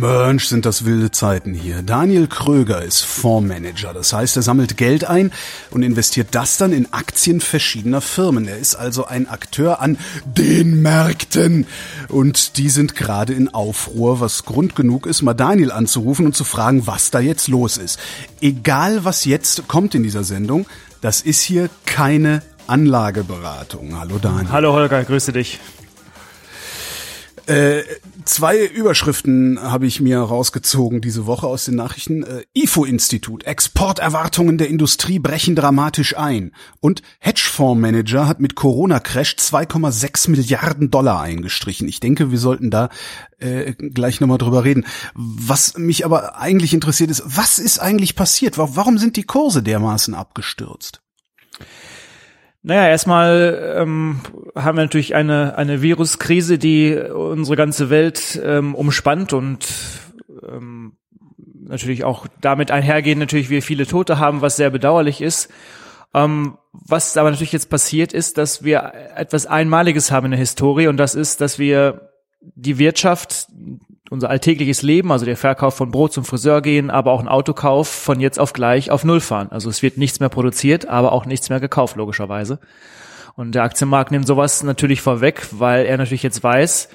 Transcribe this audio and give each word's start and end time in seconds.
Mensch, 0.00 0.46
sind 0.46 0.64
das 0.64 0.84
wilde 0.84 1.10
Zeiten 1.10 1.54
hier. 1.54 1.82
Daniel 1.82 2.26
Kröger 2.26 2.82
ist 2.82 3.02
Fondsmanager. 3.02 3.92
Das 3.92 4.12
heißt, 4.12 4.36
er 4.36 4.42
sammelt 4.42 4.76
Geld 4.76 5.04
ein 5.04 5.32
und 5.70 5.82
investiert 5.82 6.28
das 6.32 6.56
dann 6.56 6.72
in 6.72 6.92
Aktien 6.92 7.40
verschiedener 7.40 8.00
Firmen. 8.00 8.46
Er 8.46 8.58
ist 8.58 8.76
also 8.76 9.06
ein 9.06 9.28
Akteur 9.28 9.80
an 9.80 9.98
den 10.24 10.80
Märkten. 10.82 11.66
Und 12.08 12.56
die 12.56 12.68
sind 12.68 12.94
gerade 12.94 13.32
in 13.32 13.52
Aufruhr, 13.52 14.20
was 14.20 14.44
Grund 14.44 14.76
genug 14.76 15.06
ist, 15.06 15.22
mal 15.22 15.34
Daniel 15.34 15.72
anzurufen 15.72 16.26
und 16.26 16.36
zu 16.36 16.44
fragen, 16.44 16.86
was 16.86 17.10
da 17.10 17.20
jetzt 17.20 17.48
los 17.48 17.76
ist. 17.76 17.98
Egal, 18.40 19.04
was 19.04 19.24
jetzt 19.24 19.68
kommt 19.68 19.94
in 19.94 20.02
dieser 20.02 20.24
Sendung, 20.24 20.66
das 21.00 21.20
ist 21.20 21.42
hier 21.42 21.70
keine 21.86 22.42
Anlageberatung. 22.66 23.98
Hallo 23.98 24.18
Daniel. 24.20 24.52
Hallo 24.52 24.72
Holger, 24.72 25.02
grüße 25.02 25.32
dich. 25.32 25.58
Äh, 27.48 27.82
zwei 28.26 28.62
Überschriften 28.62 29.58
habe 29.62 29.86
ich 29.86 30.02
mir 30.02 30.18
rausgezogen 30.18 31.00
diese 31.00 31.24
Woche 31.24 31.46
aus 31.46 31.64
den 31.64 31.76
Nachrichten. 31.76 32.22
Äh, 32.22 32.42
IFO-Institut, 32.52 33.44
Exporterwartungen 33.44 34.58
der 34.58 34.68
Industrie 34.68 35.18
brechen 35.18 35.56
dramatisch 35.56 36.14
ein. 36.18 36.52
Und 36.80 37.00
Hedgefondsmanager 37.20 38.28
hat 38.28 38.40
mit 38.40 38.54
Corona-Crash 38.54 39.36
2,6 39.38 40.30
Milliarden 40.30 40.90
Dollar 40.90 41.22
eingestrichen. 41.22 41.88
Ich 41.88 42.00
denke, 42.00 42.30
wir 42.30 42.38
sollten 42.38 42.70
da 42.70 42.90
äh, 43.38 43.72
gleich 43.72 44.20
nochmal 44.20 44.36
drüber 44.36 44.64
reden. 44.64 44.84
Was 45.14 45.78
mich 45.78 46.04
aber 46.04 46.38
eigentlich 46.38 46.74
interessiert 46.74 47.10
ist, 47.10 47.22
was 47.24 47.58
ist 47.58 47.78
eigentlich 47.78 48.14
passiert? 48.14 48.58
Warum 48.58 48.98
sind 48.98 49.16
die 49.16 49.24
Kurse 49.24 49.62
dermaßen 49.62 50.12
abgestürzt? 50.12 51.00
Naja, 52.68 52.86
erstmal 52.86 53.76
ähm, 53.78 54.20
haben 54.54 54.76
wir 54.76 54.82
natürlich 54.82 55.14
eine, 55.14 55.56
eine 55.56 55.80
Viruskrise, 55.80 56.58
die 56.58 56.94
unsere 56.98 57.56
ganze 57.56 57.88
Welt 57.88 58.38
ähm, 58.44 58.74
umspannt 58.74 59.32
und 59.32 59.66
ähm, 60.46 60.92
natürlich 61.62 62.04
auch 62.04 62.26
damit 62.42 62.70
einhergehen, 62.70 63.18
natürlich 63.18 63.48
wir 63.48 63.62
viele 63.62 63.86
Tote 63.86 64.18
haben, 64.18 64.42
was 64.42 64.56
sehr 64.56 64.68
bedauerlich 64.68 65.22
ist. 65.22 65.50
Ähm, 66.12 66.58
was 66.72 67.16
aber 67.16 67.30
natürlich 67.30 67.52
jetzt 67.52 67.70
passiert 67.70 68.12
ist, 68.12 68.36
dass 68.36 68.62
wir 68.62 68.92
etwas 69.16 69.46
Einmaliges 69.46 70.10
haben 70.10 70.26
in 70.26 70.32
der 70.32 70.40
Historie 70.40 70.88
und 70.88 70.98
das 70.98 71.14
ist, 71.14 71.40
dass 71.40 71.58
wir 71.58 72.10
die 72.42 72.76
Wirtschaft, 72.76 73.46
unser 74.10 74.30
alltägliches 74.30 74.82
Leben, 74.82 75.12
also 75.12 75.24
der 75.24 75.36
Verkauf 75.36 75.76
von 75.76 75.90
Brot 75.90 76.12
zum 76.12 76.24
Friseur 76.24 76.62
gehen, 76.62 76.90
aber 76.90 77.12
auch 77.12 77.20
ein 77.20 77.28
Autokauf 77.28 77.88
von 77.88 78.20
jetzt 78.20 78.38
auf 78.38 78.52
gleich 78.52 78.90
auf 78.90 79.04
Null 79.04 79.20
fahren. 79.20 79.48
Also 79.50 79.68
es 79.68 79.82
wird 79.82 79.98
nichts 79.98 80.20
mehr 80.20 80.28
produziert, 80.28 80.88
aber 80.88 81.12
auch 81.12 81.26
nichts 81.26 81.50
mehr 81.50 81.60
gekauft, 81.60 81.96
logischerweise. 81.96 82.58
Und 83.34 83.54
der 83.54 83.62
Aktienmarkt 83.62 84.10
nimmt 84.10 84.26
sowas 84.26 84.62
natürlich 84.62 85.00
vorweg, 85.00 85.46
weil 85.52 85.86
er 85.86 85.96
natürlich 85.96 86.22
jetzt 86.22 86.42
weiß, 86.42 86.88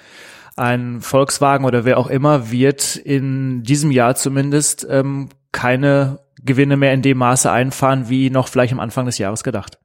ein 0.55 1.01
Volkswagen 1.01 1.65
oder 1.65 1.85
wer 1.85 1.97
auch 1.97 2.07
immer 2.07 2.51
wird 2.51 2.95
in 2.95 3.63
diesem 3.63 3.91
Jahr 3.91 4.15
zumindest 4.15 4.85
ähm, 4.89 5.29
keine 5.51 6.19
Gewinne 6.43 6.77
mehr 6.77 6.93
in 6.93 7.01
dem 7.01 7.17
Maße 7.17 7.49
einfahren, 7.49 8.09
wie 8.09 8.29
noch 8.29 8.47
vielleicht 8.47 8.73
am 8.73 8.79
Anfang 8.79 9.05
des 9.05 9.17
Jahres 9.17 9.43
gedacht. 9.43 9.79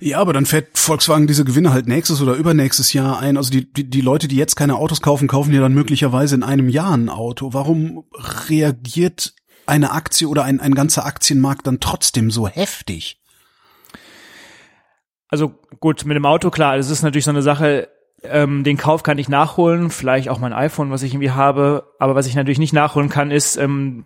Ja, 0.00 0.18
aber 0.18 0.32
dann 0.32 0.46
fährt 0.46 0.78
Volkswagen 0.78 1.26
diese 1.26 1.44
Gewinne 1.44 1.72
halt 1.72 1.88
nächstes 1.88 2.20
oder 2.22 2.34
übernächstes 2.34 2.92
Jahr 2.92 3.18
ein. 3.18 3.36
Also 3.36 3.50
die, 3.50 3.70
die, 3.72 3.88
die 3.88 4.00
Leute, 4.00 4.28
die 4.28 4.36
jetzt 4.36 4.56
keine 4.56 4.76
Autos 4.76 5.00
kaufen, 5.02 5.28
kaufen 5.28 5.52
ja 5.52 5.60
dann 5.60 5.74
möglicherweise 5.74 6.34
in 6.34 6.42
einem 6.42 6.68
Jahr 6.68 6.96
ein 6.96 7.08
Auto. 7.08 7.52
Warum 7.52 8.04
reagiert 8.48 9.34
eine 9.66 9.92
Aktie 9.92 10.28
oder 10.28 10.44
ein, 10.44 10.60
ein 10.60 10.74
ganzer 10.74 11.04
Aktienmarkt 11.04 11.66
dann 11.66 11.80
trotzdem 11.80 12.30
so 12.30 12.48
heftig? 12.48 13.20
Also 15.28 15.54
gut, 15.78 16.04
mit 16.04 16.16
dem 16.16 16.26
Auto 16.26 16.50
klar, 16.50 16.76
das 16.76 16.90
ist 16.90 17.02
natürlich 17.02 17.24
so 17.24 17.30
eine 17.30 17.42
Sache, 17.42 17.88
ähm, 18.22 18.64
den 18.64 18.76
Kauf 18.76 19.02
kann 19.02 19.18
ich 19.18 19.28
nachholen, 19.28 19.90
vielleicht 19.90 20.28
auch 20.28 20.38
mein 20.38 20.52
iPhone, 20.52 20.90
was 20.90 21.02
ich 21.02 21.14
irgendwie 21.14 21.30
habe. 21.30 21.89
Aber 22.00 22.14
was 22.14 22.26
ich 22.26 22.34
natürlich 22.34 22.58
nicht 22.58 22.72
nachholen 22.72 23.10
kann, 23.10 23.30
ist 23.30 23.58
ähm, 23.58 24.04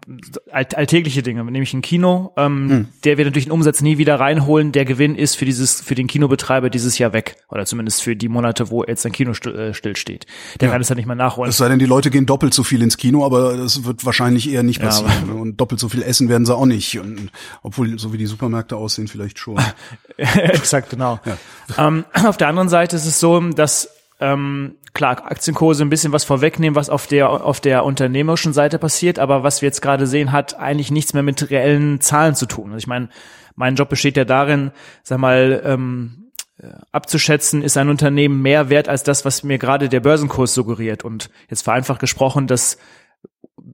all 0.51 0.67
alltägliche 0.75 1.23
Dinge, 1.23 1.45
nämlich 1.45 1.73
ein 1.75 1.81
Kino. 1.81 2.33
Ähm, 2.37 2.69
hm. 2.69 2.89
Der 3.05 3.19
wird 3.19 3.27
natürlich 3.27 3.45
den 3.45 3.53
Umsatz 3.53 3.83
nie 3.83 3.99
wieder 3.99 4.19
reinholen. 4.19 4.73
Der 4.73 4.85
Gewinn 4.85 5.15
ist 5.15 5.37
für 5.37 5.45
dieses 5.45 5.81
für 5.81 5.95
den 5.95 6.09
Kinobetreiber 6.09 6.71
dieses 6.71 6.99
Jahr 6.99 7.13
weg 7.13 7.37
oder 7.49 7.65
zumindest 7.67 8.03
für 8.03 8.17
die 8.17 8.29
Monate, 8.29 8.69
wo 8.71 8.83
jetzt 8.83 9.07
ein 9.07 9.13
Kino 9.13 9.33
still, 9.33 9.55
äh, 9.55 9.75
stillsteht. 9.75 10.27
Der 10.61 10.67
ja. 10.67 10.73
kann 10.73 10.83
es 10.83 10.89
dann 10.89 10.97
nicht 10.97 11.07
mehr 11.07 11.15
nachholen. 11.15 11.49
Es 11.49 11.57
sei 11.57 11.69
denn, 11.69 11.79
die 11.79 11.87
Leute 11.87 12.11
gehen 12.11 12.27
doppelt 12.27 12.53
so 12.53 12.65
viel 12.65 12.83
ins 12.83 12.97
Kino, 12.97 13.25
aber 13.25 13.57
das 13.57 13.85
wird 13.85 14.05
wahrscheinlich 14.05 14.51
eher 14.51 14.65
nicht 14.65 14.81
passieren. 14.81 15.13
Ja, 15.29 15.35
und 15.35 15.61
doppelt 15.61 15.79
so 15.79 15.89
viel 15.89 16.03
essen 16.03 16.29
werden 16.29 16.47
sie 16.47 16.57
auch 16.57 16.67
nicht. 16.67 16.99
Und, 16.99 17.31
obwohl 17.63 17.97
so 18.01 18.13
wie 18.13 18.19
die 18.19 18.27
Supermärkte 18.27 18.77
aussehen, 18.77 19.07
vielleicht 19.07 19.39
schon. 19.39 19.57
Exakt, 20.17 20.91
genau. 20.91 21.21
Ja. 21.25 21.87
Ähm, 21.87 22.05
auf 22.13 22.37
der 22.39 22.49
anderen 22.49 22.69
Seite 22.69 22.97
ist 22.97 23.07
es 23.07 23.21
so, 23.21 23.39
dass 23.39 23.89
ähm, 24.21 24.77
klar, 24.93 25.31
Aktienkurse 25.31 25.85
ein 25.85 25.91
bisschen 25.91 26.13
was 26.13 26.25
vorwegnehmen, 26.25 26.77
was 26.77 26.89
auf 26.89 27.07
der, 27.07 27.31
auf 27.31 27.61
der 27.61 27.85
unternehmerischen 27.85 28.53
Seite 28.53 28.79
passiert, 28.79 29.19
aber 29.19 29.43
was 29.43 29.61
wir 29.61 29.69
jetzt 29.69 29.83
gerade 29.83 30.07
sehen, 30.07 30.33
hat 30.33 30.59
eigentlich 30.59 30.91
nichts 30.91 31.15
mehr 31.15 31.23
mit 31.23 31.51
reellen 31.51 32.01
Zahlen 32.01 32.35
zu 32.35 32.47
tun. 32.47 32.67
Also 32.67 32.79
ich 32.79 32.87
meine, 32.87 33.09
mein 33.57 33.75
Job 33.75 33.89
besteht 33.89 34.17
ja 34.17 34.25
darin, 34.25 34.71
sag 35.03 35.19
mal, 35.19 35.63
ähm, 35.65 36.31
äh, 36.59 36.69
abzuschätzen, 36.93 37.63
ist 37.63 37.77
ein 37.77 37.89
Unternehmen 37.89 38.41
mehr 38.41 38.71
wert 38.71 38.89
als 38.89 39.03
das, 39.03 39.25
was 39.25 39.43
mir 39.43 39.59
gerade 39.59 39.89
der 39.89 40.01
Börsenkurs 40.01 40.55
suggeriert. 40.55 41.05
Und 41.05 41.31
jetzt 41.51 41.63
vereinfacht 41.63 42.01
gesprochen, 42.01 42.47
dass 42.47 42.79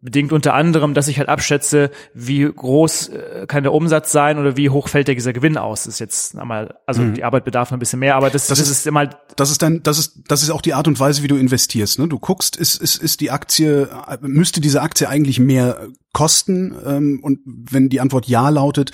bedingt 0.01 0.33
unter 0.33 0.55
anderem, 0.55 0.95
dass 0.95 1.09
ich 1.09 1.19
halt 1.19 1.29
abschätze, 1.29 1.91
wie 2.15 2.43
groß 2.45 3.09
äh, 3.09 3.47
kann 3.47 3.63
der 3.63 3.73
Umsatz 3.73 4.13
sein 4.13 4.39
oder 4.39 4.57
wie 4.57 4.71
hoch 4.71 4.89
fällt 4.89 5.09
der 5.09 5.15
dieser 5.15 5.33
Gewinn 5.33 5.57
aus. 5.57 5.85
Das 5.85 5.95
ist 5.95 5.99
jetzt 5.99 6.39
einmal, 6.39 6.77
also 6.87 7.03
mhm. 7.03 7.15
die 7.15 7.25
Arbeit 7.25 7.45
bedarf 7.45 7.73
ein 7.73 7.79
bisschen 7.79 7.99
mehr, 7.99 8.17
aber 8.17 8.31
das, 8.31 8.47
das, 8.47 8.59
das 8.59 8.69
ist, 8.69 8.79
ist 8.79 8.87
immer. 8.87 9.07
Das 9.37 9.51
ist 9.51 9.63
dann, 9.63 9.83
das 9.83 9.99
ist, 9.99 10.23
das 10.29 10.43
ist 10.43 10.51
auch 10.51 10.63
die 10.63 10.75
Art 10.75 10.89
und 10.89 11.01
Weise, 11.01 11.23
wie 11.23 11.29
du 11.29 11.37
investierst. 11.37 11.99
Ne? 11.99 12.09
Du 12.09 12.19
guckst, 12.19 12.57
ist, 12.57 12.81
ist, 12.81 12.97
ist 12.97 13.21
die 13.21 13.31
Aktie, 13.31 13.89
müsste 14.21 14.61
diese 14.61 14.83
Aktie 14.83 15.09
eigentlich 15.09 15.41
mehr 15.41 15.89
kosten? 16.13 16.75
Ähm, 16.85 17.21
und 17.23 17.41
wenn 17.45 17.89
die 17.89 18.01
Antwort 18.01 18.27
ja 18.27 18.49
lautet, 18.49 18.93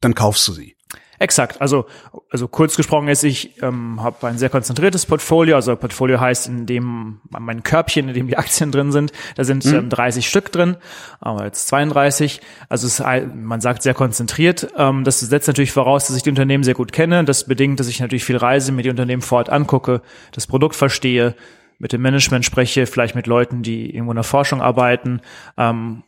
dann 0.00 0.14
kaufst 0.14 0.46
du 0.48 0.52
sie. 0.52 0.77
Exakt. 1.18 1.60
Also, 1.60 1.86
also 2.30 2.46
kurz 2.48 2.76
gesprochen 2.76 3.08
ist, 3.08 3.24
ich 3.24 3.62
ähm, 3.62 4.02
habe 4.02 4.26
ein 4.26 4.38
sehr 4.38 4.50
konzentriertes 4.50 5.06
Portfolio. 5.06 5.56
Also 5.56 5.74
Portfolio 5.74 6.20
heißt, 6.20 6.48
in 6.48 6.66
dem 6.66 7.20
mein 7.30 7.62
Körbchen, 7.62 8.08
in 8.08 8.14
dem 8.14 8.28
die 8.28 8.36
Aktien 8.36 8.70
drin 8.70 8.92
sind, 8.92 9.12
da 9.34 9.44
sind 9.44 9.64
mhm. 9.64 9.74
ähm, 9.74 9.88
30 9.88 10.28
Stück 10.28 10.52
drin, 10.52 10.76
aber 11.20 11.44
jetzt 11.44 11.68
32. 11.68 12.40
Also 12.68 12.86
es, 12.86 13.02
man 13.34 13.60
sagt 13.60 13.82
sehr 13.82 13.94
konzentriert. 13.94 14.68
Ähm, 14.76 15.04
das 15.04 15.20
setzt 15.20 15.48
natürlich 15.48 15.72
voraus, 15.72 16.06
dass 16.06 16.16
ich 16.16 16.22
die 16.22 16.30
Unternehmen 16.30 16.64
sehr 16.64 16.74
gut 16.74 16.92
kenne. 16.92 17.24
Das 17.24 17.44
bedingt, 17.44 17.80
dass 17.80 17.88
ich 17.88 18.00
natürlich 18.00 18.24
viel 18.24 18.36
reise, 18.36 18.72
mir 18.72 18.82
die 18.82 18.90
Unternehmen 18.90 19.22
vor 19.22 19.38
Ort 19.38 19.50
angucke, 19.50 20.02
das 20.32 20.46
Produkt 20.46 20.76
verstehe, 20.76 21.34
mit 21.78 21.92
dem 21.92 22.02
Management 22.02 22.44
spreche, 22.44 22.86
vielleicht 22.86 23.14
mit 23.14 23.26
Leuten, 23.26 23.62
die 23.62 23.94
irgendwo 23.94 24.12
in 24.12 24.16
der 24.16 24.24
Forschung 24.24 24.60
arbeiten 24.60 25.20
ähm, 25.56 26.02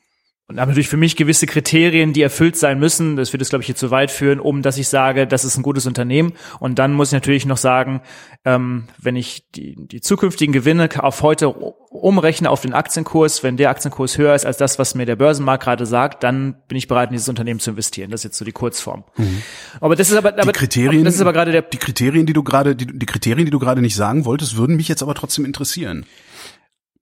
und 0.51 0.59
habe 0.59 0.73
natürlich 0.73 0.89
für 0.89 0.97
mich 0.97 1.15
gewisse 1.15 1.47
Kriterien, 1.47 2.13
die 2.13 2.23
erfüllt 2.23 2.57
sein 2.57 2.81
müssen. 2.81 3.15
Das 3.15 3.33
wird 3.33 3.41
es, 3.41 3.51
glaube 3.51 3.63
ich, 3.63 3.67
hier 3.67 3.77
zu 3.77 3.93
weit 3.93 4.11
führen, 4.11 4.41
um 4.41 4.63
dass 4.63 4.79
ich 4.79 4.89
sage, 4.89 5.29
das 5.29 5.45
ist 5.45 5.57
ein 5.57 5.63
gutes 5.63 5.87
Unternehmen. 5.87 6.33
Und 6.59 6.81
dann 6.81 6.93
muss 6.93 7.11
ich 7.11 7.13
natürlich 7.13 7.47
noch 7.47 7.57
sagen, 7.57 8.01
ähm, 8.45 8.89
wenn 8.99 9.15
ich 9.15 9.45
die, 9.55 9.77
die 9.79 10.01
zukünftigen 10.01 10.53
Gewinne 10.53 10.89
auf 10.99 11.23
heute 11.23 11.51
umrechne 11.51 12.51
auf 12.51 12.63
den 12.63 12.73
Aktienkurs, 12.73 13.45
wenn 13.45 13.59
der 13.59 13.71
Aktienkurs 13.71 14.19
höher 14.19 14.35
ist 14.35 14.45
als 14.45 14.57
das, 14.57 14.77
was 14.81 14.97
mir 14.97 15.07
der 15.07 15.15
Börsenmarkt 15.15 15.63
gerade 15.63 15.87
sagt, 15.87 16.25
dann 16.25 16.57
bin 16.67 16.77
ich 16.77 16.89
bereit, 16.89 17.11
in 17.11 17.13
dieses 17.13 17.29
Unternehmen 17.29 17.61
zu 17.61 17.71
investieren. 17.71 18.11
Das 18.11 18.23
ist 18.23 18.25
jetzt 18.25 18.39
so 18.39 18.45
die 18.45 18.51
Kurzform. 18.51 19.05
Mhm. 19.19 19.43
Aber 19.81 19.95
das 19.95 20.11
ist 20.11 20.17
aber, 20.17 20.31
aber 20.31 20.51
die 20.51 20.59
Kriterien, 20.59 21.05
das 21.05 21.15
ist 21.15 21.21
aber 21.21 21.33
gerade 21.33 21.53
der 21.53 21.63
die 21.63 21.79
Kriterien, 21.79 22.27
die 22.27 22.33
du 22.33 22.43
gerade 22.43 22.75
die, 22.75 22.87
die 22.87 23.07
Kriterien, 23.07 23.45
die 23.45 23.53
du 23.53 23.61
gerade 23.61 23.83
nicht 23.83 23.95
sagen 23.95 24.25
wolltest, 24.25 24.57
würden 24.57 24.75
mich 24.75 24.89
jetzt 24.89 25.05
aber 25.05 25.15
trotzdem 25.15 25.45
interessieren. 25.45 26.07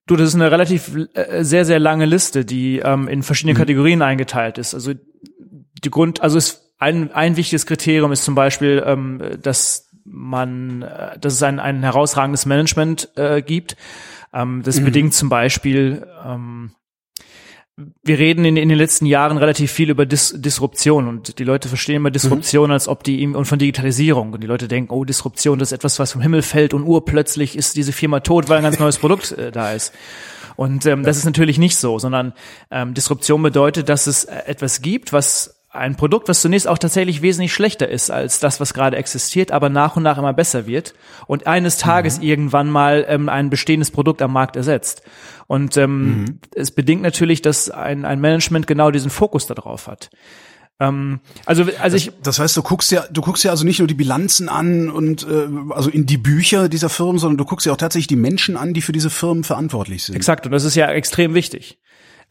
Du, 0.09 0.15
das 0.15 0.29
ist 0.29 0.35
eine 0.35 0.49
relativ 0.49 0.91
äh, 1.13 1.43
sehr, 1.43 1.65
sehr 1.65 1.77
lange 1.77 2.05
Liste, 2.05 2.43
die 2.43 2.79
ähm, 2.79 3.07
in 3.07 3.21
verschiedene 3.21 3.53
mhm. 3.53 3.59
Kategorien 3.59 4.01
eingeteilt 4.01 4.57
ist. 4.57 4.73
Also 4.73 4.93
die 5.83 5.89
Grund, 5.91 6.21
also 6.21 6.35
ist 6.35 6.73
ein, 6.79 7.11
ein 7.11 7.37
wichtiges 7.37 7.67
Kriterium 7.67 8.11
ist 8.11 8.23
zum 8.23 8.33
Beispiel, 8.33 8.81
ähm, 8.83 9.21
dass 9.39 9.91
man, 10.03 10.81
äh, 10.81 11.19
dass 11.19 11.33
es 11.33 11.43
ein, 11.43 11.59
ein 11.59 11.83
herausragendes 11.83 12.47
Management 12.47 13.09
äh, 13.17 13.43
gibt. 13.43 13.77
Ähm, 14.33 14.63
das 14.63 14.79
mhm. 14.79 14.85
bedingt 14.85 15.13
zum 15.13 15.29
Beispiel 15.29 16.07
ähm, 16.25 16.71
wir 18.03 18.19
reden 18.19 18.45
in, 18.45 18.57
in 18.57 18.69
den 18.69 18.77
letzten 18.77 19.05
Jahren 19.05 19.37
relativ 19.37 19.71
viel 19.71 19.89
über 19.89 20.05
Dis 20.05 20.33
Disruption 20.35 21.07
und 21.07 21.39
die 21.39 21.43
Leute 21.43 21.67
verstehen 21.67 21.97
immer 21.97 22.11
Disruption, 22.11 22.67
mhm. 22.67 22.73
als 22.73 22.87
ob 22.87 23.03
die 23.03 23.25
und 23.27 23.45
von 23.45 23.59
Digitalisierung 23.59 24.33
und 24.33 24.41
die 24.41 24.47
Leute 24.47 24.67
denken, 24.67 24.91
oh 24.93 25.05
Disruption, 25.05 25.59
das 25.59 25.69
ist 25.69 25.77
etwas, 25.77 25.99
was 25.99 26.11
vom 26.11 26.21
Himmel 26.21 26.41
fällt 26.41 26.73
und 26.73 26.83
urplötzlich 26.83 27.57
ist 27.57 27.75
diese 27.75 27.91
Firma 27.91 28.19
tot, 28.19 28.49
weil 28.49 28.57
ein 28.57 28.63
ganz 28.63 28.79
neues 28.79 28.97
Produkt 28.97 29.31
äh, 29.31 29.51
da 29.51 29.73
ist. 29.73 29.93
Und 30.55 30.85
ähm, 30.85 31.03
das 31.03 31.17
ist 31.17 31.25
natürlich 31.25 31.57
nicht 31.57 31.77
so, 31.77 31.99
sondern 31.99 32.33
ähm, 32.69 32.93
Disruption 32.93 33.41
bedeutet, 33.41 33.87
dass 33.87 34.07
es 34.07 34.25
äh, 34.25 34.41
etwas 34.45 34.81
gibt, 34.81 35.13
was 35.13 35.58
ein 35.71 35.95
Produkt, 35.95 36.27
was 36.27 36.41
zunächst 36.41 36.67
auch 36.67 36.79
tatsächlich 36.79 37.21
wesentlich 37.21 37.53
schlechter 37.53 37.87
ist 37.87 38.09
als 38.09 38.39
das, 38.39 38.59
was 38.59 38.73
gerade 38.73 38.97
existiert, 38.97 39.51
aber 39.51 39.69
nach 39.69 39.95
und 39.95 40.03
nach 40.03 40.17
immer 40.17 40.33
besser 40.33 40.65
wird 40.65 40.95
und 41.27 41.45
eines 41.45 41.77
Tages 41.77 42.17
mhm. 42.17 42.23
irgendwann 42.23 42.69
mal 42.69 43.05
ähm, 43.07 43.29
ein 43.29 43.49
bestehendes 43.49 43.91
Produkt 43.91 44.21
am 44.21 44.33
Markt 44.33 44.55
ersetzt. 44.55 45.03
Und 45.45 45.77
ähm, 45.77 46.21
mhm. 46.21 46.39
es 46.55 46.71
bedingt 46.71 47.01
natürlich, 47.01 47.41
dass 47.41 47.69
ein, 47.69 48.05
ein 48.05 48.19
Management 48.19 48.65
genau 48.67 48.89
diesen 48.89 49.11
Fokus 49.11 49.45
darauf 49.45 49.87
hat. 49.87 50.09
Ähm, 50.79 51.19
also, 51.45 51.65
also 51.79 51.97
ich. 51.97 52.11
Das 52.23 52.39
heißt, 52.39 52.55
du 52.57 52.63
guckst 52.63 52.91
ja, 52.91 53.05
du 53.11 53.21
guckst 53.21 53.43
ja 53.43 53.51
also 53.51 53.65
nicht 53.65 53.79
nur 53.79 53.87
die 53.87 53.93
Bilanzen 53.93 54.49
an 54.49 54.89
und 54.89 55.27
äh, 55.27 55.47
also 55.71 55.89
in 55.89 56.05
die 56.05 56.17
Bücher 56.17 56.69
dieser 56.69 56.89
Firmen, 56.89 57.19
sondern 57.19 57.37
du 57.37 57.45
guckst 57.45 57.65
ja 57.65 57.73
auch 57.73 57.77
tatsächlich 57.77 58.07
die 58.07 58.15
Menschen 58.15 58.57
an, 58.57 58.73
die 58.73 58.81
für 58.81 58.91
diese 58.91 59.09
Firmen 59.09 59.43
verantwortlich 59.43 60.03
sind. 60.03 60.15
Exakt, 60.15 60.45
und 60.45 60.51
das 60.51 60.63
ist 60.63 60.75
ja 60.75 60.89
extrem 60.89 61.33
wichtig. 61.33 61.79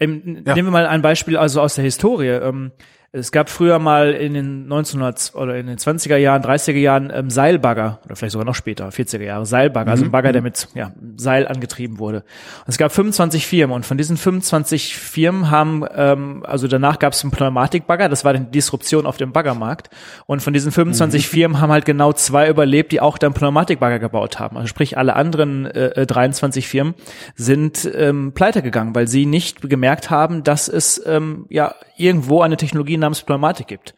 Ähm, 0.01 0.43
ja. 0.47 0.55
Nehmen 0.55 0.69
wir 0.69 0.73
mal 0.73 0.87
ein 0.87 1.03
Beispiel 1.03 1.37
also 1.37 1.61
aus 1.61 1.75
der 1.75 1.85
Historie. 1.85 2.29
Ähm, 2.29 2.73
es 3.11 3.33
gab 3.33 3.49
früher 3.49 3.79
mal 3.79 4.13
in 4.13 4.35
den 4.35 4.65
1900 4.65 5.35
oder 5.35 5.57
in 5.57 5.67
den 5.67 5.79
20er 5.79 6.17
Jahren, 6.17 6.43
30er 6.43 6.77
Jahren 6.77 7.11
ähm, 7.15 7.31
Seilbagger 7.31 8.01
oder 8.05 8.17
vielleicht 8.17 8.33
sogar 8.33 8.45
noch 8.45 8.55
später, 8.55 8.87
40er 8.91 9.23
Jahre 9.23 9.47
Seilbagger, 9.47 9.91
also 9.91 10.05
ein 10.05 10.09
mhm. 10.09 10.13
Bagger, 10.13 10.33
der 10.33 10.43
mit 10.43 10.69
ja, 10.75 10.93
Seil 11.17 11.49
angetrieben 11.49 11.99
wurde. 11.99 12.19
Und 12.19 12.69
es 12.69 12.77
gab 12.77 12.93
25 12.93 13.47
Firmen 13.47 13.75
und 13.75 13.87
von 13.87 13.97
diesen 13.97 14.19
25 14.19 14.95
Firmen 14.95 15.51
haben 15.51 15.87
ähm, 15.95 16.45
also 16.47 16.69
danach 16.69 16.99
gab 16.99 17.15
es 17.15 17.23
einen 17.25 17.31
Pneumatikbagger, 17.31 18.11
das 18.11 18.27
war 18.27 18.35
die 18.35 18.45
Disruption 18.45 19.07
auf 19.07 19.17
dem 19.17 19.33
Baggermarkt 19.33 19.89
und 20.27 20.43
von 20.43 20.53
diesen 20.53 20.71
25 20.71 21.27
mhm. 21.27 21.31
Firmen 21.31 21.61
haben 21.63 21.73
halt 21.73 21.87
genau 21.87 22.13
zwei 22.13 22.51
überlebt, 22.51 22.93
die 22.93 23.01
auch 23.01 23.17
dann 23.17 23.33
Pneumatikbagger 23.33 24.01
gebaut 24.01 24.39
haben. 24.39 24.59
Also 24.59 24.69
sprich 24.69 24.99
alle 24.99 25.17
anderen 25.17 25.65
äh, 25.65 26.05
23 26.05 26.63
äh, 26.63 26.69
Firmen 26.69 26.95
sind 27.35 27.91
ähm, 27.95 28.33
pleite 28.35 28.61
gegangen, 28.61 28.95
weil 28.95 29.09
sie 29.09 29.25
nicht 29.25 29.63
gemerkt 29.63 30.11
haben, 30.11 30.45
dass 30.45 30.69
es 30.69 31.03
ähm, 31.07 31.47
ja 31.49 31.75
irgendwo 31.97 32.43
eine 32.43 32.59
Technologie 32.59 32.98
namens 32.99 33.23
Pneumatik 33.23 33.67
gibt. 33.67 33.95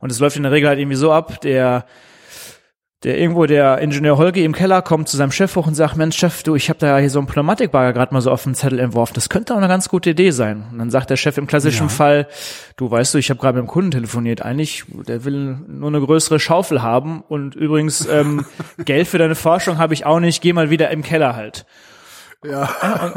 Und 0.00 0.10
es 0.10 0.20
läuft 0.20 0.36
in 0.36 0.42
der 0.42 0.52
Regel 0.52 0.68
halt 0.68 0.78
irgendwie 0.78 0.96
so 0.96 1.12
ab, 1.12 1.40
der 1.40 1.86
der 3.04 3.18
irgendwo 3.18 3.46
der 3.46 3.78
Ingenieur 3.78 4.16
Holge 4.16 4.44
im 4.44 4.52
Keller 4.52 4.80
kommt 4.80 5.08
zu 5.08 5.16
seinem 5.16 5.32
Chef 5.32 5.56
hoch 5.56 5.66
und 5.66 5.74
sagt, 5.74 5.96
Mensch 5.96 6.16
Chef, 6.16 6.44
du, 6.44 6.54
ich 6.54 6.68
habe 6.68 6.78
da 6.78 6.98
hier 6.98 7.10
so 7.10 7.18
einen 7.18 7.26
Pneumatikbagger 7.26 7.92
gerade 7.92 8.14
mal 8.14 8.20
so 8.20 8.30
auf 8.30 8.44
den 8.44 8.54
Zettel 8.54 8.78
entworfen. 8.78 9.14
Das 9.14 9.28
könnte 9.28 9.54
auch 9.54 9.58
eine 9.58 9.66
ganz 9.66 9.88
gute 9.88 10.10
Idee 10.10 10.30
sein. 10.30 10.66
Und 10.70 10.78
dann 10.78 10.90
sagt 10.90 11.10
der 11.10 11.16
Chef 11.16 11.36
im 11.36 11.48
klassischen 11.48 11.88
ja. 11.88 11.92
Fall, 11.92 12.28
du 12.76 12.90
weißt 12.90 13.14
du, 13.14 13.18
ich 13.18 13.30
habe 13.30 13.40
gerade 13.40 13.58
mit 13.58 13.66
dem 13.66 13.70
Kunden 13.70 13.90
telefoniert. 13.90 14.42
Eigentlich, 14.42 14.84
der 14.88 15.24
will 15.24 15.58
nur 15.66 15.88
eine 15.88 16.00
größere 16.00 16.38
Schaufel 16.38 16.82
haben. 16.82 17.22
Und 17.22 17.56
übrigens, 17.56 18.06
ähm, 18.06 18.46
Geld 18.84 19.08
für 19.08 19.18
deine 19.18 19.34
Forschung 19.34 19.78
habe 19.78 19.94
ich 19.94 20.06
auch 20.06 20.20
nicht. 20.20 20.40
Geh 20.40 20.52
mal 20.52 20.70
wieder 20.70 20.90
im 20.90 21.02
Keller 21.02 21.34
halt. 21.34 21.66
Ja. 22.44 22.68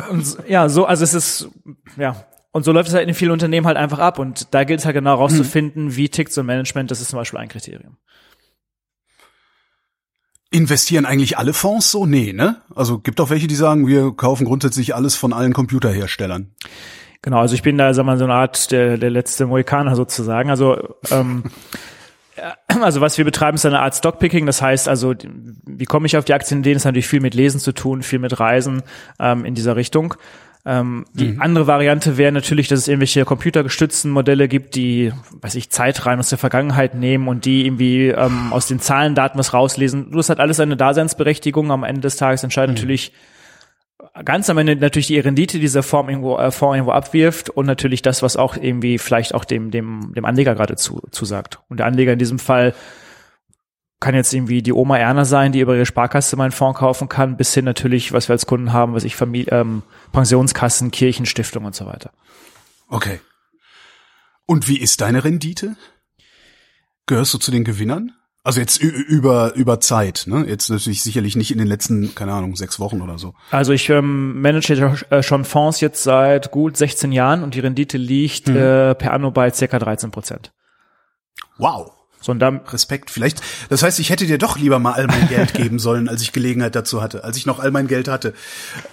Und, 0.09 0.37
und, 0.37 0.49
ja, 0.49 0.67
so, 0.67 0.85
also 0.85 1.03
es 1.03 1.13
ist, 1.13 1.49
ja, 1.97 2.15
und 2.55 2.63
so 2.63 2.71
läuft 2.71 2.87
es 2.87 2.95
halt 2.95 3.05
in 3.05 3.13
vielen 3.13 3.31
Unternehmen 3.31 3.67
halt 3.67 3.75
einfach 3.75 3.99
ab. 3.99 4.17
Und 4.17 4.53
da 4.53 4.63
gilt 4.63 4.79
es 4.79 4.85
halt 4.85 4.95
genau 4.95 5.15
rauszufinden, 5.15 5.87
hm. 5.87 5.95
wie 5.97 6.07
tickt 6.07 6.31
so 6.31 6.39
ein 6.39 6.45
Management. 6.45 6.89
Das 6.89 7.01
ist 7.01 7.09
zum 7.09 7.19
Beispiel 7.19 7.37
ein 7.37 7.49
Kriterium. 7.49 7.97
Investieren 10.51 11.05
eigentlich 11.05 11.37
alle 11.37 11.51
Fonds 11.51 11.91
so? 11.91 12.05
Nee, 12.05 12.31
ne? 12.31 12.61
Also 12.73 12.99
gibt 12.99 13.19
auch 13.19 13.29
welche, 13.29 13.47
die 13.47 13.55
sagen, 13.55 13.87
wir 13.87 14.13
kaufen 14.15 14.45
grundsätzlich 14.45 14.95
alles 14.95 15.17
von 15.17 15.33
allen 15.33 15.51
Computerherstellern. 15.51 16.55
Genau, 17.21 17.39
also 17.39 17.55
ich 17.55 17.61
bin 17.61 17.77
da, 17.77 17.93
sag 17.93 18.05
mal, 18.05 18.17
so 18.17 18.23
eine 18.23 18.35
Art 18.35 18.71
der, 18.71 18.97
der 18.97 19.09
letzte 19.09 19.47
Mohikaner 19.47 19.97
sozusagen. 19.97 20.49
Also 20.49 20.95
ähm, 21.11 21.43
also 22.81 23.01
was 23.01 23.17
wir 23.17 23.25
betreiben, 23.25 23.55
ist 23.55 23.65
eine 23.65 23.81
Art 23.81 23.95
Stockpicking. 23.95 24.45
Das 24.45 24.61
heißt 24.61 24.87
also, 24.87 25.13
wie 25.65 25.85
komme 25.85 26.05
ich 26.05 26.15
auf 26.15 26.23
die 26.23 26.33
Aktien? 26.33 26.63
Denen 26.63 26.77
ist 26.77 26.85
natürlich 26.85 27.07
viel 27.07 27.19
mit 27.19 27.33
Lesen 27.33 27.59
zu 27.59 27.73
tun, 27.73 28.01
viel 28.01 28.19
mit 28.19 28.39
Reisen 28.39 28.83
ähm, 29.19 29.43
in 29.43 29.55
dieser 29.55 29.75
Richtung. 29.75 30.15
Ähm, 30.67 31.05
die 31.13 31.33
mhm. 31.33 31.41
andere 31.41 31.67
Variante 31.67 32.17
wäre 32.17 32.31
natürlich, 32.31 32.67
dass 32.67 32.79
es 32.79 32.87
irgendwelche 32.87 33.23
computergestützten 33.23 34.09
Modelle 34.09 34.47
gibt, 34.47 34.75
die, 34.75 35.13
weiß 35.41 35.55
ich, 35.55 35.69
Zeitreihen 35.69 36.19
aus 36.19 36.29
der 36.29 36.39
Vergangenheit 36.39 36.95
nehmen 36.95 37.27
und 37.27 37.45
die 37.45 37.65
irgendwie 37.65 38.07
ähm, 38.07 38.51
aus 38.51 38.67
den 38.67 38.79
Zahlen, 38.79 39.13
Daten 39.13 39.37
was 39.37 39.53
rauslesen. 39.53 40.11
Du 40.11 40.17
hast 40.17 40.29
halt 40.29 40.39
alles 40.39 40.59
eine 40.59 40.75
Daseinsberechtigung. 40.75 41.71
Am 41.71 41.83
Ende 41.83 42.01
des 42.01 42.17
Tages 42.17 42.43
entscheidet 42.43 42.75
mhm. 42.75 42.81
natürlich 42.81 43.11
ganz 44.23 44.49
am 44.49 44.57
Ende 44.57 44.75
natürlich 44.75 45.07
die 45.07 45.19
Rendite, 45.19 45.57
die 45.57 45.61
dieser 45.61 45.83
Form 45.83 46.09
irgendwo, 46.09 46.37
äh, 46.37 46.51
Fonds 46.51 46.75
irgendwo 46.75 46.91
abwirft 46.91 47.49
und 47.49 47.65
natürlich 47.65 48.01
das, 48.01 48.23
was 48.23 48.37
auch 48.37 48.55
irgendwie 48.57 48.97
vielleicht 48.97 49.33
auch 49.33 49.45
dem, 49.45 49.71
dem, 49.71 50.13
dem 50.15 50.25
Anleger 50.25 50.55
gerade 50.55 50.75
zu, 50.75 51.01
zusagt. 51.11 51.59
Und 51.69 51.79
der 51.79 51.85
Anleger 51.85 52.13
in 52.13 52.19
diesem 52.19 52.39
Fall 52.39 52.73
kann 53.99 54.13
jetzt 54.13 54.33
irgendwie 54.33 54.61
die 54.61 54.73
Oma 54.73 54.97
Erna 54.97 55.25
sein, 55.25 55.51
die 55.51 55.61
über 55.61 55.75
ihre 55.75 55.85
Sparkasse 55.85 56.35
meinen 56.35 56.51
Fonds 56.51 56.79
kaufen 56.79 57.09
kann, 57.09 57.37
bis 57.37 57.53
hin 57.53 57.65
natürlich, 57.65 58.13
was 58.13 58.27
wir 58.29 58.33
als 58.33 58.45
Kunden 58.45 58.73
haben, 58.73 58.93
was 58.93 59.03
ich 59.03 59.15
Familie, 59.15 59.51
ähm, 59.51 59.83
Pensionskassen, 60.15 60.91
Kirchenstiftung 60.91 61.65
und 61.65 61.75
so 61.75 61.85
weiter. 61.85 62.11
Okay. 62.87 63.19
Und 64.45 64.67
wie 64.67 64.79
ist 64.79 65.01
deine 65.01 65.23
Rendite? 65.23 65.75
Gehörst 67.05 67.33
du 67.33 67.37
zu 67.37 67.51
den 67.51 67.63
Gewinnern? 67.63 68.13
Also 68.43 68.59
jetzt 68.59 68.77
über 68.77 69.55
über 69.55 69.79
Zeit, 69.79 70.25
ne? 70.27 70.45
Jetzt 70.47 70.69
natürlich 70.69 71.01
sicherlich 71.01 71.35
nicht 71.35 71.51
in 71.51 71.57
den 71.57 71.65
letzten, 71.65 72.13
keine 72.13 72.31
Ahnung, 72.31 72.55
sechs 72.55 72.79
Wochen 72.79 73.01
oder 73.01 73.17
so. 73.17 73.33
Also 73.49 73.73
ich 73.73 73.89
ähm, 73.89 74.39
manage 74.39 74.73
äh, 75.09 75.23
schon 75.23 75.45
Fonds 75.45 75.81
jetzt 75.81 76.03
seit 76.03 76.51
gut 76.51 76.77
16 76.77 77.11
Jahren 77.11 77.41
und 77.41 77.55
die 77.55 77.59
Rendite 77.59 77.97
liegt 77.97 78.47
hm. 78.47 78.55
äh, 78.55 78.95
per 78.95 79.13
anno 79.13 79.31
bei 79.31 79.49
circa 79.51 79.79
13 79.79 80.11
Prozent. 80.11 80.53
Wow. 81.57 81.91
So, 82.21 82.31
und 82.31 82.39
dann 82.39 82.61
Respekt. 82.71 83.11
Vielleicht, 83.11 83.41
das 83.69 83.83
heißt, 83.83 83.99
ich 83.99 84.09
hätte 84.09 84.25
dir 84.25 84.37
doch 84.37 84.57
lieber 84.57 84.79
mal 84.79 84.93
all 84.93 85.07
mein 85.07 85.27
Geld 85.27 85.53
geben 85.53 85.79
sollen, 85.79 86.09
als 86.09 86.21
ich 86.21 86.31
Gelegenheit 86.31 86.75
dazu 86.75 87.01
hatte, 87.01 87.23
als 87.23 87.37
ich 87.37 87.45
noch 87.45 87.59
all 87.59 87.71
mein 87.71 87.87
Geld 87.87 88.07
hatte. 88.07 88.33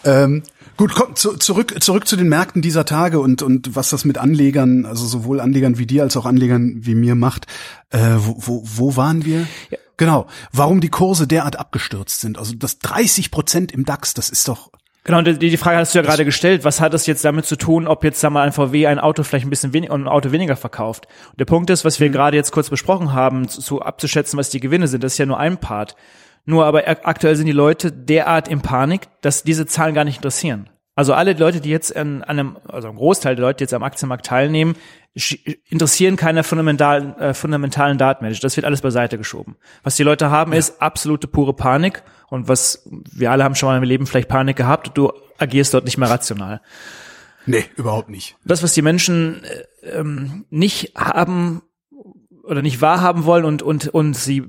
Ähm, 0.04 0.42
gut, 0.82 0.94
komm, 0.96 1.14
zu, 1.14 1.36
zurück, 1.36 1.80
zurück 1.80 2.08
zu 2.08 2.16
den 2.16 2.28
Märkten 2.28 2.60
dieser 2.60 2.84
Tage 2.84 3.20
und, 3.20 3.40
und 3.40 3.76
was 3.76 3.90
das 3.90 4.04
mit 4.04 4.18
Anlegern, 4.18 4.84
also 4.84 5.06
sowohl 5.06 5.40
Anlegern 5.40 5.78
wie 5.78 5.86
dir 5.86 6.02
als 6.02 6.16
auch 6.16 6.26
Anlegern 6.26 6.74
wie 6.80 6.96
mir 6.96 7.14
macht. 7.14 7.46
Äh, 7.90 8.16
wo, 8.16 8.34
wo, 8.38 8.62
wo 8.64 8.96
waren 8.96 9.24
wir? 9.24 9.46
Ja. 9.70 9.78
Genau. 9.96 10.26
Warum 10.52 10.80
die 10.80 10.88
Kurse 10.88 11.28
derart 11.28 11.56
abgestürzt 11.56 12.20
sind. 12.20 12.36
Also 12.36 12.54
das 12.56 12.80
30 12.80 13.30
Prozent 13.30 13.70
im 13.70 13.84
DAX, 13.84 14.14
das 14.14 14.28
ist 14.28 14.48
doch, 14.48 14.70
Genau, 15.04 15.18
und 15.18 15.26
die, 15.26 15.50
die 15.50 15.56
Frage 15.56 15.78
hast 15.78 15.94
du 15.94 15.98
ja 15.98 16.04
gerade 16.04 16.24
gestellt, 16.24 16.64
was 16.64 16.80
hat 16.80 16.94
das 16.94 17.06
jetzt 17.06 17.24
damit 17.24 17.44
zu 17.44 17.56
tun, 17.56 17.88
ob 17.88 18.04
jetzt 18.04 18.20
sag 18.20 18.30
mal 18.30 18.42
ein 18.42 18.52
VW 18.52 18.86
ein 18.86 19.00
Auto 19.00 19.24
vielleicht 19.24 19.44
ein 19.44 19.50
bisschen 19.50 19.72
weniger 19.72 19.94
und 19.94 20.02
ein 20.02 20.08
Auto 20.08 20.30
weniger 20.30 20.54
verkauft? 20.54 21.06
Und 21.30 21.40
der 21.40 21.44
Punkt 21.44 21.70
ist, 21.70 21.84
was 21.84 21.98
wir 21.98 22.08
mhm. 22.08 22.12
gerade 22.12 22.36
jetzt 22.36 22.52
kurz 22.52 22.70
besprochen 22.70 23.12
haben, 23.12 23.48
zu, 23.48 23.60
zu 23.60 23.82
abzuschätzen, 23.82 24.38
was 24.38 24.50
die 24.50 24.60
Gewinne 24.60 24.86
sind, 24.86 25.02
das 25.02 25.14
ist 25.14 25.18
ja 25.18 25.26
nur 25.26 25.38
ein 25.38 25.58
Part. 25.58 25.96
Nur 26.44 26.66
aber 26.66 26.86
aktuell 26.86 27.36
sind 27.36 27.46
die 27.46 27.52
Leute 27.52 27.92
derart 27.92 28.48
in 28.48 28.62
Panik, 28.62 29.08
dass 29.20 29.44
diese 29.44 29.66
Zahlen 29.66 29.94
gar 29.94 30.04
nicht 30.04 30.16
interessieren. 30.16 30.68
Also 30.94 31.14
alle 31.14 31.32
Leute, 31.32 31.60
die 31.60 31.70
jetzt 31.70 31.96
an, 31.96 32.22
an 32.22 32.38
einem, 32.38 32.56
also 32.68 32.88
ein 32.88 32.96
Großteil 32.96 33.34
der 33.34 33.44
Leute, 33.46 33.58
die 33.58 33.64
jetzt 33.64 33.74
am 33.74 33.82
Aktienmarkt 33.82 34.26
teilnehmen, 34.26 34.76
interessieren 35.68 36.16
keine 36.16 36.42
fundamentalen, 36.44 37.16
äh, 37.18 37.34
fundamentalen 37.34 37.98
Datenmanagement. 37.98 38.44
Das 38.44 38.56
wird 38.56 38.66
alles 38.66 38.82
beiseite 38.82 39.18
geschoben. 39.18 39.56
Was 39.82 39.96
die 39.96 40.02
Leute 40.02 40.30
haben, 40.30 40.52
ja. 40.52 40.58
ist 40.58 40.82
absolute 40.82 41.28
pure 41.28 41.54
Panik. 41.54 42.02
Und 42.28 42.48
was 42.48 42.88
wir 42.90 43.30
alle 43.30 43.44
haben 43.44 43.54
schon 43.54 43.68
mal 43.68 43.76
im 43.76 43.82
Leben 43.82 44.06
vielleicht 44.06 44.28
Panik 44.28 44.56
gehabt. 44.56 44.90
Du 44.94 45.12
agierst 45.38 45.72
dort 45.74 45.84
nicht 45.84 45.98
mehr 45.98 46.10
rational. 46.10 46.60
Nee, 47.46 47.64
überhaupt 47.76 48.08
nicht. 48.08 48.36
Das, 48.44 48.62
was 48.62 48.74
die 48.74 48.82
Menschen 48.82 49.42
äh, 49.44 49.88
ähm, 49.98 50.44
nicht 50.50 50.94
haben, 50.94 51.62
oder 52.44 52.62
nicht 52.62 52.80
wahrhaben 52.80 53.24
wollen 53.24 53.44
und, 53.44 53.62
und, 53.62 53.88
und 53.88 54.14
sie 54.14 54.42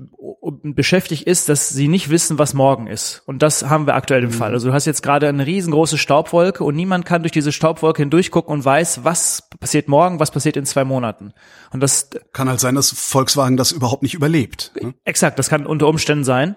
beschäftigt 0.72 1.24
ist, 1.24 1.50
dass 1.50 1.68
sie 1.68 1.88
nicht 1.88 2.08
wissen, 2.08 2.38
was 2.38 2.54
morgen 2.54 2.86
ist. 2.86 3.22
Und 3.26 3.42
das 3.42 3.68
haben 3.68 3.86
wir 3.86 3.94
aktuell 3.94 4.22
im 4.22 4.30
mhm. 4.30 4.34
Fall. 4.34 4.52
Also 4.52 4.68
du 4.68 4.74
hast 4.74 4.86
jetzt 4.86 5.02
gerade 5.02 5.28
eine 5.28 5.44
riesengroße 5.44 5.98
Staubwolke 5.98 6.64
und 6.64 6.74
niemand 6.74 7.04
kann 7.04 7.22
durch 7.22 7.32
diese 7.32 7.52
Staubwolke 7.52 8.00
hindurchgucken 8.00 8.50
und 8.50 8.64
weiß, 8.64 9.04
was 9.04 9.50
passiert 9.60 9.88
morgen, 9.88 10.20
was 10.20 10.30
passiert 10.30 10.56
in 10.56 10.64
zwei 10.64 10.84
Monaten. 10.84 11.34
Und 11.70 11.80
das 11.80 12.08
kann 12.32 12.48
halt 12.48 12.60
sein, 12.60 12.74
dass 12.74 12.90
Volkswagen 12.90 13.58
das 13.58 13.72
überhaupt 13.72 14.02
nicht 14.02 14.14
überlebt. 14.14 14.72
Ne? 14.80 14.94
Exakt, 15.04 15.38
das 15.38 15.50
kann 15.50 15.66
unter 15.66 15.86
Umständen 15.86 16.24
sein. 16.24 16.56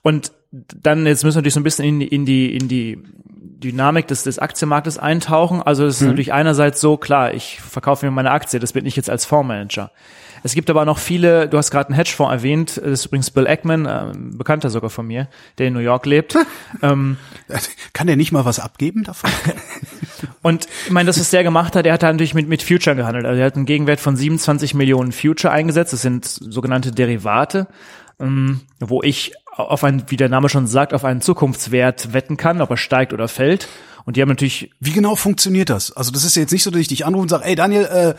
Und 0.00 0.32
dann, 0.50 1.06
jetzt 1.06 1.24
müssen 1.24 1.36
wir 1.36 1.40
natürlich 1.40 1.54
so 1.54 1.60
ein 1.60 1.64
bisschen 1.64 1.84
in 1.84 2.00
die, 2.00 2.08
in 2.08 2.24
die, 2.24 2.56
in 2.56 2.68
die 2.68 3.02
Dynamik 3.64 4.06
des, 4.06 4.22
des 4.22 4.38
Aktienmarktes 4.38 4.98
eintauchen. 4.98 5.60
Also 5.60 5.84
es 5.84 5.96
ist 5.96 6.00
mhm. 6.02 6.08
natürlich 6.08 6.32
einerseits 6.32 6.80
so, 6.80 6.96
klar, 6.96 7.34
ich 7.34 7.60
verkaufe 7.60 8.06
mir 8.06 8.12
meine 8.12 8.30
Aktie, 8.30 8.60
das 8.60 8.72
bin 8.72 8.86
ich 8.86 8.96
jetzt 8.96 9.10
als 9.10 9.26
Fondsmanager. 9.26 9.90
Es 10.44 10.54
gibt 10.54 10.68
aber 10.68 10.84
noch 10.84 10.98
viele, 10.98 11.48
du 11.48 11.56
hast 11.56 11.70
gerade 11.70 11.88
einen 11.88 11.96
Hedgefonds 11.96 12.30
erwähnt, 12.30 12.76
das 12.76 13.00
ist 13.00 13.06
übrigens 13.06 13.30
Bill 13.30 13.46
Eckman, 13.46 13.86
äh, 13.86 14.12
Bekannter 14.36 14.68
sogar 14.68 14.90
von 14.90 15.06
mir, 15.06 15.26
der 15.56 15.68
in 15.68 15.72
New 15.72 15.80
York 15.80 16.04
lebt. 16.04 16.36
ähm, 16.82 17.16
Kann 17.94 18.06
der 18.06 18.16
nicht 18.16 18.30
mal 18.30 18.44
was 18.44 18.60
abgeben 18.60 19.04
davon? 19.04 19.30
Und 20.42 20.68
ich 20.84 20.92
meine, 20.92 21.06
das, 21.06 21.18
was 21.18 21.30
der 21.30 21.44
gemacht 21.44 21.74
hat, 21.74 21.86
er 21.86 21.94
hat 21.94 22.02
da 22.02 22.12
natürlich 22.12 22.34
mit, 22.34 22.46
mit 22.46 22.62
Future 22.62 22.94
gehandelt. 22.94 23.24
Also 23.24 23.40
er 23.40 23.46
hat 23.46 23.56
einen 23.56 23.64
Gegenwert 23.64 24.00
von 24.00 24.16
27 24.16 24.74
Millionen 24.74 25.12
Future 25.12 25.50
eingesetzt. 25.50 25.94
Das 25.94 26.02
sind 26.02 26.26
sogenannte 26.26 26.92
Derivate, 26.92 27.66
ähm, 28.20 28.60
wo 28.80 29.02
ich 29.02 29.32
auf 29.56 29.82
einen, 29.82 30.04
wie 30.10 30.18
der 30.18 30.28
Name 30.28 30.50
schon 30.50 30.66
sagt, 30.66 30.92
auf 30.92 31.06
einen 31.06 31.22
Zukunftswert 31.22 32.12
wetten 32.12 32.36
kann, 32.36 32.60
ob 32.60 32.68
er 32.68 32.76
steigt 32.76 33.14
oder 33.14 33.28
fällt. 33.28 33.66
Und 34.04 34.16
die 34.16 34.22
haben 34.22 34.28
natürlich. 34.28 34.70
Wie 34.80 34.92
genau 34.92 35.16
funktioniert 35.16 35.70
das? 35.70 35.92
Also 35.92 36.10
das 36.10 36.24
ist 36.24 36.36
jetzt 36.36 36.52
nicht 36.52 36.62
so, 36.62 36.70
dass 36.70 36.80
ich 36.80 36.88
dich 36.88 37.06
anrufe 37.06 37.22
und 37.22 37.28
sage, 37.28 37.44
ey 37.44 37.54
Daniel, 37.54 37.84
äh, 37.84 38.14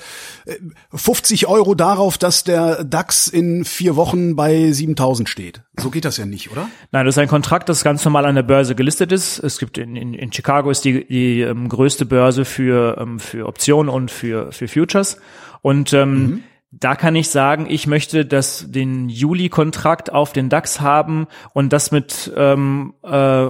50 0.94 1.48
Euro 1.48 1.76
darauf, 1.76 2.18
dass 2.18 2.44
der 2.44 2.84
DAX 2.84 3.28
in 3.28 3.66
vier 3.66 3.96
Wochen 3.96 4.36
bei 4.36 4.72
7000 4.72 5.30
steht. 5.30 5.62
So 5.80 5.90
geht 5.90 6.06
das 6.06 6.18
ja 6.18 6.26
nicht, 6.26 6.52
oder? 6.52 6.68
Nein, 6.92 7.06
das 7.06 7.16
ist 7.16 7.20
ein 7.20 7.28
Kontrakt, 7.28 7.70
das 7.70 7.84
ganz 7.84 8.04
normal 8.04 8.26
an 8.26 8.36
der 8.36 8.44
Börse 8.44 8.76
gelistet 8.76 9.12
ist. 9.12 9.40
Es 9.40 9.60
gibt 9.60 9.78
in, 9.78 9.96
in, 9.96 10.14
in 10.14 10.32
Chicago 10.32 10.72
ist 10.72 10.86
die, 10.86 11.06
die 11.06 11.42
ähm, 11.42 11.70
größte 11.70 12.06
Börse 12.06 12.46
für, 12.46 12.98
ähm, 13.00 13.20
für 13.20 13.46
Optionen 13.46 13.90
und 13.90 14.12
für, 14.12 14.52
für 14.52 14.68
Futures. 14.68 15.18
Und 15.62 15.94
ähm, 15.94 16.14
mhm. 16.14 16.44
Da 16.78 16.96
kann 16.96 17.16
ich 17.16 17.30
sagen, 17.30 17.68
ich 17.70 17.88
möchte 17.88 18.26
das 18.26 18.66
den 18.70 19.08
Juli-Kontrakt 19.08 20.12
auf 20.12 20.34
den 20.34 20.50
DAX 20.50 20.82
haben 20.82 21.28
und 21.54 21.72
das 21.72 21.92
mit 21.92 22.34
ähm, 22.36 22.94
äh, 23.02 23.48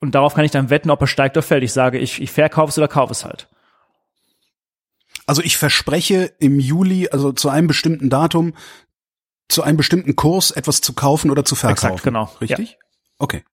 und 0.00 0.14
darauf 0.14 0.34
kann 0.34 0.44
ich 0.44 0.50
dann 0.50 0.70
wetten, 0.70 0.90
ob 0.90 1.00
er 1.00 1.06
steigt 1.06 1.36
oder 1.36 1.42
fällt. 1.42 1.64
Ich 1.64 1.72
sage, 1.72 1.98
ich, 1.98 2.20
ich 2.20 2.30
verkaufe 2.30 2.70
es 2.70 2.78
oder 2.78 2.88
kaufe 2.88 3.12
es 3.12 3.24
halt. 3.24 3.48
Also 5.26 5.42
ich 5.42 5.56
verspreche 5.56 6.32
im 6.38 6.60
Juli, 6.60 7.08
also 7.08 7.32
zu 7.32 7.48
einem 7.48 7.66
bestimmten 7.66 8.10
Datum, 8.10 8.54
zu 9.48 9.62
einem 9.62 9.76
bestimmten 9.76 10.14
Kurs 10.16 10.50
etwas 10.50 10.80
zu 10.80 10.92
kaufen 10.92 11.30
oder 11.30 11.44
zu 11.44 11.54
verkaufen. 11.54 11.86
Exakt, 11.86 12.04
genau. 12.04 12.30
Richtig? 12.40 12.70
Ja. 12.72 12.76
Okay. 13.18 13.44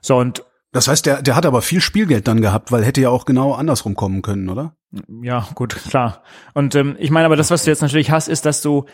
So, 0.00 0.16
und 0.16 0.44
Das 0.72 0.88
heißt, 0.88 1.06
der, 1.06 1.22
der 1.22 1.34
hat 1.36 1.46
aber 1.46 1.62
viel 1.62 1.80
Spielgeld 1.80 2.28
dann 2.28 2.40
gehabt, 2.40 2.72
weil 2.72 2.84
hätte 2.84 3.00
ja 3.00 3.10
auch 3.10 3.24
genau 3.24 3.52
andersrum 3.54 3.94
kommen 3.94 4.22
können, 4.22 4.48
oder? 4.48 4.76
Ja, 5.22 5.48
gut, 5.54 5.74
klar. 5.74 6.22
Und 6.54 6.74
ähm, 6.74 6.96
ich 6.98 7.10
meine 7.10 7.26
aber, 7.26 7.36
das, 7.36 7.50
was 7.50 7.64
du 7.64 7.70
jetzt 7.70 7.82
natürlich 7.82 8.10
hast, 8.10 8.28
ist, 8.28 8.44
dass 8.44 8.62
du 8.62 8.86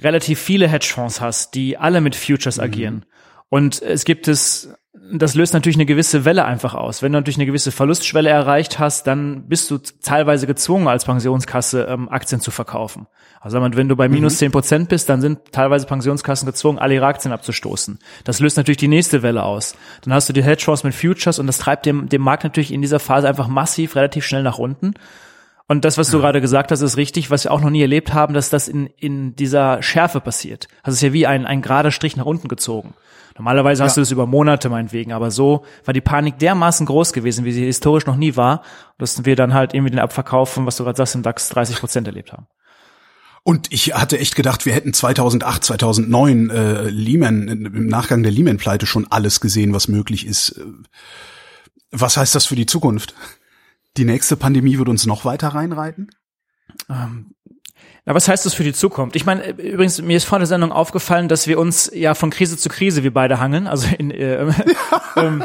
relativ 0.00 0.40
viele 0.40 0.68
Hedgefonds 0.68 1.20
hast, 1.20 1.54
die 1.54 1.78
alle 1.78 2.00
mit 2.00 2.16
Futures 2.16 2.58
agieren. 2.58 3.06
Und 3.48 3.80
es 3.80 4.04
gibt 4.04 4.28
es, 4.28 4.74
das 5.12 5.34
löst 5.34 5.54
natürlich 5.54 5.76
eine 5.76 5.86
gewisse 5.86 6.24
Welle 6.24 6.44
einfach 6.44 6.74
aus. 6.74 7.02
Wenn 7.02 7.12
du 7.12 7.18
natürlich 7.18 7.38
eine 7.38 7.46
gewisse 7.46 7.72
Verlustschwelle 7.72 8.30
erreicht 8.30 8.78
hast, 8.78 9.06
dann 9.06 9.48
bist 9.48 9.70
du 9.70 9.78
teilweise 9.78 10.46
gezwungen, 10.46 10.88
als 10.88 11.04
Pensionskasse 11.04 11.86
ähm, 11.88 12.08
Aktien 12.08 12.40
zu 12.40 12.50
verkaufen. 12.50 13.06
Also 13.40 13.60
wenn 13.60 13.88
du 13.88 13.96
bei 13.96 14.08
minus 14.08 14.38
zehn 14.38 14.50
Prozent 14.50 14.88
bist, 14.88 15.08
dann 15.08 15.20
sind 15.20 15.52
teilweise 15.52 15.86
Pensionskassen 15.86 16.46
gezwungen, 16.46 16.78
alle 16.78 16.94
ihre 16.94 17.06
Aktien 17.06 17.32
abzustoßen. 17.32 17.98
Das 18.24 18.40
löst 18.40 18.56
natürlich 18.56 18.78
die 18.78 18.88
nächste 18.88 19.22
Welle 19.22 19.44
aus. 19.44 19.76
Dann 20.02 20.12
hast 20.12 20.28
du 20.28 20.32
die 20.32 20.42
Hedgefonds 20.42 20.82
mit 20.82 20.94
Futures 20.94 21.38
und 21.38 21.46
das 21.46 21.58
treibt 21.58 21.86
dem, 21.86 22.08
dem 22.08 22.22
Markt 22.22 22.44
natürlich 22.44 22.72
in 22.72 22.82
dieser 22.82 22.98
Phase 22.98 23.28
einfach 23.28 23.46
massiv, 23.46 23.94
relativ 23.94 24.24
schnell 24.24 24.42
nach 24.42 24.58
unten. 24.58 24.94
Und 25.68 25.84
das, 25.84 25.98
was 25.98 26.10
du 26.10 26.18
gerade 26.18 26.40
gesagt 26.40 26.70
hast, 26.70 26.80
ist 26.80 26.96
richtig, 26.96 27.30
was 27.30 27.44
wir 27.44 27.50
auch 27.50 27.60
noch 27.60 27.70
nie 27.70 27.80
erlebt 27.82 28.14
haben, 28.14 28.34
dass 28.34 28.50
das 28.50 28.68
in, 28.68 28.86
in 28.98 29.34
dieser 29.34 29.82
Schärfe 29.82 30.20
passiert. 30.20 30.68
Das 30.84 30.94
ist 30.94 31.00
ja 31.02 31.12
wie 31.12 31.26
ein, 31.26 31.44
ein 31.44 31.60
gerader 31.60 31.90
Strich 31.90 32.16
nach 32.16 32.24
unten 32.26 32.46
gezogen. 32.46 32.94
Normalerweise 33.36 33.82
hast 33.82 33.92
Ja. 33.96 34.00
du 34.00 34.00
das 34.02 34.12
über 34.12 34.26
Monate 34.26 34.68
meinetwegen, 34.68 35.12
aber 35.12 35.30
so 35.30 35.64
war 35.84 35.92
die 35.92 36.00
Panik 36.00 36.38
dermaßen 36.38 36.86
groß 36.86 37.12
gewesen, 37.12 37.44
wie 37.44 37.52
sie 37.52 37.64
historisch 37.64 38.06
noch 38.06 38.16
nie 38.16 38.36
war, 38.36 38.62
dass 38.98 39.24
wir 39.24 39.34
dann 39.36 39.54
halt 39.54 39.74
irgendwie 39.74 39.90
den 39.90 39.98
Abverkauf 39.98 40.50
von, 40.50 40.66
was 40.66 40.76
du 40.76 40.84
gerade 40.84 40.96
sagst, 40.96 41.16
im 41.16 41.22
DAX 41.22 41.48
30 41.50 41.76
Prozent 41.80 42.06
erlebt 42.06 42.32
haben. 42.32 42.46
Und 43.42 43.72
ich 43.72 43.94
hatte 43.94 44.18
echt 44.18 44.36
gedacht, 44.36 44.66
wir 44.66 44.72
hätten 44.72 44.92
2008, 44.92 45.64
2009 45.64 46.50
äh, 46.50 46.82
Lehman 46.88 47.46
im 47.48 47.86
Nachgang 47.88 48.22
der 48.22 48.32
Lehman-Pleite 48.32 48.86
schon 48.86 49.06
alles 49.10 49.40
gesehen, 49.40 49.72
was 49.74 49.86
möglich 49.88 50.26
ist. 50.26 50.50
Äh, 50.50 50.62
Was 51.92 52.16
heißt 52.16 52.34
das 52.34 52.46
für 52.46 52.56
die 52.56 52.66
Zukunft? 52.66 53.14
Die 53.96 54.04
nächste 54.04 54.36
Pandemie 54.36 54.78
wird 54.78 54.88
uns 54.88 55.06
noch 55.06 55.24
weiter 55.24 55.48
reinreiten? 55.48 56.10
Na, 58.08 58.14
was 58.14 58.28
heißt 58.28 58.46
das 58.46 58.54
für 58.54 58.62
die 58.62 58.72
Zukunft? 58.72 59.16
Ich 59.16 59.26
meine, 59.26 59.42
äh, 59.44 59.50
übrigens, 59.50 60.00
mir 60.00 60.16
ist 60.16 60.26
vor 60.26 60.38
der 60.38 60.46
Sendung 60.46 60.70
aufgefallen, 60.70 61.26
dass 61.26 61.48
wir 61.48 61.58
uns 61.58 61.90
ja 61.92 62.14
von 62.14 62.30
Krise 62.30 62.56
zu 62.56 62.68
Krise, 62.68 63.02
wir 63.02 63.12
beide 63.12 63.40
hangeln. 63.40 63.66
Also 63.66 63.88
in, 63.98 64.12
äh, 64.12 64.36
ähm, 65.16 65.42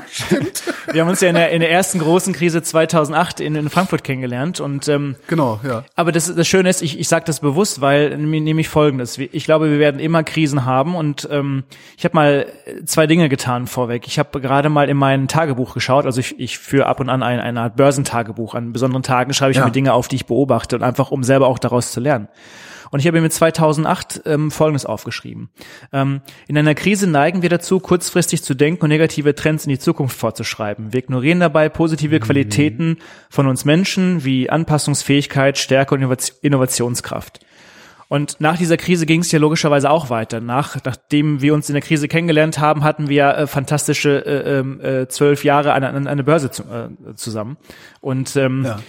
wir 0.91 1.01
haben 1.01 1.09
uns 1.09 1.21
ja 1.21 1.29
in 1.29 1.35
der, 1.35 1.49
in 1.49 1.61
der 1.61 1.71
ersten 1.71 1.97
großen 1.97 2.33
Krise 2.33 2.61
2008 2.61 3.39
in, 3.39 3.55
in 3.55 3.67
Frankfurt 3.71 4.03
kennengelernt 4.03 4.59
und 4.59 4.87
ähm, 4.87 5.15
Genau, 5.27 5.59
ja. 5.67 5.85
Aber 5.95 6.11
das, 6.11 6.33
das 6.35 6.47
Schöne 6.47 6.69
ist, 6.69 6.83
ich, 6.83 6.99
ich 6.99 7.07
sage 7.07 7.25
das 7.25 7.39
bewusst, 7.39 7.81
weil 7.81 8.15
nämlich 8.15 8.69
folgendes. 8.69 9.17
Ich 9.17 9.45
glaube, 9.45 9.71
wir 9.71 9.79
werden 9.79 9.99
immer 9.99 10.23
Krisen 10.23 10.63
haben 10.63 10.93
und 10.93 11.27
ähm, 11.31 11.63
ich 11.97 12.05
habe 12.05 12.15
mal 12.15 12.45
zwei 12.85 13.07
Dinge 13.07 13.27
getan 13.27 13.65
vorweg. 13.65 14.05
Ich 14.05 14.19
habe 14.19 14.39
gerade 14.39 14.69
mal 14.69 14.87
in 14.87 14.97
mein 14.97 15.27
Tagebuch 15.27 15.73
geschaut, 15.73 16.05
also 16.05 16.19
ich, 16.19 16.39
ich 16.39 16.59
führe 16.59 16.85
ab 16.85 16.99
und 16.99 17.09
an 17.09 17.23
ein, 17.23 17.39
eine 17.39 17.59
Art 17.59 17.75
Börsentagebuch. 17.75 18.53
An 18.53 18.71
besonderen 18.71 19.01
Tagen 19.01 19.33
schreibe 19.33 19.51
ich 19.51 19.57
Ja. 19.57 19.65
mir 19.65 19.71
Dinge 19.71 19.93
auf, 19.93 20.07
die 20.07 20.17
ich 20.17 20.27
beobachte 20.27 20.75
und 20.75 20.83
einfach, 20.83 21.09
um 21.09 21.23
selber 21.23 21.47
auch 21.47 21.57
daraus 21.57 21.91
zu 21.91 21.99
lernen. 21.99 22.27
Und 22.91 22.99
ich 22.99 23.07
habe 23.07 23.21
mir 23.21 23.29
2008 23.29 24.23
ähm, 24.25 24.51
Folgendes 24.51 24.85
aufgeschrieben. 24.85 25.49
Ähm, 25.93 26.21
in 26.47 26.57
einer 26.57 26.75
Krise 26.75 27.07
neigen 27.07 27.41
wir 27.41 27.49
dazu, 27.49 27.79
kurzfristig 27.79 28.43
zu 28.43 28.53
denken 28.53 28.83
und 28.83 28.89
negative 28.89 29.33
Trends 29.33 29.65
in 29.65 29.69
die 29.69 29.79
Zukunft 29.79 30.17
vorzuschreiben. 30.17 30.91
Wir 30.91 30.99
ignorieren 30.99 31.39
dabei 31.39 31.69
positive 31.69 32.19
Qualitäten 32.19 32.97
von 33.29 33.47
uns 33.47 33.63
Menschen 33.63 34.25
wie 34.25 34.49
Anpassungsfähigkeit, 34.49 35.57
Stärke 35.57 35.95
und 35.95 36.01
Innovat- 36.01 36.33
Innovationskraft. 36.41 37.39
Und 38.09 38.41
nach 38.41 38.57
dieser 38.57 38.75
Krise 38.75 39.05
ging 39.05 39.21
es 39.21 39.31
ja 39.31 39.39
logischerweise 39.39 39.89
auch 39.89 40.09
weiter. 40.09 40.41
Nach, 40.41 40.75
nachdem 40.83 41.41
wir 41.41 41.53
uns 41.53 41.69
in 41.69 41.75
der 41.75 41.81
Krise 41.81 42.09
kennengelernt 42.09 42.59
haben, 42.59 42.83
hatten 42.83 43.07
wir 43.07 43.29
äh, 43.29 43.47
fantastische 43.47 44.25
äh, 44.25 44.59
ähm, 44.59 44.81
äh, 44.81 45.07
zwölf 45.07 45.45
Jahre 45.45 45.71
an, 45.71 45.85
an 45.85 46.07
eine 46.07 46.23
Börse 46.25 46.51
zu, 46.51 46.63
äh, 46.63 47.15
zusammen. 47.15 47.55
Und 48.01 48.35
ähm, 48.35 48.65
Ja. 48.65 48.79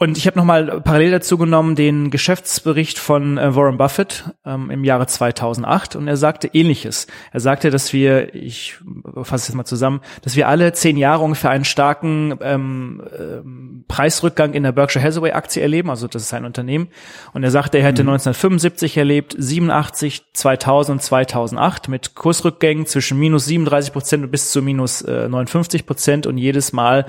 Und 0.00 0.16
ich 0.16 0.28
habe 0.28 0.38
nochmal 0.38 0.80
parallel 0.80 1.10
dazu 1.10 1.36
genommen 1.38 1.74
den 1.74 2.10
Geschäftsbericht 2.10 3.00
von 3.00 3.36
äh, 3.36 3.56
Warren 3.56 3.78
Buffett 3.78 4.24
ähm, 4.46 4.70
im 4.70 4.84
Jahre 4.84 5.08
2008 5.08 5.96
und 5.96 6.06
er 6.06 6.16
sagte 6.16 6.48
ähnliches. 6.52 7.08
Er 7.32 7.40
sagte, 7.40 7.70
dass 7.70 7.92
wir, 7.92 8.32
ich 8.32 8.76
fasse 9.14 9.42
es 9.42 9.48
jetzt 9.48 9.56
mal 9.56 9.64
zusammen, 9.64 10.00
dass 10.22 10.36
wir 10.36 10.46
alle 10.46 10.72
zehn 10.72 10.96
Jahre 10.96 11.24
ungefähr 11.24 11.50
einen 11.50 11.64
starken 11.64 12.38
ähm, 12.42 13.02
ähm, 13.18 13.84
Preisrückgang 13.88 14.54
in 14.54 14.62
der 14.62 14.70
Berkshire 14.70 15.04
Hathaway 15.04 15.32
Aktie 15.32 15.62
erleben, 15.62 15.90
also 15.90 16.06
das 16.06 16.22
ist 16.22 16.32
ein 16.32 16.44
Unternehmen. 16.44 16.88
Und 17.32 17.42
er 17.42 17.50
sagte, 17.50 17.78
er 17.78 17.84
hätte 17.84 18.02
1975 18.02 18.96
erlebt, 18.96 19.34
87, 19.36 20.26
2000 20.32 20.98
und 20.98 21.02
2008 21.02 21.88
mit 21.88 22.14
Kursrückgängen 22.14 22.86
zwischen 22.86 23.18
minus 23.18 23.46
37 23.46 23.92
Prozent 23.92 24.30
bis 24.30 24.52
zu 24.52 24.62
minus 24.62 25.02
äh, 25.02 25.28
59 25.28 25.86
Prozent. 25.86 26.26
Und 26.26 26.38
jedes 26.38 26.72
Mal 26.72 27.06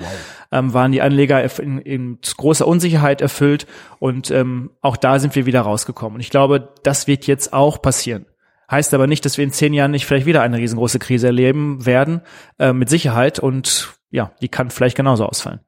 ähm, 0.52 0.74
waren 0.74 0.92
die 0.92 1.02
Anleger 1.02 1.44
in, 1.60 1.78
in 1.78 2.18
großer 2.36 2.66
Unsicherheit 2.66 2.79
erfüllt 3.20 3.66
und 3.98 4.30
ähm, 4.30 4.70
auch 4.80 4.96
da 4.96 5.18
sind 5.18 5.34
wir 5.34 5.46
wieder 5.46 5.60
rausgekommen. 5.60 6.14
Und 6.16 6.20
ich 6.20 6.30
glaube, 6.30 6.72
das 6.82 7.06
wird 7.06 7.26
jetzt 7.26 7.52
auch 7.52 7.82
passieren. 7.82 8.26
Heißt 8.70 8.94
aber 8.94 9.06
nicht, 9.06 9.24
dass 9.24 9.36
wir 9.36 9.44
in 9.44 9.52
zehn 9.52 9.74
Jahren 9.74 9.90
nicht 9.90 10.06
vielleicht 10.06 10.26
wieder 10.26 10.42
eine 10.42 10.58
riesengroße 10.58 11.00
Krise 11.00 11.26
erleben 11.26 11.84
werden, 11.86 12.22
äh, 12.58 12.72
mit 12.72 12.88
Sicherheit. 12.88 13.40
Und 13.40 13.94
ja, 14.10 14.32
die 14.40 14.48
kann 14.48 14.70
vielleicht 14.70 14.96
genauso 14.96 15.26
ausfallen. 15.26 15.60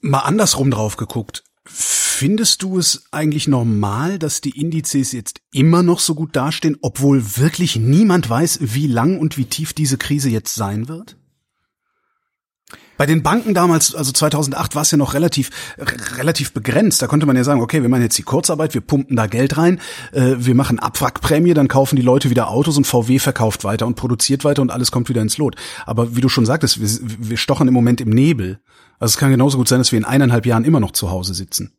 Mal 0.00 0.20
andersrum 0.20 0.70
drauf 0.70 0.96
geguckt. 0.96 1.42
Findest 1.66 2.62
du 2.62 2.78
es 2.78 3.06
eigentlich 3.10 3.48
normal, 3.48 4.18
dass 4.18 4.40
die 4.40 4.58
Indizes 4.58 5.12
jetzt 5.12 5.40
immer 5.52 5.82
noch 5.82 6.00
so 6.00 6.14
gut 6.14 6.36
dastehen, 6.36 6.76
obwohl 6.82 7.38
wirklich 7.38 7.76
niemand 7.76 8.30
weiß, 8.30 8.58
wie 8.62 8.86
lang 8.86 9.18
und 9.18 9.38
wie 9.38 9.46
tief 9.46 9.72
diese 9.72 9.98
Krise 9.98 10.30
jetzt 10.30 10.54
sein 10.54 10.88
wird? 10.88 11.19
Bei 13.00 13.06
den 13.06 13.22
Banken 13.22 13.54
damals, 13.54 13.94
also 13.94 14.12
2008, 14.12 14.74
war 14.74 14.82
es 14.82 14.90
ja 14.90 14.98
noch 14.98 15.14
relativ 15.14 15.48
relativ 16.18 16.52
begrenzt. 16.52 17.00
Da 17.00 17.06
konnte 17.06 17.24
man 17.24 17.34
ja 17.34 17.44
sagen, 17.44 17.62
okay, 17.62 17.80
wir 17.80 17.88
machen 17.88 18.02
jetzt 18.02 18.18
die 18.18 18.22
Kurzarbeit, 18.22 18.74
wir 18.74 18.82
pumpen 18.82 19.16
da 19.16 19.26
Geld 19.26 19.56
rein, 19.56 19.80
äh, 20.12 20.34
wir 20.36 20.54
machen 20.54 20.78
Abwrackprämie, 20.78 21.54
dann 21.54 21.66
kaufen 21.66 21.96
die 21.96 22.02
Leute 22.02 22.28
wieder 22.28 22.50
Autos 22.50 22.76
und 22.76 22.86
VW 22.86 23.18
verkauft 23.18 23.64
weiter 23.64 23.86
und 23.86 23.94
produziert 23.94 24.44
weiter 24.44 24.60
und 24.60 24.70
alles 24.70 24.92
kommt 24.92 25.08
wieder 25.08 25.22
ins 25.22 25.38
Lot. 25.38 25.56
Aber 25.86 26.14
wie 26.14 26.20
du 26.20 26.28
schon 26.28 26.44
sagtest, 26.44 26.78
wir, 26.78 27.28
wir 27.30 27.38
stochen 27.38 27.68
im 27.68 27.72
Moment 27.72 28.02
im 28.02 28.10
Nebel. 28.10 28.60
Also 28.98 29.12
es 29.14 29.16
kann 29.16 29.30
genauso 29.30 29.56
gut 29.56 29.68
sein, 29.68 29.78
dass 29.78 29.92
wir 29.92 29.98
in 29.98 30.04
eineinhalb 30.04 30.44
Jahren 30.44 30.66
immer 30.66 30.78
noch 30.78 30.90
zu 30.90 31.10
Hause 31.10 31.32
sitzen. 31.32 31.72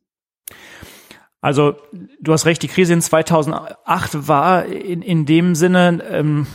Also 1.40 1.76
du 2.20 2.34
hast 2.34 2.48
recht, 2.48 2.64
die 2.64 2.68
Krise 2.68 2.94
in 2.94 3.02
2008 3.04 4.28
war 4.28 4.66
in, 4.66 5.04
in 5.04 5.28
dem 5.28 5.54
Sinne 5.54 6.04
ähm, 6.10 6.48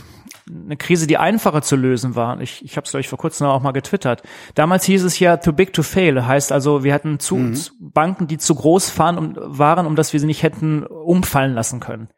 eine 0.49 0.77
Krise, 0.77 1.07
die 1.07 1.17
einfacher 1.17 1.61
zu 1.61 1.75
lösen 1.75 2.15
war. 2.15 2.39
Ich, 2.41 2.63
ich 2.63 2.77
habe 2.77 2.85
es, 2.85 2.91
glaube 2.91 3.01
ich, 3.01 3.09
vor 3.09 3.17
kurzem 3.17 3.47
auch 3.47 3.61
mal 3.61 3.71
getwittert. 3.71 4.23
Damals 4.55 4.85
hieß 4.85 5.03
es 5.03 5.19
ja 5.19 5.37
too 5.37 5.53
big 5.53 5.73
to 5.73 5.83
fail. 5.83 6.25
Heißt 6.25 6.51
also, 6.51 6.83
wir 6.83 6.93
hatten 6.93 7.19
zu, 7.19 7.51
zu 7.53 7.71
Banken, 7.79 8.27
die 8.27 8.37
zu 8.37 8.55
groß 8.55 8.97
waren, 8.99 9.17
um, 9.17 9.33
waren, 9.35 9.85
um 9.85 9.95
dass 9.95 10.13
wir 10.13 10.19
sie 10.19 10.25
nicht 10.25 10.43
hätten 10.43 10.83
umfallen 10.83 11.53
lassen 11.53 11.79
können. 11.79 12.09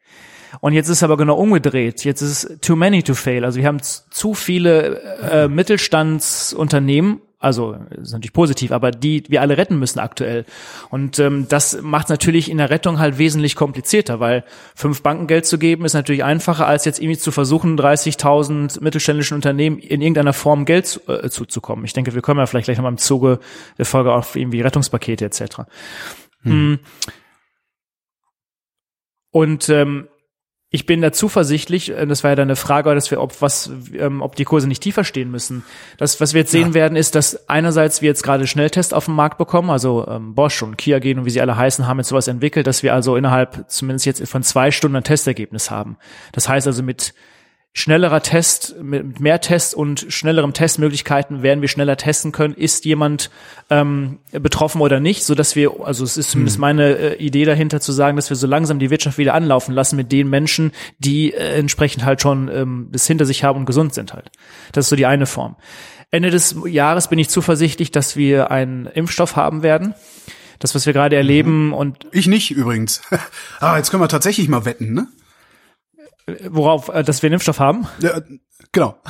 Und 0.62 0.74
jetzt 0.74 0.90
ist 0.90 1.04
aber 1.04 1.18
genau 1.18 1.38
umgedreht. 1.38 2.04
Jetzt 2.04 2.22
ist 2.22 2.44
es 2.44 2.60
too 2.60 2.76
many 2.76 3.04
to 3.04 3.14
fail. 3.14 3.46
Also 3.46 3.60
wir 3.60 3.68
haben 3.68 3.82
zu 3.82 4.34
viele 4.34 5.00
äh, 5.22 5.48
Mittelstandsunternehmen, 5.48 7.22
also 7.42 7.78
das 7.90 8.08
ist 8.10 8.12
natürlich 8.12 8.34
positiv, 8.34 8.74
aber 8.74 8.92
die 8.92 9.24
wir 9.30 9.42
alle 9.42 9.58
retten 9.58 9.80
müssen 9.80 10.00
aktuell. 10.00 10.46
Und 10.90 11.20
ähm, 11.20 11.48
das 11.48 11.82
macht 11.82 12.10
natürlich 12.10 12.52
in 12.52 12.58
der 12.58 12.70
Rettung 12.70 13.00
halt 13.00 13.18
wesentlich 13.18 13.56
komplizierter, 13.56 14.20
weil 14.20 14.44
fünf 14.76 15.02
Banken 15.04 15.28
Geld 15.28 15.46
zu 15.46 15.58
geben 15.58 15.86
ist 15.86 15.94
natürlich 15.94 16.26
einfacher, 16.26 16.68
als 16.68 16.84
jetzt 16.84 17.00
irgendwie 17.00 17.18
zu 17.18 17.32
versuchen, 17.32 17.80
30.000 17.80 18.84
mittelständischen 18.84 19.36
Unternehmen 19.36 19.80
in 19.80 20.02
irgendeiner 20.02 20.34
Form 20.34 20.66
Geld 20.66 20.88
zu, 20.88 21.00
äh, 21.08 21.30
zuzukommen. 21.30 21.86
Ich 21.86 21.94
denke, 21.94 22.14
wir 22.14 22.22
kommen 22.22 22.42
ja 22.42 22.46
vielleicht 22.46 22.66
gleich 22.66 22.78
nochmal 22.78 22.92
im 22.92 22.98
Zuge 22.98 23.40
der 23.78 23.86
Folge 23.86 24.12
auf 24.12 24.36
irgendwie 24.36 24.60
Rettungspakete 24.60 25.24
etc. 25.24 25.62
Hm. 26.44 26.80
Und 29.32 29.70
ähm, 29.70 30.10
ich 30.72 30.86
bin 30.86 31.02
da 31.02 31.12
zuversichtlich, 31.12 31.90
äh, 31.92 32.06
das 32.06 32.24
war 32.24 32.32
ja 32.32 32.36
dann 32.36 32.48
eine 32.48 32.56
Frage, 32.56 32.94
dass 32.94 33.10
wir, 33.10 33.22
ob 33.22 33.42
was, 33.42 33.72
ähm, 33.98 34.22
ob 34.22 34.36
die 34.36 34.46
Kurse 34.46 34.68
nicht 34.68 34.84
tiefer 34.84 35.04
stehen 35.04 35.32
müssen. 35.32 35.64
Das, 35.98 36.22
was 36.22 36.34
wir 36.34 36.42
jetzt 36.42 36.52
sehen 36.52 36.70
Ja. 36.70 36.74
werden, 36.76 36.96
ist, 36.96 37.16
dass 37.16 37.50
einerseits 37.50 38.02
wir 38.02 38.08
jetzt 38.10 38.24
gerade 38.24 38.46
Schnelltests 38.46 38.94
auf 38.94 39.06
den 39.06 39.16
Markt 39.16 39.38
bekommen, 39.40 39.70
also 39.72 40.08
ähm, 40.08 40.36
Bosch 40.36 40.62
und 40.62 40.78
Kia 40.78 41.00
gehen 41.00 41.18
und 41.20 41.26
wie 41.26 41.32
sie 41.32 41.42
alle 41.42 41.58
heißen, 41.58 41.88
haben 41.88 41.98
jetzt 41.98 42.10
sowas 42.10 42.28
entwickelt, 42.28 42.68
dass 42.68 42.84
wir 42.84 42.94
also 42.94 43.16
innerhalb 43.16 43.66
zumindest 43.68 44.06
jetzt 44.06 44.28
von 44.30 44.44
zwei 44.44 44.70
Stunden 44.70 44.98
ein 44.98 45.04
Testergebnis 45.04 45.72
haben. 45.72 45.98
Das 46.34 46.48
heißt 46.48 46.68
also 46.68 46.84
mit 46.84 47.14
schnellerer 47.74 48.22
Test, 48.22 48.76
mit 48.82 49.20
mehr 49.20 49.40
Tests 49.42 49.74
und 49.74 50.08
schnellerem 50.10 50.54
Testmöglichkeiten 50.54 51.44
werden 51.44 51.62
wir 51.62 51.68
schneller 51.68 51.98
testen 51.98 52.32
können, 52.32 52.56
ist 52.56 52.84
jemand 52.86 53.30
ähm, 53.70 54.20
betroffen 54.32 54.82
oder 54.82 55.00
nicht, 55.00 55.24
so 55.24 55.36
dass 55.36 55.56
wir, 55.56 55.72
also 55.84 56.04
es 56.04 56.18
ist 56.18 56.32
zumindest 56.32 56.58
meine 56.58 56.98
äh, 56.98 57.16
Idee 57.18 57.46
dahinter 57.46 57.80
zu 57.80 57.92
sagen, 57.92 58.16
dass 58.16 58.30
wir 58.30 58.38
so 58.38 58.48
langsam 58.48 58.80
die 58.80 58.90
Wirtschaft 58.90 59.18
wieder 59.18 59.34
anlaufen 59.36 59.74
lassen 59.74 59.96
mit 59.96 60.12
den 60.12 60.30
Menschen, 60.30 60.72
die 60.98 61.32
äh, 61.34 61.60
entsprechend 61.60 62.04
halt 62.04 62.22
schon 62.22 62.50
ähm, 62.50 62.90
das 62.92 63.06
hinter 63.06 63.26
sich 63.26 63.44
haben 63.44 63.60
und 63.60 63.66
gesund 63.66 63.94
sind 63.94 64.14
halt. 64.14 64.32
Das 64.72 64.86
ist 64.86 64.90
so 64.90 64.96
die 64.96 65.06
eine 65.06 65.28
Form. 65.28 65.56
Ende 66.12 66.32
des 66.32 66.56
Jahres 66.66 67.08
bin 67.08 67.20
ich 67.20 67.30
zuversichtlich, 67.30 67.92
dass 67.92 68.16
wir 68.16 68.50
einen 68.50 68.88
Impfstoff 68.88 69.36
haben 69.36 69.62
werden. 69.62 69.94
Das, 70.58 70.74
was 70.76 70.86
wir 70.86 70.94
gerade 70.94 71.16
erleben 71.16 71.68
Mhm. 71.68 71.74
und 71.74 72.08
Ich 72.12 72.28
nicht 72.28 72.52
übrigens. 72.52 73.02
ah, 73.60 73.78
jetzt 73.78 73.92
können 73.92 74.04
wir 74.04 74.10
tatsächlich 74.10 74.50
mal 74.50 74.66
wetten, 74.66 74.94
ne? 74.94 75.08
Worauf, 76.50 76.90
äh, 76.90 77.04
dass 77.04 77.22
wir 77.22 77.28
einen 77.28 77.36
Impfstoff 77.36 77.60
haben. 77.60 77.88
Ja, 78.00 78.22
genau. 78.72 78.96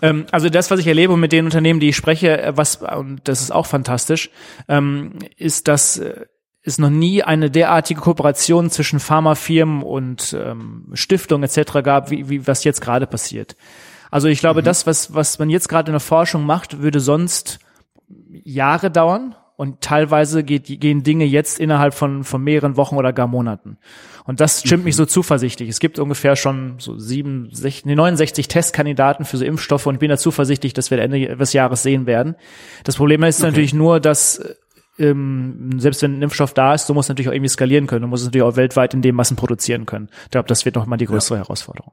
Ähm, 0.00 0.26
also 0.32 0.48
das, 0.48 0.70
was 0.70 0.80
ich 0.80 0.86
erlebe 0.86 1.16
mit 1.16 1.32
den 1.32 1.44
Unternehmen, 1.44 1.78
die 1.78 1.90
ich 1.90 1.96
spreche, 1.96 2.40
äh, 2.40 2.56
was, 2.56 2.76
und 2.76 3.20
das 3.24 3.40
ist 3.40 3.52
auch 3.52 3.66
fantastisch, 3.66 4.30
ähm, 4.68 5.18
ist, 5.36 5.68
dass 5.68 5.98
äh, 5.98 6.26
es 6.62 6.78
noch 6.78 6.90
nie 6.90 7.22
eine 7.22 7.50
derartige 7.50 8.00
Kooperation 8.00 8.70
zwischen 8.70 9.00
Pharmafirmen 9.00 9.82
und 9.82 10.36
ähm, 10.38 10.88
Stiftungen 10.94 11.44
etc. 11.44 11.82
gab, 11.82 12.10
wie, 12.10 12.28
wie 12.28 12.46
was 12.46 12.64
jetzt 12.64 12.80
gerade 12.80 13.06
passiert. 13.06 13.56
Also 14.10 14.28
ich 14.28 14.40
glaube, 14.40 14.62
das, 14.62 14.86
was, 14.86 15.14
was 15.14 15.38
man 15.38 15.50
jetzt 15.50 15.68
gerade 15.68 15.90
in 15.90 15.94
der 15.94 16.00
Forschung 16.00 16.44
macht, 16.44 16.82
würde 16.82 17.00
sonst 17.00 17.58
Jahre 18.30 18.90
dauern 18.90 19.34
und 19.62 19.80
teilweise 19.80 20.42
geht, 20.42 20.64
gehen 20.80 21.04
Dinge 21.04 21.24
jetzt 21.24 21.60
innerhalb 21.60 21.94
von, 21.94 22.24
von 22.24 22.42
mehreren 22.42 22.76
Wochen 22.76 22.96
oder 22.96 23.12
gar 23.12 23.28
Monaten. 23.28 23.78
Und 24.24 24.40
das 24.40 24.62
stimmt 24.66 24.84
mich 24.84 24.96
so 24.96 25.06
zuversichtlich. 25.06 25.68
Es 25.68 25.78
gibt 25.78 26.00
ungefähr 26.00 26.34
schon 26.34 26.80
so 26.80 26.98
sieben, 26.98 27.48
sech, 27.52 27.84
nee, 27.84 27.94
69 27.94 28.48
Testkandidaten 28.48 29.24
für 29.24 29.36
so 29.36 29.44
Impfstoffe 29.44 29.86
und 29.86 29.94
ich 29.94 30.00
bin 30.00 30.08
da 30.08 30.16
zuversichtlich, 30.16 30.72
dass 30.72 30.90
wir 30.90 30.98
Ende 30.98 31.36
des 31.36 31.52
Jahres 31.52 31.84
sehen 31.84 32.06
werden. 32.06 32.34
Das 32.82 32.96
Problem 32.96 33.22
ist 33.22 33.40
natürlich 33.40 33.72
nur, 33.72 34.00
dass 34.00 34.42
ähm, 34.98 35.78
selbst 35.78 36.02
wenn 36.02 36.18
ein 36.18 36.22
Impfstoff 36.22 36.54
da 36.54 36.74
ist, 36.74 36.88
du 36.88 36.94
musst 36.94 37.08
natürlich 37.08 37.28
auch 37.28 37.32
irgendwie 37.32 37.48
skalieren 37.48 37.86
können. 37.86 38.02
Du 38.02 38.08
musst 38.08 38.22
es 38.22 38.26
natürlich 38.26 38.42
auch 38.42 38.56
weltweit 38.56 38.94
in 38.94 39.02
dem 39.02 39.14
Massen 39.14 39.36
produzieren 39.36 39.86
können. 39.86 40.08
Ich 40.24 40.30
glaube, 40.32 40.48
das 40.48 40.64
wird 40.64 40.74
nochmal 40.74 40.98
die 40.98 41.06
größere 41.06 41.38
Herausforderung. 41.38 41.92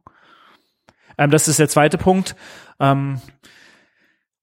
Ähm, 1.19 1.29
das 1.29 1.47
ist 1.47 1.59
der 1.59 1.69
zweite 1.69 1.99
Punkt. 1.99 2.35
Ähm, 2.79 3.21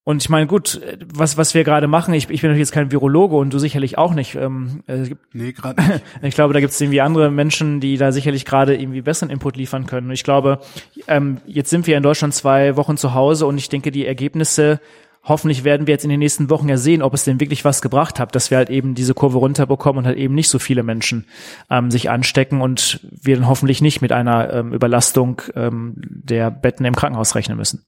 und 0.08 0.22
ich 0.22 0.28
meine, 0.28 0.46
gut, 0.46 0.80
was, 1.12 1.36
was 1.36 1.52
wir 1.54 1.64
gerade 1.64 1.88
machen, 1.88 2.14
ich, 2.14 2.30
ich 2.30 2.40
bin 2.40 2.50
natürlich 2.50 2.68
jetzt 2.68 2.72
kein 2.72 2.92
Virologe 2.92 3.34
und 3.34 3.52
du 3.52 3.58
sicherlich 3.58 3.98
auch 3.98 4.14
nicht. 4.14 4.36
Ähm, 4.36 4.84
es 4.86 5.08
gibt, 5.08 5.34
Nee, 5.34 5.50
gerade 5.50 5.82
nicht. 5.82 6.04
ich 6.22 6.34
glaube, 6.36 6.54
da 6.54 6.60
gibt 6.60 6.72
es 6.72 6.80
irgendwie 6.80 7.00
andere 7.00 7.28
Menschen, 7.32 7.80
die 7.80 7.96
da 7.96 8.12
sicherlich 8.12 8.44
gerade 8.44 8.76
irgendwie 8.76 9.02
besseren 9.02 9.30
Input 9.30 9.56
liefern 9.56 9.86
können. 9.86 10.06
Und 10.06 10.12
ich 10.12 10.22
glaube, 10.22 10.60
ähm, 11.08 11.38
jetzt 11.44 11.70
sind 11.70 11.88
wir 11.88 11.96
in 11.96 12.04
Deutschland 12.04 12.34
zwei 12.34 12.76
Wochen 12.76 12.96
zu 12.96 13.14
Hause 13.14 13.46
und 13.46 13.58
ich 13.58 13.68
denke, 13.68 13.90
die 13.90 14.06
Ergebnisse 14.06 14.78
hoffentlich 15.24 15.64
werden 15.64 15.88
wir 15.88 15.94
jetzt 15.94 16.04
in 16.04 16.10
den 16.10 16.20
nächsten 16.20 16.50
Wochen 16.50 16.68
ja 16.68 16.76
sehen, 16.76 17.02
ob 17.02 17.12
es 17.12 17.24
denn 17.24 17.40
wirklich 17.40 17.64
was 17.64 17.82
gebracht 17.82 18.20
hat, 18.20 18.36
dass 18.36 18.52
wir 18.52 18.58
halt 18.58 18.70
eben 18.70 18.94
diese 18.94 19.12
Kurve 19.12 19.38
runterbekommen 19.38 19.98
und 19.98 20.06
halt 20.06 20.18
eben 20.18 20.36
nicht 20.36 20.48
so 20.48 20.60
viele 20.60 20.84
Menschen 20.84 21.26
ähm, 21.68 21.90
sich 21.90 22.10
anstecken 22.10 22.60
und 22.60 23.00
wir 23.10 23.34
dann 23.34 23.48
hoffentlich 23.48 23.82
nicht 23.82 24.02
mit 24.02 24.12
einer 24.12 24.52
ähm, 24.52 24.72
Überlastung 24.72 25.42
ähm, 25.56 25.94
der 25.96 26.52
Betten 26.52 26.86
im 26.86 26.94
Krankenhaus 26.94 27.34
rechnen 27.34 27.58
müssen. 27.58 27.85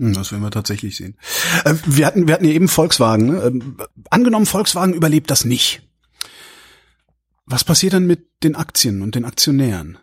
Hm, 0.00 0.14
Das 0.14 0.32
werden 0.32 0.42
wir 0.42 0.50
tatsächlich 0.50 0.96
sehen. 0.96 1.16
Äh, 1.64 1.74
Wir 1.86 2.06
hatten, 2.06 2.26
wir 2.26 2.34
hatten 2.34 2.44
ja 2.46 2.52
eben 2.52 2.68
Volkswagen. 2.68 3.26
Ne? 3.26 3.42
Ähm, 3.42 3.76
Angenommen, 4.10 4.46
Volkswagen 4.46 4.94
überlebt 4.94 5.30
das 5.30 5.44
nicht. 5.44 5.82
Was 7.44 7.64
passiert 7.64 7.92
dann 7.92 8.06
mit 8.06 8.26
den 8.42 8.56
Aktien 8.56 9.02
und 9.02 9.14
den 9.14 9.24
Aktionären? 9.24 9.98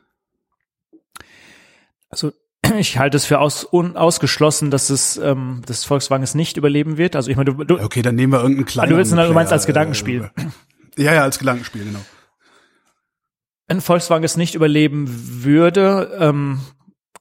Also 2.09 2.31
ich 2.77 2.97
halte 2.97 3.17
es 3.17 3.25
für 3.25 3.39
aus, 3.39 3.63
unausgeschlossen, 3.63 4.69
dass 4.71 4.89
es 4.89 5.17
ähm, 5.17 5.61
das 5.65 5.83
Volkswagen 5.83 6.23
es 6.23 6.35
nicht 6.35 6.57
überleben 6.57 6.97
wird. 6.97 7.15
Also 7.15 7.29
ich 7.31 7.37
meine, 7.37 7.53
du, 7.53 7.63
du, 7.63 7.79
Okay, 7.79 8.01
dann 8.01 8.15
nehmen 8.15 8.33
wir 8.33 8.39
irgendeinen 8.39 8.65
kleinen. 8.65 8.91
du 8.91 8.97
willst 8.97 9.11
du 9.11 9.33
meinst 9.33 9.51
als 9.53 9.65
Gedankenspiel. 9.65 10.29
Ja, 10.97 11.13
ja, 11.13 11.23
als 11.23 11.39
Gedankenspiel, 11.39 11.85
genau. 11.85 11.99
wenn 13.67 13.81
Volkswagen 13.81 14.23
es 14.23 14.35
nicht 14.37 14.55
überleben 14.55 15.05
würde, 15.43 16.17
ähm, 16.19 16.59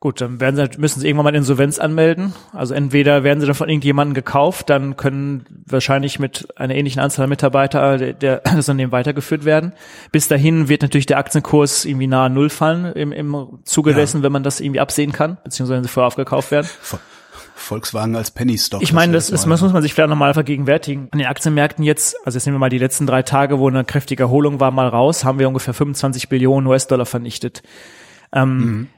gut, 0.07 0.21
dann 0.21 0.39
werden 0.39 0.55
sie, 0.55 0.79
müssen 0.79 1.01
sie 1.01 1.09
irgendwann 1.09 1.25
mal 1.25 1.35
Insolvenz 1.35 1.81
anmelden. 1.81 2.33
Also 2.53 2.75
entweder 2.75 3.25
werden 3.25 3.41
sie 3.41 3.47
dann 3.47 3.57
von 3.57 3.69
irgendjemandem 3.69 4.15
gekauft, 4.15 4.71
dann 4.71 4.97
können 4.97 5.45
wahrscheinlich 5.67 6.21
mit 6.21 6.47
einer 6.57 6.77
ähnlichen 6.77 7.03
Anzahl 7.03 7.27
Mitarbeiter 7.27 7.99
der, 7.99 8.13
der 8.13 8.37
das 8.45 8.55
Unternehmen 8.69 8.93
weitergeführt 8.93 9.45
werden. 9.45 9.73
Bis 10.13 10.29
dahin 10.29 10.69
wird 10.69 10.83
natürlich 10.83 11.07
der 11.07 11.19
Aktienkurs 11.19 11.85
irgendwie 11.85 12.07
nahe 12.07 12.31
Null 12.31 12.51
fallen 12.51 12.93
im, 12.93 13.11
im 13.11 13.59
Zuge 13.65 13.91
Ja. 13.91 13.97
dessen, 13.97 14.23
wenn 14.23 14.31
man 14.31 14.45
das 14.45 14.61
irgendwie 14.61 14.79
absehen 14.79 15.11
kann, 15.11 15.39
beziehungsweise 15.43 15.79
wenn 15.79 15.83
sie 15.85 15.89
vorher 15.91 16.07
aufgekauft 16.07 16.53
werden. 16.53 16.67
Vo- 16.85 16.99
Volkswagen 17.57 18.15
als 18.15 18.31
Penny 18.31 18.59
Stock. 18.59 18.83
Ich 18.83 18.93
meine, 18.93 19.13
das, 19.15 19.31
mal- 19.31 19.37
das 19.37 19.47
muss 19.63 19.73
man 19.73 19.83
sich 19.83 19.93
vielleicht 19.93 20.11
nochmal 20.11 20.35
vergegenwärtigen. 20.35 21.09
An 21.11 21.19
den 21.19 21.27
Aktienmärkten 21.27 21.85
jetzt, 21.85 22.17
also 22.25 22.37
jetzt 22.37 22.47
nehmen 22.47 22.55
wir 22.57 22.61
mal 22.61 22.69
die 22.69 22.79
letzten 22.79 23.07
drei 23.09 23.23
Tage, 23.23 23.59
wo 23.59 23.67
eine 23.69 23.85
kräftige 23.85 24.23
Erholung 24.23 24.61
war, 24.61 24.71
mal 24.71 24.87
raus, 24.87 25.25
haben 25.25 25.39
wir 25.41 25.49
ungefähr 25.49 25.75
25 25.75 26.29
Billionen 26.29 26.67
US-Dollar 26.69 27.07
vernichtet. 27.07 27.63
Ähm, 28.33 28.89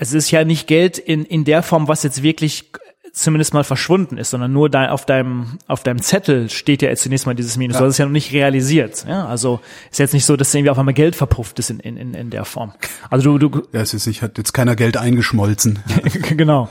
Es 0.00 0.14
ist 0.14 0.30
ja 0.30 0.44
nicht 0.44 0.66
Geld 0.66 0.98
in, 0.98 1.24
in 1.24 1.44
der 1.44 1.62
Form, 1.62 1.86
was 1.86 2.02
jetzt 2.02 2.22
wirklich 2.22 2.72
zumindest 3.12 3.54
mal 3.54 3.64
verschwunden 3.64 4.16
ist, 4.16 4.30
sondern 4.30 4.52
nur 4.52 4.70
dein, 4.70 4.88
auf 4.88 5.04
deinem 5.04 5.58
auf 5.66 5.82
deinem 5.82 6.00
Zettel 6.00 6.48
steht 6.48 6.80
ja 6.80 6.88
jetzt 6.88 7.02
zunächst 7.02 7.26
mal 7.26 7.34
dieses 7.34 7.56
Minus. 7.56 7.74
Ja. 7.74 7.80
Du 7.80 7.86
hast 7.86 7.92
es 7.92 7.98
ja 7.98 8.06
noch 8.06 8.12
nicht 8.12 8.32
realisiert. 8.32 9.04
Ja? 9.06 9.26
Also 9.26 9.60
ist 9.90 9.98
jetzt 9.98 10.14
nicht 10.14 10.24
so, 10.24 10.36
dass 10.36 10.54
irgendwie 10.54 10.70
auf 10.70 10.78
einmal 10.78 10.94
Geld 10.94 11.16
verpufft 11.16 11.58
ist 11.58 11.70
in, 11.70 11.80
in, 11.80 11.96
in, 11.96 12.14
in 12.14 12.30
der 12.30 12.44
Form. 12.44 12.72
Also 13.10 13.36
du, 13.36 13.48
du 13.48 13.62
Ja, 13.72 13.80
es 13.80 13.94
ist 13.94 14.06
nicht, 14.06 14.22
hat 14.22 14.38
jetzt 14.38 14.52
keiner 14.52 14.76
Geld 14.76 14.96
eingeschmolzen. 14.96 15.80
genau. 16.36 16.68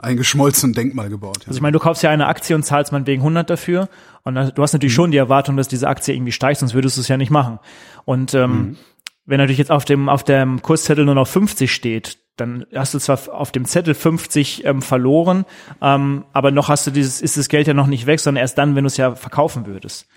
eingeschmolzen 0.00 0.70
und 0.70 0.76
Denkmal 0.76 1.10
gebaut. 1.10 1.38
Ja. 1.42 1.48
Also 1.48 1.58
ich 1.58 1.62
meine, 1.62 1.72
du 1.72 1.78
kaufst 1.78 2.02
ja 2.02 2.10
eine 2.10 2.26
Aktie 2.26 2.56
und 2.56 2.64
zahlst 2.64 2.92
meinetwegen 2.92 3.20
100 3.20 3.48
dafür 3.48 3.88
und 4.22 4.34
du 4.34 4.62
hast 4.62 4.72
natürlich 4.72 4.94
schon 4.94 5.10
die 5.10 5.18
Erwartung, 5.18 5.56
dass 5.56 5.68
diese 5.68 5.86
Aktie 5.86 6.14
irgendwie 6.14 6.32
steigt, 6.32 6.60
sonst 6.60 6.74
würdest 6.74 6.96
du 6.96 7.02
es 7.02 7.08
ja 7.08 7.16
nicht 7.16 7.30
machen. 7.30 7.60
Und 8.04 8.34
ähm, 8.34 8.76
wenn 9.26 9.38
natürlich 9.38 9.58
jetzt 9.58 9.70
auf 9.70 9.84
dem 9.84 10.08
auf 10.08 10.24
dem 10.24 10.60
Kurszettel 10.62 11.04
nur 11.04 11.14
noch 11.14 11.26
50 11.26 11.72
steht, 11.72 12.18
dann 12.36 12.66
hast 12.74 12.94
du 12.94 12.98
zwar 12.98 13.18
auf 13.32 13.52
dem 13.52 13.64
Zettel 13.64 13.94
50 13.94 14.64
ähm, 14.64 14.82
verloren, 14.82 15.44
ähm, 15.80 16.24
aber 16.32 16.50
noch 16.50 16.68
hast 16.68 16.86
du 16.86 16.90
dieses 16.90 17.20
ist 17.20 17.36
das 17.36 17.48
Geld 17.48 17.66
ja 17.66 17.74
noch 17.74 17.86
nicht 17.86 18.06
weg, 18.06 18.20
sondern 18.20 18.42
erst 18.42 18.58
dann, 18.58 18.74
wenn 18.74 18.84
du 18.84 18.88
es 18.88 18.96
ja 18.96 19.14
verkaufen 19.14 19.66
würdest. 19.66 20.08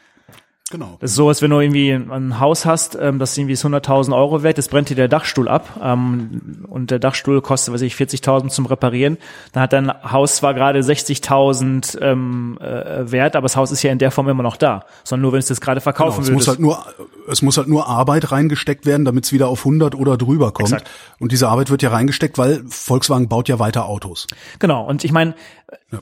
Genau. 0.70 0.98
Das 1.00 1.12
ist 1.12 1.16
so, 1.16 1.30
als 1.30 1.42
wenn 1.42 1.52
du 1.52 1.60
irgendwie 1.60 1.92
ein 1.92 2.40
Haus 2.40 2.66
hast, 2.66 2.98
ähm, 3.00 3.20
das 3.20 3.38
irgendwie 3.38 3.54
ist 3.54 3.66
100.000 3.66 4.16
Euro 4.16 4.44
wert, 4.44 4.58
jetzt 4.58 4.70
brennt 4.70 4.90
dir 4.90 4.96
der 4.96 5.08
Dachstuhl 5.08 5.48
ab 5.48 5.80
ähm, 5.82 6.66
und 6.68 6.92
der 6.92 7.00
Dachstuhl 7.00 7.42
kostet, 7.42 7.74
weiß 7.74 7.82
ich, 7.82 7.96
40.000 7.96 8.50
zum 8.50 8.66
Reparieren. 8.66 9.18
Dann 9.54 9.64
hat 9.64 9.74
dein 9.74 9.92
Haus 10.12 10.36
zwar 10.36 10.54
gerade 10.54 10.80
60.000 10.80 12.02
ähm, 12.02 12.58
äh, 12.62 13.12
wert, 13.12 13.36
aber 13.36 13.46
das 13.46 13.56
Haus 13.56 13.72
ist 13.72 13.84
ja 13.84 13.92
in 13.92 14.00
der 14.00 14.12
Form 14.12 14.28
immer 14.30 14.44
noch 14.44 14.58
da, 14.58 14.86
sondern 15.04 15.22
nur, 15.24 15.32
wenn 15.32 15.40
du 15.40 15.44
es 15.44 15.50
jetzt 15.50 15.62
gerade 15.62 15.78
Genau, 15.78 15.84
verkaufen 15.84 16.24
es 16.24 16.32
muss 16.32 16.48
würdest. 16.48 16.48
halt 16.48 16.60
nur, 16.60 16.86
es 17.30 17.42
muss 17.42 17.58
halt 17.58 17.68
nur 17.68 17.88
Arbeit 17.88 18.32
reingesteckt 18.32 18.86
werden, 18.86 19.06
damit 19.06 19.26
es 19.26 19.34
wieder 19.34 19.48
auf 19.48 19.60
100 19.60 19.96
oder 19.96 20.18
drüber 20.18 20.52
kommt. 20.52 20.72
Exakt. 20.72 20.90
Und 21.20 21.32
diese 21.32 21.48
Arbeit 21.48 21.70
wird 21.70 21.82
ja 21.82 21.90
reingesteckt, 21.90 22.38
weil 22.38 22.64
Volkswagen 22.68 23.28
baut 23.28 23.48
ja 23.48 23.60
weiter 23.60 23.86
Autos. 23.86 24.28
Genau, 24.60 24.86
und 24.86 25.04
ich 25.04 25.12
meine, 25.12 25.36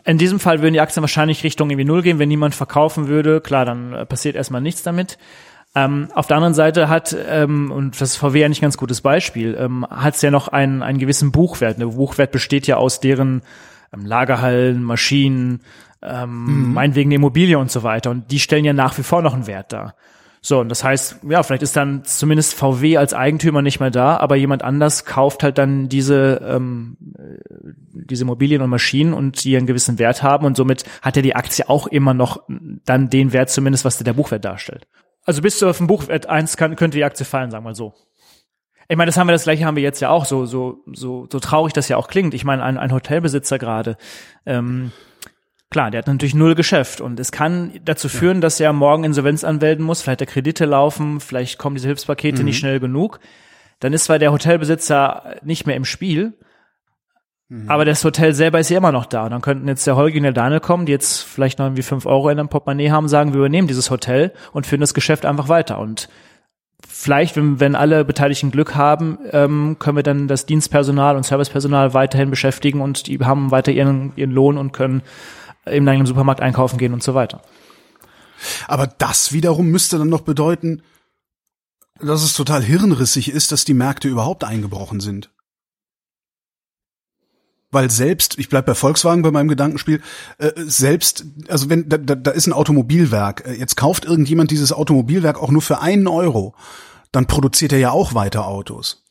in 0.03 0.17
diesem 0.17 0.39
Fall 0.39 0.61
würden 0.61 0.73
die 0.73 0.81
Aktien 0.81 1.03
wahrscheinlich 1.03 1.43
Richtung 1.43 1.69
irgendwie 1.69 1.85
Null 1.85 2.01
gehen, 2.01 2.19
wenn 2.19 2.29
niemand 2.29 2.55
verkaufen 2.55 3.07
würde. 3.07 3.41
Klar, 3.41 3.65
dann 3.65 3.93
äh, 3.93 4.05
passiert 4.05 4.35
erstmal 4.35 4.61
nichts 4.61 4.83
damit. 4.83 5.17
Ähm, 5.75 6.07
auf 6.15 6.27
der 6.27 6.37
anderen 6.37 6.53
Seite 6.53 6.89
hat, 6.89 7.15
ähm, 7.29 7.69
und 7.69 7.99
das 7.99 8.11
ist 8.11 8.17
VW 8.17 8.45
eigentlich 8.45 8.59
ein 8.59 8.63
ganz 8.63 8.77
gutes 8.77 9.01
Beispiel, 9.01 9.57
ähm, 9.59 9.85
hat 9.89 10.15
es 10.15 10.21
ja 10.21 10.31
noch 10.31 10.47
einen, 10.47 10.81
einen 10.81 10.99
gewissen 10.99 11.31
Buchwert. 11.31 11.79
Der 11.79 11.87
Buchwert 11.87 12.31
besteht 12.31 12.65
ja 12.65 12.77
aus 12.77 13.01
deren 13.01 13.41
ähm, 13.93 14.05
Lagerhallen, 14.05 14.83
Maschinen, 14.83 15.61
ähm, 16.01 16.73
meinetwegen 16.73 17.11
Immobilie 17.11 17.59
und 17.59 17.69
so 17.69 17.83
weiter. 17.83 18.09
Und 18.09 18.31
die 18.31 18.39
stellen 18.39 18.65
ja 18.65 18.73
nach 18.73 18.97
wie 18.97 19.03
vor 19.03 19.21
noch 19.21 19.33
einen 19.33 19.47
Wert 19.47 19.73
dar. 19.73 19.95
So, 20.47 20.59
und 20.59 20.69
das 20.69 20.83
heißt, 20.83 21.21
ja, 21.27 21.41
vielleicht 21.41 21.63
ist 21.63 21.75
dann 21.75 22.05
zumindest 22.05 22.53
VW 22.53 22.97
als 22.97 23.15
Eigentümer 23.15 23.63
nicht 23.63 23.79
mehr 23.79 23.89
da, 23.89 24.17
aber 24.17 24.35
jemand 24.35 24.63
anders 24.63 25.03
kauft 25.03 25.41
halt 25.41 25.57
dann 25.57 25.89
diese, 25.89 26.39
ähm, 26.47 26.97
äh, 27.17 27.39
diese 27.93 28.25
Immobilien 28.25 28.61
und 28.61 28.69
Maschinen 28.69 29.15
und 29.15 29.43
die 29.43 29.57
einen 29.57 29.65
gewissen 29.65 29.97
Wert 29.97 30.21
haben 30.21 30.45
und 30.45 30.55
somit 30.55 30.83
hat 31.01 31.15
ja 31.15 31.23
die 31.23 31.35
Aktie 31.35 31.67
auch 31.67 31.87
immer 31.87 32.13
noch 32.13 32.43
dann 32.47 33.09
den 33.09 33.33
Wert 33.33 33.49
zumindest, 33.49 33.85
was 33.85 33.97
der 33.97 34.13
Buchwert 34.13 34.45
darstellt. 34.45 34.87
Also 35.23 35.41
bis 35.41 35.57
zu 35.57 35.67
auf 35.67 35.79
den 35.79 35.87
Buchwert 35.87 36.29
1 36.29 36.57
kann, 36.57 36.75
könnte 36.75 36.99
die 36.99 37.05
Aktie 37.05 37.25
fallen, 37.25 37.49
sagen 37.49 37.63
wir 37.63 37.69
mal 37.69 37.75
so. 37.75 37.95
Ich 38.87 38.97
meine, 38.97 39.09
das 39.09 39.17
haben 39.17 39.27
wir, 39.27 39.33
das 39.33 39.45
gleiche 39.45 39.65
haben 39.65 39.77
wir 39.77 39.81
jetzt 39.81 39.99
ja 39.99 40.11
auch, 40.11 40.25
so, 40.25 40.45
so, 40.45 40.83
so, 40.93 41.27
so 41.27 41.39
traurig 41.39 41.73
das 41.73 41.89
ja 41.89 41.97
auch 41.97 42.07
klingt. 42.07 42.35
Ich 42.35 42.45
meine, 42.45 42.61
ein, 42.61 42.77
ein 42.77 42.93
Hotelbesitzer 42.93 43.57
gerade, 43.57 43.97
ähm, 44.45 44.91
Klar, 45.71 45.91
der 45.91 45.99
hat 45.99 46.07
natürlich 46.07 46.35
null 46.35 46.55
Geschäft 46.55 47.01
und 47.01 47.19
es 47.19 47.31
kann 47.31 47.73
dazu 47.83 48.07
führen, 48.07 48.39
dass 48.39 48.59
er 48.59 48.71
morgen 48.71 49.03
Insolvenz 49.03 49.43
anmelden 49.43 49.83
muss, 49.83 50.01
vielleicht 50.01 50.19
der 50.21 50.27
Kredite 50.27 50.65
laufen, 50.65 51.19
vielleicht 51.19 51.57
kommen 51.57 51.75
diese 51.75 51.87
Hilfspakete 51.87 52.43
nicht 52.43 52.59
schnell 52.59 52.79
genug. 52.79 53.19
Dann 53.79 53.91
ist 53.91 54.05
zwar 54.05 54.19
der 54.19 54.31
Hotelbesitzer 54.31 55.35
nicht 55.43 55.67
mehr 55.67 55.75
im 55.75 55.83
Spiel, 55.83 56.33
aber 57.67 57.85
das 57.85 58.03
Hotel 58.03 58.33
selber 58.33 58.59
ist 58.59 58.69
ja 58.69 58.77
immer 58.77 58.91
noch 58.91 59.05
da. 59.05 59.25
Und 59.25 59.31
dann 59.31 59.41
könnten 59.41 59.67
jetzt 59.67 59.85
der 59.85 59.95
Holgi 59.95 60.17
und 60.17 60.23
der 60.23 60.33
Daniel 60.33 60.59
kommen, 60.59 60.87
die 60.87 60.91
jetzt 60.91 61.21
vielleicht 61.21 61.59
noch 61.59 61.67
irgendwie 61.67 61.83
fünf 61.83 62.07
Euro 62.07 62.29
in 62.29 62.39
einem 62.39 62.49
Portemonnaie 62.49 62.89
haben, 62.89 63.07
sagen, 63.07 63.33
wir 63.33 63.39
übernehmen 63.39 63.67
dieses 63.67 63.91
Hotel 63.91 64.33
und 64.51 64.65
führen 64.65 64.81
das 64.81 64.95
Geschäft 64.95 65.25
einfach 65.25 65.47
weiter. 65.47 65.77
Und 65.77 66.09
vielleicht, 66.87 67.35
wenn, 67.35 67.59
wenn 67.59 67.75
alle 67.75 68.03
Beteiligten 68.03 68.49
Glück 68.49 68.73
haben, 68.73 69.19
ähm, 69.31 69.77
können 69.77 69.97
wir 69.97 70.03
dann 70.03 70.27
das 70.27 70.47
Dienstpersonal 70.47 71.15
und 71.15 71.23
Servicepersonal 71.23 71.93
weiterhin 71.93 72.31
beschäftigen 72.31 72.81
und 72.81 73.05
die 73.05 73.19
haben 73.19 73.51
weiter 73.51 73.71
ihren, 73.71 74.13
ihren 74.15 74.31
Lohn 74.31 74.57
und 74.57 74.73
können 74.73 75.03
im 75.65 76.05
Supermarkt 76.05 76.41
einkaufen 76.41 76.77
gehen 76.77 76.93
und 76.93 77.03
so 77.03 77.13
weiter. 77.13 77.41
Aber 78.67 78.87
das 78.87 79.31
wiederum 79.31 79.67
müsste 79.67 79.97
dann 79.97 80.09
noch 80.09 80.21
bedeuten, 80.21 80.81
dass 81.99 82.23
es 82.23 82.33
total 82.33 82.61
hirnrissig 82.61 83.31
ist, 83.31 83.51
dass 83.51 83.65
die 83.65 83.73
Märkte 83.73 84.07
überhaupt 84.07 84.43
eingebrochen 84.43 84.99
sind. 84.99 85.31
Weil 87.71 87.89
selbst, 87.89 88.37
ich 88.37 88.49
bleib 88.49 88.65
bei 88.65 88.75
Volkswagen 88.75 89.21
bei 89.21 89.31
meinem 89.31 89.47
Gedankenspiel, 89.47 90.01
äh, 90.37 90.51
selbst, 90.55 91.25
also 91.49 91.69
wenn 91.69 91.89
da, 91.89 91.97
da, 91.97 92.15
da 92.15 92.31
ist 92.31 92.47
ein 92.47 92.53
Automobilwerk, 92.53 93.45
äh, 93.45 93.53
jetzt 93.53 93.75
kauft 93.75 94.05
irgendjemand 94.05 94.51
dieses 94.51 94.71
Automobilwerk 94.71 95.41
auch 95.41 95.51
nur 95.51 95.61
für 95.61 95.79
einen 95.79 96.07
Euro, 96.07 96.55
dann 97.11 97.27
produziert 97.27 97.73
er 97.73 97.79
ja 97.79 97.91
auch 97.91 98.13
weiter 98.13 98.47
Autos. 98.47 99.04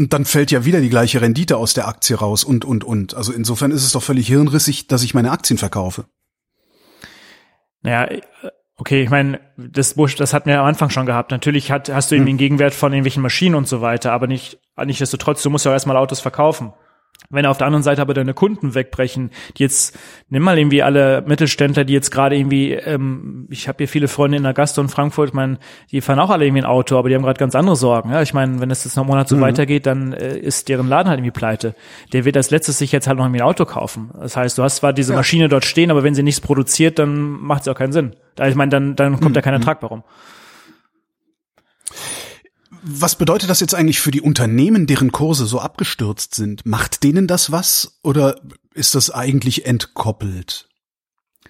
Und 0.00 0.14
dann 0.14 0.24
fällt 0.24 0.50
ja 0.50 0.64
wieder 0.64 0.80
die 0.80 0.88
gleiche 0.88 1.20
Rendite 1.20 1.58
aus 1.58 1.74
der 1.74 1.86
Aktie 1.86 2.16
raus 2.16 2.42
und, 2.42 2.64
und, 2.64 2.84
und. 2.84 3.12
Also 3.12 3.34
insofern 3.34 3.70
ist 3.70 3.84
es 3.84 3.92
doch 3.92 4.02
völlig 4.02 4.28
hirnrissig, 4.28 4.86
dass 4.86 5.02
ich 5.02 5.12
meine 5.12 5.30
Aktien 5.30 5.58
verkaufe. 5.58 6.06
Naja, 7.82 8.06
äh, 8.06 8.22
okay, 8.78 9.02
ich 9.02 9.10
meine, 9.10 9.40
das 9.58 9.96
das 10.16 10.32
hatten 10.32 10.48
wir 10.48 10.58
am 10.58 10.64
Anfang 10.64 10.88
schon 10.88 11.04
gehabt. 11.04 11.32
Natürlich 11.32 11.70
hat, 11.70 11.90
hast 11.90 12.10
du 12.10 12.14
irgendwie 12.14 12.30
einen 12.30 12.38
Gegenwert 12.38 12.72
von 12.72 12.94
irgendwelchen 12.94 13.22
Maschinen 13.22 13.54
und 13.54 13.68
so 13.68 13.82
weiter, 13.82 14.12
aber 14.12 14.26
nicht, 14.26 14.58
nichtsdestotrotz, 14.82 15.42
du 15.42 15.50
musst 15.50 15.66
ja 15.66 15.70
auch 15.70 15.74
erstmal 15.74 15.98
Autos 15.98 16.20
verkaufen. 16.20 16.72
Wenn 17.28 17.46
auf 17.46 17.58
der 17.58 17.66
anderen 17.66 17.82
Seite 17.84 18.02
aber 18.02 18.12
deine 18.12 18.34
Kunden 18.34 18.74
wegbrechen, 18.74 19.30
die 19.56 19.62
jetzt, 19.62 19.96
nimm 20.30 20.42
mal 20.42 20.58
irgendwie 20.58 20.82
alle 20.82 21.22
Mittelständler, 21.26 21.84
die 21.84 21.92
jetzt 21.92 22.10
gerade 22.10 22.36
irgendwie, 22.36 22.72
ähm, 22.72 23.46
ich 23.50 23.68
habe 23.68 23.78
hier 23.78 23.88
viele 23.88 24.08
Freunde 24.08 24.36
in 24.36 24.42
der 24.42 24.54
Gastro 24.54 24.82
in 24.82 24.88
Frankfurt, 24.88 25.28
ich 25.28 25.34
meine, 25.34 25.58
die 25.92 26.00
fahren 26.00 26.18
auch 26.18 26.30
alle 26.30 26.44
irgendwie 26.44 26.62
ein 26.62 26.66
Auto, 26.66 26.98
aber 26.98 27.08
die 27.08 27.14
haben 27.14 27.22
gerade 27.22 27.38
ganz 27.38 27.54
andere 27.54 27.76
Sorgen. 27.76 28.10
Ja? 28.10 28.20
Ich 28.22 28.34
meine, 28.34 28.60
wenn 28.60 28.70
es 28.70 28.84
jetzt 28.84 28.96
noch 28.96 29.04
einen 29.04 29.10
Monat 29.10 29.28
so 29.28 29.36
mhm. 29.36 29.42
weitergeht, 29.42 29.86
dann 29.86 30.12
äh, 30.12 30.38
ist 30.38 30.68
deren 30.68 30.88
Laden 30.88 31.08
halt 31.08 31.18
irgendwie 31.18 31.30
pleite. 31.30 31.76
Der 32.12 32.24
wird 32.24 32.36
als 32.36 32.50
letztes 32.50 32.78
sich 32.78 32.90
jetzt 32.90 33.06
halt 33.06 33.18
noch 33.18 33.24
irgendwie 33.24 33.42
ein 33.42 33.46
Auto 33.46 33.64
kaufen. 33.64 34.10
Das 34.18 34.36
heißt, 34.36 34.58
du 34.58 34.64
hast 34.64 34.76
zwar 34.76 34.92
diese 34.92 35.12
ja. 35.12 35.18
Maschine 35.18 35.48
dort 35.48 35.64
stehen, 35.64 35.92
aber 35.92 36.02
wenn 36.02 36.14
sie 36.14 36.24
nichts 36.24 36.40
produziert, 36.40 36.98
dann 36.98 37.40
macht 37.40 37.62
es 37.62 37.68
auch 37.68 37.76
keinen 37.76 37.92
Sinn. 37.92 38.16
Ich 38.42 38.54
meine, 38.56 38.70
dann, 38.70 38.96
dann 38.96 39.12
kommt 39.20 39.30
mhm. 39.30 39.34
da 39.34 39.42
kein 39.42 39.54
Ertrag 39.54 39.80
bei 39.80 39.86
rum. 39.86 40.02
Was 42.82 43.16
bedeutet 43.16 43.50
das 43.50 43.60
jetzt 43.60 43.74
eigentlich 43.74 44.00
für 44.00 44.10
die 44.10 44.20
Unternehmen, 44.20 44.86
deren 44.86 45.12
Kurse 45.12 45.46
so 45.46 45.58
abgestürzt 45.58 46.34
sind? 46.34 46.64
Macht 46.66 47.02
denen 47.02 47.26
das 47.26 47.52
was 47.52 47.98
oder 48.02 48.40
ist 48.74 48.94
das 48.94 49.10
eigentlich 49.10 49.66
entkoppelt? 49.66 50.68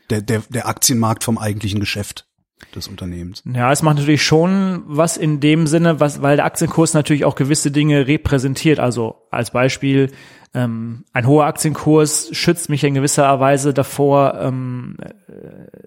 Der, 0.08 0.22
der, 0.22 0.42
der 0.48 0.66
Aktienmarkt 0.66 1.22
vom 1.22 1.38
eigentlichen 1.38 1.78
Geschäft 1.78 2.26
des 2.74 2.88
Unternehmens. 2.88 3.42
Ja, 3.52 3.72
es 3.72 3.82
macht 3.82 3.96
natürlich 3.96 4.22
schon 4.24 4.82
was 4.86 5.16
in 5.16 5.40
dem 5.40 5.66
Sinne, 5.66 6.00
was, 6.00 6.22
weil 6.22 6.36
der 6.36 6.44
Aktienkurs 6.44 6.94
natürlich 6.94 7.24
auch 7.24 7.34
gewisse 7.34 7.70
Dinge 7.70 8.06
repräsentiert. 8.06 8.78
Also 8.78 9.16
als 9.30 9.50
Beispiel, 9.50 10.10
ähm, 10.52 11.04
ein 11.12 11.26
hoher 11.26 11.46
Aktienkurs 11.46 12.28
schützt 12.32 12.68
mich 12.68 12.84
in 12.84 12.94
gewisser 12.94 13.38
Weise 13.40 13.72
davor, 13.72 14.34
ähm, 14.40 14.96
äh, 15.00 15.32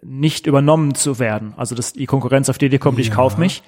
nicht 0.01 0.47
übernommen 0.47 0.95
zu 0.95 1.19
werden. 1.19 1.53
Also 1.57 1.75
dass 1.75 1.93
die 1.93 2.05
Konkurrenz 2.05 2.49
auf 2.49 2.57
die 2.57 2.67
Idee 2.67 2.79
kommt, 2.79 2.97
ja. 2.97 3.03
ich 3.03 3.11
kaufe 3.11 3.39
mich. 3.39 3.61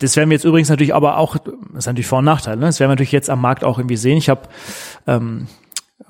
Das 0.00 0.16
werden 0.16 0.30
wir 0.30 0.34
jetzt 0.34 0.44
übrigens 0.44 0.68
natürlich 0.68 0.94
aber 0.94 1.16
auch, 1.18 1.36
das 1.36 1.54
ist 1.78 1.86
natürlich 1.86 2.06
Vor- 2.06 2.18
und 2.18 2.24
Nachteil, 2.24 2.56
ne? 2.56 2.66
das 2.66 2.80
werden 2.80 2.88
wir 2.88 2.94
natürlich 2.94 3.12
jetzt 3.12 3.30
am 3.30 3.40
Markt 3.40 3.64
auch 3.64 3.78
irgendwie 3.78 3.96
sehen. 3.96 4.16
Ich 4.16 4.28
habe 4.28 4.42
ähm, 5.06 5.46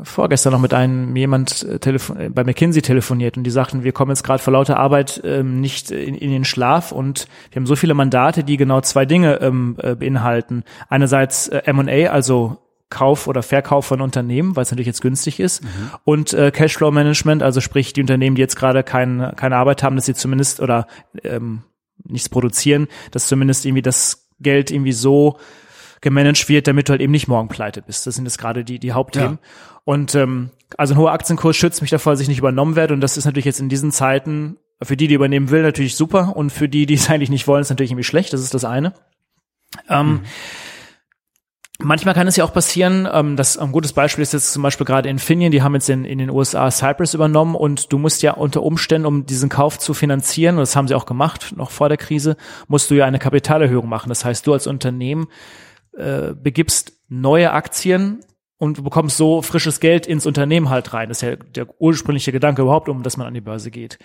vorgestern 0.03 0.53
noch 0.53 0.61
mit 0.61 0.72
einem 0.72 1.14
jemand 1.16 1.62
äh, 1.62 1.79
telefon 1.79 2.18
äh, 2.18 2.31
bei 2.31 2.44
McKinsey 2.44 2.83
telefoniert 2.83 3.37
und 3.37 3.44
die 3.44 3.50
sagten, 3.50 3.85
wir 3.85 3.92
kommen 3.92 4.11
jetzt 4.11 4.22
gerade 4.22 4.42
vor 4.42 4.53
lauter 4.53 4.79
Arbeit 4.79 5.20
ähm, 5.24 5.61
nicht 5.61 5.90
in, 5.90 6.14
in, 6.14 6.31
den 6.31 6.44
Schlaf 6.44 6.92
und 6.92 7.26
wir 7.50 7.61
haben 7.61 7.66
so 7.66 7.76
viele 7.76 7.94
Mandate, 7.94 8.44
die 8.44 8.57
genau 8.57 8.81
zwei 8.81 9.05
Dinge 9.05 9.40
ähm, 9.40 9.76
äh, 9.83 9.94
beinhalten. 9.94 10.64
Einerseits 10.88 11.48
äh, 11.48 11.62
M&A, 11.66 12.11
also 12.11 12.59
Kauf 12.88 13.29
oder 13.29 13.42
Verkauf 13.42 13.87
von 13.87 14.00
Unternehmen, 14.00 14.57
weil 14.57 14.62
es 14.62 14.70
natürlich 14.70 14.88
jetzt 14.88 15.00
günstig 15.00 15.38
ist, 15.38 15.62
mhm. 15.62 15.68
und 16.05 16.33
äh, 16.33 16.50
Cashflow 16.50 16.90
Management, 16.90 17.42
also 17.42 17.61
sprich 17.61 17.92
die 17.92 18.00
Unternehmen, 18.00 18.35
die 18.35 18.42
jetzt 18.42 18.57
gerade 18.57 18.83
keine 18.83 19.33
keine 19.37 19.57
Arbeit 19.57 19.83
haben, 19.83 19.94
dass 19.94 20.07
sie 20.07 20.14
zumindest 20.14 20.61
oder 20.61 20.87
ähm, 21.22 21.62
nichts 22.12 22.29
produzieren, 22.29 22.88
dass 23.11 23.29
zumindest 23.29 23.66
irgendwie 23.66 23.83
das 23.83 24.29
Geld 24.40 24.70
irgendwie 24.70 24.92
so 24.92 25.38
gemanagt 26.01 26.49
wird, 26.49 26.66
damit 26.66 26.88
du 26.88 26.92
halt 26.92 27.03
eben 27.03 27.11
nicht 27.11 27.29
morgen 27.29 27.49
pleite 27.49 27.83
bist. 27.83 28.07
Das 28.07 28.14
sind 28.14 28.25
jetzt 28.25 28.38
gerade 28.38 28.64
die, 28.64 28.79
die 28.79 28.92
Hauptthemen. 28.92 29.38
Ja. 29.42 29.49
Und 29.85 30.14
ähm, 30.14 30.51
also 30.77 30.94
ein 30.94 30.99
hoher 30.99 31.12
Aktienkurs 31.12 31.57
schützt 31.57 31.83
mich 31.83 31.90
davor, 31.90 32.12
dass 32.12 32.20
ich 32.20 32.29
nicht 32.29 32.38
übernommen 32.38 32.77
werde. 32.77 32.94
Und 32.94 33.01
das 33.01 33.16
ist 33.16 33.25
natürlich 33.25 33.44
jetzt 33.44 33.61
in 33.61 33.68
diesen 33.68 33.92
Zeiten 33.92 34.57
für 34.83 34.96
die, 34.96 35.09
die 35.09 35.14
übernehmen 35.14 35.51
will, 35.51 35.62
natürlich 35.62 35.94
super. 35.94 36.37
Und 36.37 36.51
für 36.51 36.68
die, 36.68 36.87
die 36.87 36.94
es 36.94 37.11
eigentlich 37.11 37.31
nicht 37.31 37.46
wollen, 37.46 37.61
ist 37.61 37.70
natürlich 37.70 37.90
irgendwie 37.90 38.05
schlecht. 38.05 38.33
Das 38.33 38.40
ist 38.40 38.55
das 38.55 38.64
eine. 38.64 38.94
Ähm, 39.88 40.07
mhm. 40.07 40.20
Manchmal 41.83 42.14
kann 42.14 42.27
es 42.27 42.37
ja 42.37 42.45
auch 42.45 42.53
passieren, 42.53 43.09
ähm, 43.11 43.37
das 43.37 43.57
ein 43.57 43.73
gutes 43.73 43.95
Beispiel 43.95 44.23
ist 44.23 44.33
jetzt 44.33 44.53
zum 44.53 44.62
Beispiel 44.62 44.85
gerade 44.85 45.09
Infineon, 45.09 45.51
die 45.51 45.62
haben 45.62 45.75
jetzt 45.75 45.88
in, 45.88 46.05
in 46.05 46.19
den 46.19 46.29
USA 46.29 46.71
Cypress 46.71 47.14
übernommen 47.14 47.55
und 47.55 47.93
du 47.93 47.99
musst 47.99 48.23
ja 48.23 48.33
unter 48.33 48.62
Umständen, 48.62 49.07
um 49.07 49.25
diesen 49.25 49.49
Kauf 49.49 49.79
zu 49.79 49.95
finanzieren, 49.95 50.57
und 50.57 50.61
das 50.61 50.77
haben 50.77 50.88
sie 50.88 50.95
auch 50.95 51.07
gemacht, 51.07 51.55
noch 51.57 51.71
vor 51.71 51.88
der 51.88 51.97
Krise, 51.97 52.37
musst 52.69 52.90
du 52.90 52.95
ja 52.95 53.07
eine 53.07 53.19
Kapitalerhöhung 53.19 53.88
machen. 53.88 54.11
Das 54.11 54.25
heißt, 54.25 54.47
du 54.47 54.53
als 54.53 54.66
Unternehmen 54.66 55.29
äh, 55.97 56.35
begibst 56.35 56.93
neue 57.09 57.53
Aktien 57.53 58.21
und 58.59 58.79
du 58.79 58.83
bekommst 58.83 59.16
so 59.16 59.40
frisches 59.40 59.81
Geld 59.81 60.07
ins 60.07 60.27
Unternehmen 60.27 60.69
halt 60.69 60.93
rein. 60.93 61.09
Das 61.09 61.23
ist 61.23 61.29
ja 61.29 61.37
der 61.37 61.66
ursprüngliche 61.81 62.31
Gedanke 62.31 62.61
überhaupt, 62.62 62.90
um 62.90 63.03
dass 63.03 63.16
man 63.16 63.27
an 63.27 63.35
die 63.35 63.40
Börse 63.40 63.71
geht. 63.71 63.99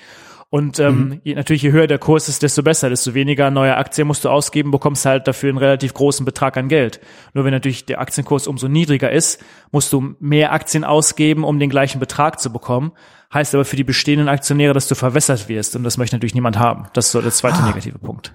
Und 0.56 0.80
ähm, 0.80 1.10
mhm. 1.10 1.22
je, 1.26 1.36
natürlich, 1.36 1.64
je 1.64 1.74
höher 1.74 1.86
der 1.86 2.00
Kurs 2.00 2.30
ist, 2.30 2.42
desto 2.42 2.64
besser, 2.64 2.90
desto 2.90 3.14
weniger 3.14 3.52
neue 3.52 3.76
Aktien 3.76 4.08
musst 4.08 4.24
du 4.24 4.30
ausgeben, 4.30 4.72
bekommst 4.72 5.06
halt 5.06 5.28
dafür 5.28 5.50
einen 5.50 5.58
relativ 5.58 5.94
großen 5.94 6.26
Betrag 6.26 6.56
an 6.56 6.70
Geld. 6.70 7.02
Nur 7.34 7.44
wenn 7.44 7.52
natürlich 7.52 7.86
der 7.86 8.00
Aktienkurs 8.00 8.48
umso 8.48 8.70
niedriger 8.70 9.12
ist, 9.12 9.44
musst 9.74 9.92
du 9.92 10.16
mehr 10.22 10.54
Aktien 10.54 10.86
ausgeben, 10.86 11.44
um 11.44 11.60
den 11.60 11.70
gleichen 11.70 12.00
Betrag 12.00 12.40
zu 12.40 12.54
bekommen. 12.54 12.94
Heißt 13.34 13.54
aber 13.54 13.66
für 13.66 13.76
die 13.76 13.84
bestehenden 13.84 14.30
Aktionäre, 14.30 14.74
dass 14.74 14.88
du 14.88 14.96
verwässert 14.96 15.50
wirst. 15.50 15.76
Und 15.76 15.84
das 15.84 15.98
möchte 15.98 16.16
natürlich 16.16 16.36
niemand 16.36 16.58
haben. 16.58 16.88
Das 16.94 17.08
ist 17.08 17.12
so 17.12 17.22
der 17.22 17.32
zweite 17.32 17.58
ah. 17.58 17.68
negative 17.68 18.00
Punkt. 18.00 18.34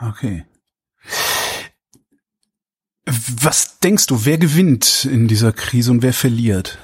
Okay. 0.00 0.44
Was 3.04 3.80
denkst 3.80 4.06
du, 4.06 4.24
wer 4.26 4.38
gewinnt 4.38 5.08
in 5.10 5.26
dieser 5.26 5.52
Krise 5.52 5.90
und 5.90 6.02
wer 6.02 6.12
verliert? 6.12 6.78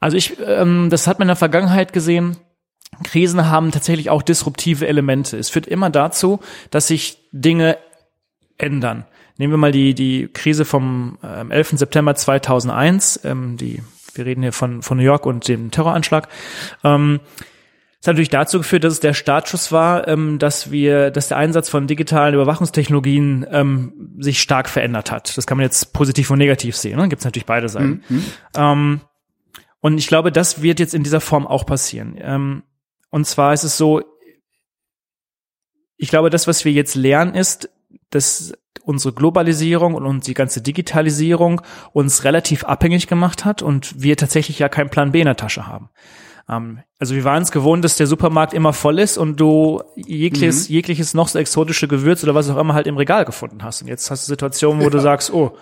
Also 0.00 0.16
ich, 0.16 0.36
ähm, 0.44 0.88
das 0.90 1.06
hat 1.06 1.18
man 1.18 1.26
in 1.26 1.30
der 1.30 1.36
Vergangenheit 1.36 1.92
gesehen. 1.92 2.36
Krisen 3.04 3.46
haben 3.46 3.70
tatsächlich 3.70 4.10
auch 4.10 4.22
disruptive 4.22 4.86
Elemente. 4.86 5.36
Es 5.36 5.50
führt 5.50 5.66
immer 5.66 5.90
dazu, 5.90 6.40
dass 6.70 6.88
sich 6.88 7.18
Dinge 7.32 7.78
ändern. 8.56 9.04
Nehmen 9.36 9.52
wir 9.52 9.58
mal 9.58 9.72
die, 9.72 9.94
die 9.94 10.28
Krise 10.28 10.64
vom 10.64 11.18
ähm, 11.22 11.50
11. 11.50 11.70
September 11.78 12.14
2001, 12.14 13.20
ähm, 13.24 13.56
die, 13.56 13.82
wir 14.14 14.26
reden 14.26 14.42
hier 14.42 14.52
von, 14.52 14.82
von 14.82 14.98
New 14.98 15.04
York 15.04 15.26
und 15.26 15.46
dem 15.46 15.70
Terroranschlag. 15.70 16.28
Ähm, 16.82 17.20
das 18.00 18.08
hat 18.08 18.14
natürlich 18.14 18.30
dazu 18.30 18.58
geführt, 18.58 18.84
dass 18.84 18.94
es 18.94 19.00
der 19.00 19.14
Startschuss 19.14 19.70
war, 19.70 20.06
ähm, 20.06 20.38
dass 20.38 20.70
wir, 20.70 21.10
dass 21.10 21.28
der 21.28 21.36
Einsatz 21.36 21.68
von 21.68 21.86
digitalen 21.86 22.34
Überwachungstechnologien 22.34 23.46
ähm, 23.50 24.16
sich 24.18 24.40
stark 24.40 24.68
verändert 24.68 25.10
hat. 25.10 25.36
Das 25.36 25.46
kann 25.46 25.58
man 25.58 25.64
jetzt 25.64 25.92
positiv 25.92 26.30
und 26.30 26.38
negativ 26.38 26.76
sehen. 26.76 26.96
Ne? 26.98 27.08
Gibt 27.08 27.20
es 27.20 27.24
natürlich 27.24 27.46
beide 27.46 27.68
Seiten. 27.68 28.02
Mhm. 28.08 28.24
Ähm, 28.56 29.00
und 29.80 29.98
ich 29.98 30.08
glaube, 30.08 30.32
das 30.32 30.62
wird 30.62 30.80
jetzt 30.80 30.94
in 30.94 31.02
dieser 31.02 31.20
Form 31.20 31.46
auch 31.46 31.66
passieren. 31.66 32.16
Ähm, 32.20 32.62
und 33.10 33.26
zwar 33.26 33.52
ist 33.52 33.64
es 33.64 33.76
so, 33.76 34.02
ich 35.96 36.08
glaube, 36.08 36.30
das, 36.30 36.46
was 36.46 36.64
wir 36.64 36.72
jetzt 36.72 36.94
lernen, 36.94 37.34
ist, 37.34 37.70
dass 38.10 38.52
unsere 38.82 39.14
Globalisierung 39.14 39.94
und 39.94 40.26
die 40.26 40.34
ganze 40.34 40.62
Digitalisierung 40.62 41.60
uns 41.92 42.24
relativ 42.24 42.64
abhängig 42.64 43.06
gemacht 43.06 43.44
hat 43.44 43.62
und 43.62 44.00
wir 44.00 44.16
tatsächlich 44.16 44.58
ja 44.58 44.68
keinen 44.68 44.90
Plan 44.90 45.12
B 45.12 45.20
in 45.20 45.26
der 45.26 45.36
Tasche 45.36 45.66
haben. 45.66 45.90
Ähm, 46.48 46.80
also 46.98 47.14
wir 47.14 47.24
waren 47.24 47.42
es 47.42 47.50
gewohnt, 47.50 47.84
dass 47.84 47.96
der 47.96 48.06
Supermarkt 48.06 48.54
immer 48.54 48.72
voll 48.72 48.98
ist 48.98 49.18
und 49.18 49.38
du 49.38 49.82
jegliches, 49.94 50.68
mhm. 50.68 50.74
jegliches 50.74 51.14
noch 51.14 51.28
so 51.28 51.38
exotische 51.38 51.88
Gewürz 51.88 52.22
oder 52.24 52.34
was 52.34 52.48
auch 52.48 52.56
immer 52.56 52.74
halt 52.74 52.86
im 52.86 52.96
Regal 52.96 53.24
gefunden 53.24 53.62
hast. 53.62 53.82
Und 53.82 53.88
jetzt 53.88 54.10
hast 54.10 54.26
du 54.26 54.32
Situationen, 54.32 54.80
wo 54.80 54.84
ja. 54.84 54.90
du 54.90 55.00
sagst, 55.00 55.32
oh, 55.32 55.56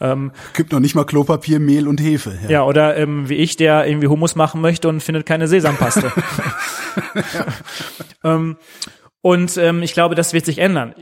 ähm, 0.00 0.32
Gibt 0.54 0.72
noch 0.72 0.80
nicht 0.80 0.94
mal 0.94 1.04
Klopapier, 1.04 1.60
Mehl 1.60 1.88
und 1.88 2.00
Hefe. 2.00 2.38
Ja, 2.44 2.50
ja 2.50 2.64
oder 2.64 2.96
ähm, 2.96 3.28
wie 3.28 3.34
ich, 3.34 3.56
der 3.56 3.86
irgendwie 3.86 4.08
Hummus 4.08 4.36
machen 4.36 4.60
möchte 4.60 4.88
und 4.88 5.02
findet 5.02 5.26
keine 5.26 5.48
Sesampaste. 5.48 6.12
ähm, 8.24 8.56
und 9.20 9.56
ähm, 9.56 9.82
ich 9.82 9.92
glaube, 9.92 10.14
das 10.14 10.32
wird 10.32 10.44
sich 10.44 10.58
ändern. 10.58 10.94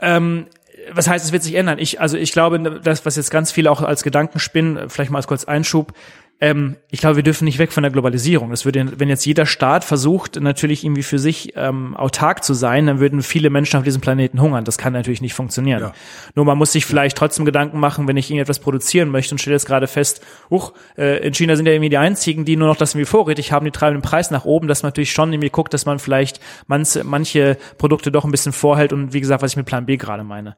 Ähm, 0.00 0.46
was 0.92 1.08
heißt, 1.08 1.24
es 1.24 1.32
wird 1.32 1.42
sich 1.42 1.54
ändern? 1.54 1.78
Ich, 1.78 2.00
also 2.00 2.16
ich 2.16 2.32
glaube, 2.32 2.58
das, 2.82 3.04
was 3.06 3.16
jetzt 3.16 3.30
ganz 3.30 3.52
viele 3.52 3.70
auch 3.70 3.82
als 3.82 4.02
Gedanken 4.02 4.38
spinnen, 4.38 4.88
vielleicht 4.88 5.10
mal 5.10 5.18
als 5.18 5.26
kurz 5.26 5.44
Einschub, 5.44 5.92
ähm, 6.42 6.74
ich 6.90 6.98
glaube, 6.98 7.14
wir 7.14 7.22
dürfen 7.22 7.44
nicht 7.44 7.60
weg 7.60 7.70
von 7.70 7.84
der 7.84 7.92
Globalisierung. 7.92 8.50
Das 8.50 8.64
würde, 8.64 8.98
wenn 8.98 9.08
jetzt 9.08 9.24
jeder 9.24 9.46
Staat 9.46 9.84
versucht, 9.84 10.40
natürlich 10.40 10.82
irgendwie 10.82 11.04
für 11.04 11.20
sich 11.20 11.52
ähm, 11.54 11.96
autark 11.96 12.42
zu 12.42 12.52
sein, 12.52 12.88
dann 12.88 12.98
würden 12.98 13.22
viele 13.22 13.48
Menschen 13.48 13.76
auf 13.76 13.84
diesem 13.84 14.00
Planeten 14.00 14.40
hungern. 14.40 14.64
Das 14.64 14.76
kann 14.76 14.92
natürlich 14.92 15.20
nicht 15.20 15.34
funktionieren. 15.34 15.80
Ja. 15.80 15.92
Nur 16.34 16.44
man 16.44 16.58
muss 16.58 16.72
sich 16.72 16.84
vielleicht 16.84 17.16
trotzdem 17.16 17.44
Gedanken 17.44 17.78
machen, 17.78 18.08
wenn 18.08 18.16
ich 18.16 18.28
irgendetwas 18.28 18.58
produzieren 18.58 19.08
möchte 19.10 19.32
und 19.32 19.38
stelle 19.38 19.54
jetzt 19.54 19.66
gerade 19.66 19.86
fest, 19.86 20.20
huch, 20.50 20.72
äh, 20.98 21.24
in 21.24 21.32
China 21.32 21.54
sind 21.54 21.66
ja 21.66 21.74
irgendwie 21.74 21.90
die 21.90 21.98
einzigen, 21.98 22.44
die 22.44 22.56
nur 22.56 22.66
noch 22.66 22.76
das 22.76 22.96
irgendwie 22.96 23.06
vorrätig 23.06 23.52
haben, 23.52 23.64
die 23.64 23.70
treiben 23.70 23.98
den 23.98 24.02
Preis 24.02 24.32
nach 24.32 24.44
oben, 24.44 24.66
dass 24.66 24.82
man 24.82 24.88
natürlich 24.88 25.12
schon 25.12 25.32
irgendwie 25.32 25.50
guckt, 25.50 25.72
dass 25.72 25.86
man 25.86 26.00
vielleicht 26.00 26.40
manche, 26.66 27.04
manche 27.04 27.56
Produkte 27.78 28.10
doch 28.10 28.24
ein 28.24 28.32
bisschen 28.32 28.52
vorhält 28.52 28.92
und 28.92 29.12
wie 29.12 29.20
gesagt, 29.20 29.42
was 29.42 29.52
ich 29.52 29.56
mit 29.56 29.66
Plan 29.66 29.86
B 29.86 29.96
gerade 29.96 30.24
meine. 30.24 30.56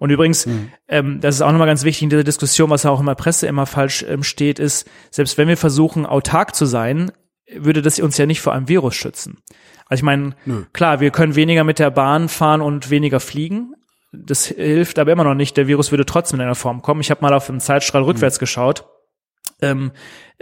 Und 0.00 0.10
übrigens, 0.10 0.46
mhm. 0.46 0.72
ähm, 0.88 1.20
das 1.20 1.36
ist 1.36 1.42
auch 1.42 1.52
nochmal 1.52 1.68
ganz 1.68 1.84
wichtig 1.84 2.02
in 2.02 2.10
dieser 2.10 2.24
Diskussion, 2.24 2.70
was 2.70 2.86
auch 2.86 2.98
in 2.98 3.06
der 3.06 3.14
Presse 3.14 3.46
immer 3.46 3.66
falsch 3.66 4.04
ähm, 4.08 4.24
steht, 4.24 4.58
ist, 4.58 4.90
selbst 5.10 5.38
wenn 5.38 5.46
wir 5.46 5.56
versuchen, 5.56 6.06
autark 6.06 6.56
zu 6.56 6.66
sein, 6.66 7.12
würde 7.54 7.82
das 7.82 8.00
uns 8.00 8.16
ja 8.16 8.26
nicht 8.26 8.40
vor 8.40 8.54
einem 8.54 8.66
Virus 8.66 8.94
schützen. 8.94 9.38
Also 9.86 10.00
ich 10.00 10.04
meine, 10.04 10.34
klar, 10.72 11.00
wir 11.00 11.10
können 11.10 11.34
weniger 11.34 11.64
mit 11.64 11.78
der 11.78 11.90
Bahn 11.90 12.28
fahren 12.28 12.60
und 12.60 12.90
weniger 12.90 13.20
fliegen. 13.20 13.74
Das 14.12 14.46
hilft 14.46 14.98
aber 14.98 15.12
immer 15.12 15.24
noch 15.24 15.34
nicht. 15.34 15.56
Der 15.56 15.66
Virus 15.66 15.90
würde 15.90 16.06
trotzdem 16.06 16.40
in 16.40 16.46
einer 16.46 16.54
Form 16.54 16.80
kommen. 16.80 17.00
Ich 17.00 17.10
habe 17.10 17.22
mal 17.22 17.34
auf 17.34 17.46
den 17.46 17.60
Zeitstrahl 17.60 18.02
rückwärts 18.02 18.38
mhm. 18.38 18.40
geschaut 18.40 18.84
ähm, 19.62 19.92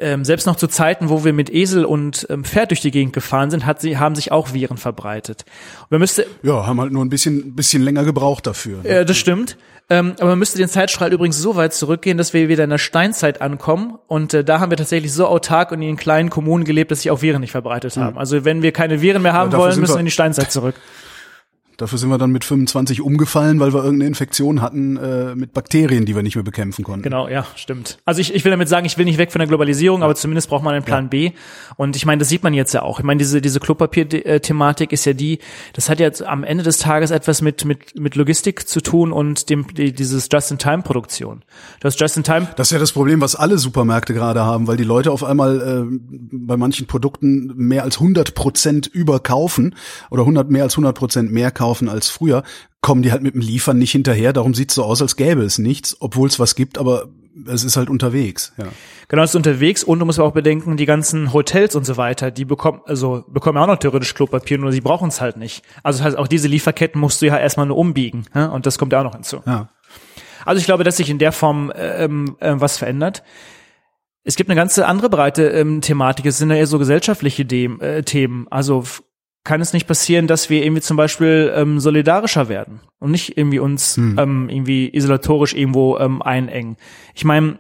ähm, 0.01 0.25
selbst 0.25 0.47
noch 0.47 0.57
zu 0.57 0.69
Zeiten, 0.69 1.09
wo 1.09 1.25
wir 1.25 1.33
mit 1.33 1.53
Esel 1.53 1.85
und 1.85 2.27
ähm, 2.31 2.45
Pferd 2.45 2.71
durch 2.71 2.81
die 2.81 2.91
Gegend 2.91 3.13
gefahren 3.13 3.51
sind, 3.51 3.67
hat 3.67 3.81
sie, 3.81 3.99
haben 3.99 4.15
sich 4.15 4.31
auch 4.31 4.53
Viren 4.53 4.77
verbreitet. 4.77 5.45
man 5.91 6.01
müsste, 6.01 6.27
ja, 6.43 6.67
haben 6.67 6.81
halt 6.81 6.93
nur 6.93 7.05
ein 7.05 7.09
bisschen, 7.09 7.57
bisschen 7.57 7.83
länger 7.83 8.05
gebraucht 8.05 8.47
dafür. 8.47 8.83
Ne? 8.83 8.89
Ja, 8.89 9.05
das 9.05 9.17
stimmt. 9.17 9.57
Ähm, 9.91 10.15
aber 10.19 10.31
man 10.31 10.39
müsste 10.39 10.59
den 10.59 10.69
Zeitstrahl 10.69 11.13
übrigens 11.13 11.39
so 11.39 11.57
weit 11.57 11.73
zurückgehen, 11.73 12.19
dass 12.19 12.35
wir 12.35 12.49
wieder 12.49 12.63
in 12.63 12.71
der 12.71 12.79
Steinzeit 12.79 13.41
ankommen. 13.41 13.99
Und 14.07 14.35
äh, 14.35 14.45
da 14.45 14.61
haben 14.61 14.71
wir 14.71 14.77
tatsächlich 14.77 15.13
so 15.13 15.27
autark 15.27 15.73
und 15.73 15.81
in 15.81 15.97
kleinen 15.97 16.29
Kommunen 16.29 16.65
gelebt, 16.65 16.91
dass 16.91 17.01
sich 17.01 17.11
auch 17.11 17.23
Viren 17.23 17.41
nicht 17.41 17.53
verbreitet 17.53 17.97
haben. 17.97 18.13
Mhm. 18.13 18.19
Also 18.19 18.45
wenn 18.45 18.63
wir 18.63 18.73
keine 18.73 19.01
Viren 19.01 19.23
mehr 19.23 19.33
haben 19.33 19.51
ja, 19.51 19.59
wollen, 19.59 19.81
müssen 19.81 19.95
wir 19.95 20.01
in 20.01 20.05
die 20.05 20.13
Steinzeit 20.13 20.53
zurück. 20.53 20.75
Dafür 21.79 21.97
sind 21.97 22.09
wir 22.09 22.19
dann 22.19 22.33
mit 22.33 22.43
25 22.43 23.01
umgefallen, 23.03 23.61
weil 23.61 23.73
wir 23.73 23.85
irgendeine 23.85 24.09
Infektion 24.09 24.62
hatten 24.62 24.97
äh, 24.97 25.37
mit 25.37 25.53
Bakterien, 25.53 26.07
die 26.07 26.17
wir 26.17 26.25
nicht 26.25 26.35
mehr 26.35 26.43
bekämpfen 26.43 26.83
konnten. 26.83 27.05
Genau, 27.05 27.29
ja, 27.29 27.47
stimmt. 27.55 27.99
Also 28.05 28.21
ich, 28.21 28.35
ich 28.35 28.45
will 28.45 28.51
damit 28.51 28.69
sagen, 28.69 28.85
ich 28.85 28.99
will 28.99 29.05
nicht 29.05 29.17
weg 29.17 29.31
von 29.31 29.38
der 29.38 29.47
Globalisierung, 29.47 30.03
aber 30.03 30.17
zumindest 30.17 30.49
braucht 30.49 30.64
man 30.64 30.75
einen 30.75 30.85
Plan 30.85 31.05
ja. 31.05 31.09
B. 31.09 31.31
Und 31.77 31.95
ich 31.95 32.05
meine, 32.05 32.19
das 32.19 32.31
sieht 32.31 32.43
man 32.43 32.53
jetzt 32.53 32.75
ja 32.75 32.83
auch. 32.83 32.99
Ich 32.99 33.05
meine, 33.05 33.19
diese, 33.19 33.41
diese 33.41 33.61
Klopapier-Thematik 33.61 34.91
ist 34.91 35.05
ja 35.05 35.12
die, 35.12 35.38
das 35.73 35.88
hat 35.88 36.01
jetzt 36.01 36.21
am 36.21 36.43
Ende 36.43 36.64
des 36.64 36.79
Tages 36.79 37.12
etwas 37.12 37.43
mit, 37.43 37.64
mit, 37.64 37.97
mit 37.97 38.17
Logistik 38.17 38.69
zu 38.69 38.81
tun 38.81 39.12
und 39.12 39.49
dem, 39.49 39.73
die, 39.73 39.93
dieses 39.93 40.29
Just-in-Time-Produktion. 40.33 41.45
Das 41.79 41.97
Just-in-Time. 41.97 42.49
Das 42.57 42.67
ist 42.67 42.73
ja 42.73 42.81
das 42.81 42.91
Problem, 42.91 43.21
was 43.21 43.37
alle 43.37 43.57
Supermärkte 43.57 44.14
gerade 44.14 44.45
haben, 44.45 44.67
weil 44.67 44.79
die 44.79 44.83
Leute 44.83 45.12
auf 45.12 45.23
einmal 45.23 45.61
äh, 45.61 45.99
bei 46.33 46.57
manchen 46.57 46.88
Produkten 46.88 47.53
mehr 47.55 47.85
als 47.85 47.99
100 47.99 48.35
Prozent 48.35 48.88
überkaufen 48.88 49.77
oder 50.11 50.23
100 50.23 50.51
mehr 50.51 50.64
als 50.64 50.73
100 50.73 50.99
Prozent 50.99 51.31
mehr 51.31 51.53
kaufen 51.53 51.68
einkaufen 51.69 51.89
als 51.89 52.09
früher, 52.09 52.43
kommen 52.81 53.03
die 53.03 53.13
halt 53.13 53.23
mit 53.23 53.35
dem 53.35 53.41
Liefern 53.41 53.79
nicht 53.79 53.93
hinterher. 53.93 54.33
Darum 54.33 54.55
sieht's 54.55 54.75
so 54.75 54.85
aus, 54.85 55.03
als 55.03 55.17
gäbe 55.17 55.43
es 55.43 55.59
nichts, 55.59 55.97
obwohl 56.01 56.29
es 56.29 56.39
was 56.39 56.55
gibt, 56.55 56.79
aber 56.79 57.09
es 57.47 57.63
ist 57.63 57.77
halt 57.77 57.89
unterwegs. 57.89 58.53
Ja. 58.57 58.67
Genau, 59.09 59.23
es 59.23 59.31
ist 59.31 59.37
unterwegs 59.37 59.85
und 59.85 60.01
du 60.01 60.07
musst 60.07 60.19
auch 60.19 60.33
bedenken, 60.33 60.77
die 60.77 60.87
ganzen 60.87 61.33
Hotels 61.33 61.77
und 61.77 61.85
so 61.85 61.97
weiter, 61.97 62.31
die 62.31 62.45
bekommen, 62.45 62.81
also 62.85 63.25
bekommen 63.29 63.59
auch 63.59 63.67
noch 63.67 63.79
theoretisch 63.79 64.15
Klopapier, 64.15 64.59
nur 64.59 64.73
sie 64.73 64.81
brauchen 64.81 65.09
es 65.09 65.21
halt 65.21 65.37
nicht. 65.37 65.63
Also 65.83 65.99
das 65.99 66.07
heißt, 66.07 66.19
auch 66.19 66.29
diese 66.29 66.49
Lieferketten 66.49 67.01
musst 67.01 67.23
du 67.23 67.27
ja 67.27 67.39
erstmal 67.39 67.67
nur 67.67 67.77
umbiegen 67.77 68.27
ja? 68.35 68.47
und 68.47 68.67
das 68.67 68.79
kommt 68.79 68.93
ja 68.93 69.01
auch 69.01 69.05
noch 69.05 69.15
hinzu. 69.15 69.41
Ja. 69.47 69.69
Also 70.45 70.61
ich 70.61 70.67
glaube, 70.67 70.85
dass 70.85 70.97
sich 70.97 71.11
in 71.11 71.19
der 71.19 71.33
Form 71.33 71.73
ähm, 71.77 72.37
äh, 72.41 72.55
was 72.57 72.79
verändert. 72.79 73.23
Es 74.25 74.37
gibt 74.37 74.51
eine 74.51 74.57
ganze 74.57 74.87
andere 74.87 75.09
breite 75.09 75.49
ähm, 75.49 75.81
Thematik. 75.81 76.27
Es 76.27 76.39
sind 76.39 76.51
ja 76.51 76.57
eher 76.57 76.67
so 76.67 76.79
gesellschaftliche 76.79 77.45
Dem, 77.45 77.81
äh, 77.81 78.03
Themen. 78.03 78.47
Also 78.51 78.85
kann 79.49 79.63
es 79.63 79.73
nicht 79.73 79.87
passieren, 79.87 80.27
dass 80.27 80.51
wir 80.51 80.63
irgendwie 80.63 80.83
zum 80.83 80.99
Beispiel 80.99 81.51
ähm, 81.57 81.81
solidarischer 81.81 82.51
werden 82.51 82.81
und 82.99 83.13
nicht 83.13 83.39
irgendwie 83.39 83.61
uns 83.61 83.97
hm. 83.97 84.19
ähm, 84.19 84.49
irgendwie 84.51 84.95
isolatorisch 84.95 85.55
irgendwo 85.55 85.97
ähm, 85.97 86.21
einengen. 86.21 86.77
Ich 87.15 87.25
meine, 87.25 87.59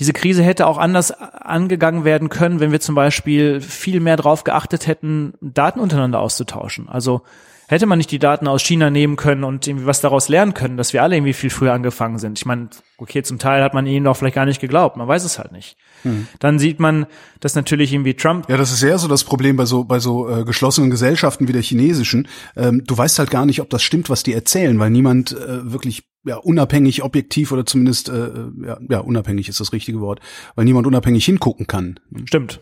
diese 0.00 0.14
Krise 0.14 0.42
hätte 0.42 0.66
auch 0.66 0.78
anders 0.78 1.12
angegangen 1.12 2.04
werden 2.04 2.30
können, 2.30 2.58
wenn 2.58 2.72
wir 2.72 2.80
zum 2.80 2.94
Beispiel 2.94 3.60
viel 3.60 4.00
mehr 4.00 4.16
darauf 4.16 4.44
geachtet 4.44 4.86
hätten, 4.86 5.34
Daten 5.42 5.78
untereinander 5.78 6.20
auszutauschen. 6.20 6.88
Also 6.88 7.20
hätte 7.68 7.86
man 7.86 7.98
nicht 7.98 8.10
die 8.10 8.18
Daten 8.18 8.48
aus 8.48 8.62
China 8.62 8.88
nehmen 8.88 9.16
können 9.16 9.44
und 9.44 9.66
irgendwie 9.66 9.86
was 9.86 10.00
daraus 10.00 10.28
lernen 10.28 10.54
können, 10.54 10.78
dass 10.78 10.94
wir 10.94 11.02
alle 11.02 11.16
irgendwie 11.16 11.34
viel 11.34 11.50
früher 11.50 11.74
angefangen 11.74 12.18
sind. 12.18 12.38
Ich 12.38 12.46
meine, 12.46 12.70
okay, 12.96 13.22
zum 13.22 13.38
Teil 13.38 13.62
hat 13.62 13.74
man 13.74 13.86
ihnen 13.86 14.06
auch 14.06 14.16
vielleicht 14.16 14.34
gar 14.34 14.46
nicht 14.46 14.60
geglaubt, 14.60 14.96
man 14.96 15.06
weiß 15.06 15.22
es 15.22 15.38
halt 15.38 15.52
nicht. 15.52 15.76
Mhm. 16.02 16.26
Dann 16.38 16.58
sieht 16.58 16.80
man, 16.80 17.06
dass 17.38 17.54
natürlich 17.54 17.92
irgendwie 17.92 18.14
Trump. 18.14 18.48
Ja, 18.48 18.56
das 18.56 18.72
ist 18.72 18.82
eher 18.82 18.98
so 18.98 19.06
das 19.06 19.22
Problem 19.22 19.56
bei 19.56 19.66
so 19.66 19.84
bei 19.84 20.00
so 20.00 20.28
äh, 20.28 20.44
geschlossenen 20.44 20.90
Gesellschaften 20.90 21.46
wie 21.46 21.52
der 21.52 21.62
chinesischen. 21.62 22.26
Ähm, 22.56 22.82
du 22.86 22.96
weißt 22.96 23.18
halt 23.18 23.30
gar 23.30 23.44
nicht, 23.46 23.60
ob 23.60 23.68
das 23.70 23.82
stimmt, 23.82 24.10
was 24.10 24.22
die 24.22 24.32
erzählen, 24.32 24.78
weil 24.78 24.90
niemand 24.90 25.32
äh, 25.32 25.70
wirklich 25.70 26.09
ja 26.24 26.36
unabhängig, 26.36 27.02
objektiv 27.02 27.52
oder 27.52 27.64
zumindest 27.66 28.08
äh, 28.08 28.30
ja, 28.64 28.78
ja 28.88 28.98
unabhängig 29.00 29.48
ist 29.48 29.60
das 29.60 29.72
richtige 29.72 30.00
Wort, 30.00 30.20
weil 30.54 30.64
niemand 30.64 30.86
unabhängig 30.86 31.24
hingucken 31.24 31.66
kann. 31.66 31.98
Stimmt. 32.24 32.60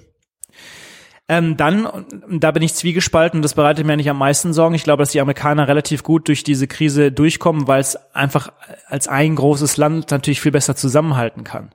Ähm, 1.31 1.59
dann, 1.59 2.07
da 2.31 2.53
bin 2.53 2.63
ich 2.63 2.73
zwiegespalten, 2.73 3.43
das 3.43 3.53
bereitet 3.53 3.85
mir 3.87 3.99
nicht 3.99 4.09
am 4.09 4.17
meisten 4.17 4.55
Sorgen. 4.55 4.75
Ich 4.75 4.85
glaube, 4.85 5.03
dass 5.03 5.13
die 5.13 5.21
Amerikaner 5.21 5.69
relativ 5.69 6.03
gut 6.03 6.27
durch 6.29 6.43
diese 6.43 6.67
Krise 6.67 7.13
durchkommen, 7.13 7.69
weil 7.69 7.83
es 7.83 7.97
einfach 8.15 8.51
als 8.87 9.09
ein 9.09 9.37
großes 9.37 9.77
Land 9.77 10.11
natürlich 10.11 10.41
viel 10.41 10.53
besser 10.53 10.75
zusammenhalten 10.75 11.45
kann. 11.45 11.71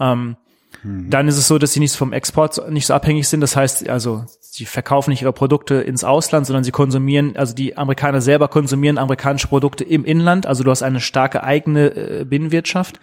Ähm, 0.00 0.36
mhm. 0.82 1.10
Dann 1.10 1.28
ist 1.28 1.36
es 1.36 1.48
so, 1.48 1.58
dass 1.58 1.74
sie 1.74 1.80
nicht 1.80 1.94
vom 1.94 2.14
Export 2.14 2.70
nicht 2.70 2.86
so 2.86 2.94
abhängig 2.94 3.28
sind. 3.28 3.42
Das 3.42 3.56
heißt, 3.56 3.90
also 3.90 4.24
sie 4.54 4.66
verkaufen 4.66 5.10
nicht 5.10 5.22
ihre 5.22 5.32
Produkte 5.32 5.74
ins 5.74 6.04
Ausland, 6.04 6.46
sondern 6.46 6.62
sie 6.62 6.70
konsumieren, 6.70 7.36
also 7.36 7.56
die 7.56 7.76
Amerikaner 7.76 8.20
selber 8.20 8.46
konsumieren 8.46 8.98
amerikanische 8.98 9.48
Produkte 9.48 9.82
im 9.82 10.04
Inland. 10.04 10.46
Also 10.46 10.62
du 10.62 10.70
hast 10.70 10.84
eine 10.84 11.00
starke 11.00 11.42
eigene 11.42 11.88
äh, 12.20 12.24
Binnenwirtschaft. 12.24 13.00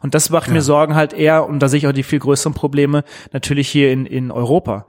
Und 0.00 0.14
das 0.14 0.30
macht 0.30 0.46
ja. 0.46 0.54
mir 0.54 0.62
Sorgen 0.62 0.94
halt 0.94 1.12
eher, 1.12 1.46
und 1.46 1.58
da 1.58 1.68
sehe 1.68 1.76
ich 1.76 1.86
auch 1.86 1.92
die 1.92 2.04
viel 2.04 2.20
größeren 2.20 2.54
Probleme, 2.54 3.04
natürlich 3.34 3.68
hier 3.68 3.92
in, 3.92 4.06
in 4.06 4.30
Europa. 4.30 4.86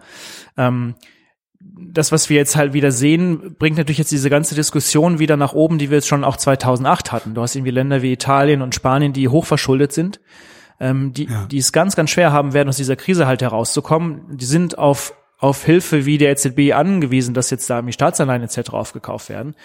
Ähm, 0.56 0.96
das, 1.60 2.14
was 2.14 2.30
wir 2.30 2.38
jetzt 2.38 2.56
halt 2.56 2.72
wieder 2.72 2.94
sehen, 2.94 3.58
bringt 3.60 3.76
natürlich 3.76 3.98
jetzt 3.98 4.12
diese 4.14 4.30
ganze 4.30 4.56
Diskussion 4.56 5.20
wieder 5.20 5.36
nach 5.36 5.52
oben, 5.52 5.80
die 5.80 5.90
wir 5.90 5.98
jetzt 5.98 6.08
schon 6.08 6.24
auch 6.24 6.38
2008 6.38 7.12
hatten. 7.12 7.34
Du 7.34 7.42
hast 7.42 7.58
irgendwie 7.58 7.72
Länder 7.72 8.02
wie 8.02 8.14
Italien 8.14 8.62
und 8.62 8.74
Spanien, 8.74 9.12
die 9.12 9.28
hochverschuldet 9.28 9.92
sind, 9.92 10.22
ähm, 10.80 11.12
die, 11.12 11.26
ja. 11.26 11.46
die 11.48 11.58
es 11.58 11.74
ganz, 11.74 11.98
ganz 11.98 12.10
schwer 12.10 12.32
haben 12.32 12.54
werden, 12.54 12.70
aus 12.70 12.78
dieser 12.78 12.96
Krise 12.96 13.28
halt 13.28 13.42
herauszukommen. 13.42 14.38
Die 14.38 14.46
sind 14.46 14.78
auf, 14.78 15.14
auf 15.38 15.64
Hilfe 15.66 16.06
wie 16.06 16.18
der 16.18 16.32
EZB 16.32 16.74
angewiesen, 16.74 17.34
dass 17.34 17.50
jetzt 17.50 17.70
da 17.70 17.78
irgendwie 17.78 17.94
Staatsanleihen 17.94 18.44
etc. 18.44 18.72
aufgekauft 18.72 19.30
werden. 19.30 19.56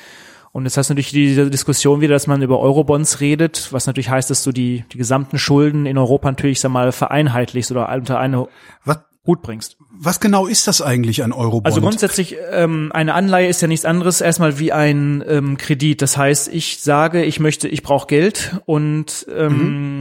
Und 0.53 0.65
jetzt 0.65 0.77
hast 0.77 0.91
du 0.91 0.95
natürlich 0.95 1.11
diese 1.11 1.49
Diskussion 1.49 2.01
wieder, 2.01 2.15
dass 2.15 2.27
man 2.27 2.43
über 2.43 2.59
Eurobonds 2.59 3.21
redet, 3.21 3.73
was 3.73 3.87
natürlich 3.87 4.11
heißt, 4.11 4.31
dass 4.31 4.43
du 4.43 4.51
die, 4.51 4.85
die 4.93 4.99
gesamten 4.99 5.39
Schulden 5.39 5.87
in 5.87 5.97
Europa 5.97 6.29
natürlich, 6.29 6.61
sag 6.61 6.73
mal, 6.73 6.91
vereinheitlichst 6.91 7.71
oder 7.71 7.89
unter 7.95 8.19
eine 8.19 8.49
was, 8.85 8.99
Hut 9.27 9.43
bringst. 9.43 9.77
Was 9.93 10.19
genau 10.19 10.47
ist 10.47 10.67
das 10.67 10.81
eigentlich 10.81 11.23
ein 11.23 11.33
Eurobond? 11.33 11.67
Also 11.67 11.83
grundsätzlich, 11.83 12.37
ähm, 12.53 12.91
eine 12.93 13.13
Anleihe 13.15 13.49
ist 13.49 13.61
ja 13.61 13.69
nichts 13.69 13.85
anderes 13.85 14.23
erstmal 14.23 14.59
wie 14.59 14.73
ein 14.73 15.23
ähm, 15.29 15.59
Kredit. 15.59 16.01
Das 16.01 16.17
heißt, 16.17 16.49
ich 16.49 16.81
sage, 16.81 17.23
ich 17.23 17.39
möchte, 17.39 17.69
ich 17.69 17.83
brauche 17.83 18.07
Geld 18.07 18.57
und 18.65 19.27
ähm, 19.37 19.97
mhm. 19.97 20.01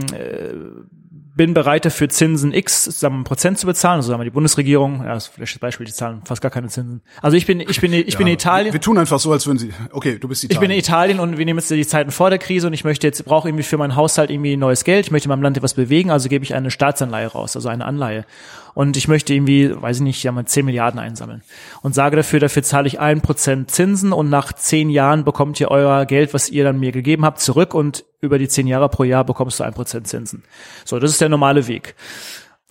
Bin 1.40 1.54
bereit 1.54 1.86
dafür 1.86 2.10
Zinsen 2.10 2.52
X 2.52 2.84
zusammen 2.84 3.24
Prozent 3.24 3.58
zu 3.58 3.64
bezahlen, 3.64 3.96
also 3.96 4.08
sagen 4.08 4.20
wir 4.20 4.24
die 4.24 4.30
Bundesregierung, 4.30 5.04
ja, 5.04 5.14
das 5.14 5.28
ist 5.28 5.32
vielleicht 5.34 5.54
das 5.54 5.58
Beispiel, 5.58 5.86
die 5.86 5.92
zahlen 5.94 6.20
fast 6.26 6.42
gar 6.42 6.50
keine 6.50 6.68
Zinsen. 6.68 7.00
Also 7.22 7.34
ich 7.38 7.46
bin 7.46 7.60
ich 7.60 7.80
bin 7.80 7.94
ich 7.94 8.12
ja, 8.12 8.18
bin 8.18 8.26
in 8.26 8.34
Italien. 8.34 8.74
Wir 8.74 8.80
tun 8.82 8.98
einfach 8.98 9.18
so, 9.18 9.32
als 9.32 9.46
würden 9.46 9.56
sie 9.56 9.72
Okay, 9.90 10.18
du 10.18 10.28
bist 10.28 10.44
Italien. 10.44 10.54
Ich 10.54 10.60
bin 10.60 10.70
in 10.70 10.78
Italien 10.78 11.18
und 11.18 11.38
wir 11.38 11.46
nehmen 11.46 11.58
jetzt 11.58 11.70
die 11.70 11.86
Zeiten 11.86 12.10
vor 12.10 12.28
der 12.28 12.38
Krise 12.38 12.66
und 12.66 12.74
ich 12.74 12.84
möchte 12.84 13.06
jetzt 13.06 13.24
brauche 13.24 13.48
irgendwie 13.48 13.62
für 13.62 13.78
meinen 13.78 13.96
Haushalt 13.96 14.28
irgendwie 14.28 14.54
neues 14.58 14.84
Geld, 14.84 15.06
ich 15.06 15.12
möchte 15.12 15.28
in 15.28 15.30
meinem 15.30 15.42
Land 15.42 15.56
etwas 15.56 15.72
bewegen, 15.72 16.10
also 16.10 16.28
gebe 16.28 16.44
ich 16.44 16.52
eine 16.52 16.70
Staatsanleihe 16.70 17.28
raus, 17.28 17.56
also 17.56 17.70
eine 17.70 17.86
Anleihe 17.86 18.26
und 18.74 18.98
ich 18.98 19.08
möchte 19.08 19.32
irgendwie, 19.32 19.70
weiß 19.74 19.96
ich 19.96 20.02
nicht, 20.02 20.22
ja 20.22 20.32
mal 20.32 20.44
10 20.44 20.66
Milliarden 20.66 21.00
einsammeln 21.00 21.40
und 21.80 21.94
sage 21.94 22.16
dafür, 22.16 22.40
dafür 22.40 22.64
zahle 22.64 22.86
ich 22.86 23.00
ein 23.00 23.22
Prozent 23.22 23.70
Zinsen 23.70 24.12
und 24.12 24.28
nach 24.28 24.52
zehn 24.52 24.90
Jahren 24.90 25.24
bekommt 25.24 25.58
ihr 25.58 25.70
euer 25.70 26.04
Geld, 26.04 26.34
was 26.34 26.50
ihr 26.50 26.64
dann 26.64 26.78
mir 26.78 26.92
gegeben 26.92 27.24
habt, 27.24 27.40
zurück 27.40 27.72
und 27.72 28.04
über 28.20 28.38
die 28.38 28.48
zehn 28.48 28.66
Jahre 28.66 28.88
pro 28.88 29.04
Jahr 29.04 29.24
bekommst 29.24 29.60
du 29.60 29.64
ein 29.64 29.74
Prozent 29.74 30.06
Zinsen. 30.06 30.44
So, 30.84 30.98
das 30.98 31.10
ist 31.10 31.20
der 31.20 31.28
normale 31.28 31.66
Weg, 31.66 31.94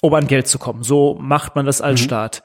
um 0.02 0.14
an 0.14 0.28
Geld 0.28 0.48
zu 0.48 0.60
kommen. 0.60 0.84
So 0.84 1.18
macht 1.20 1.56
man 1.56 1.66
das 1.66 1.82
als 1.82 2.02
mhm. 2.02 2.06
Staat. 2.06 2.44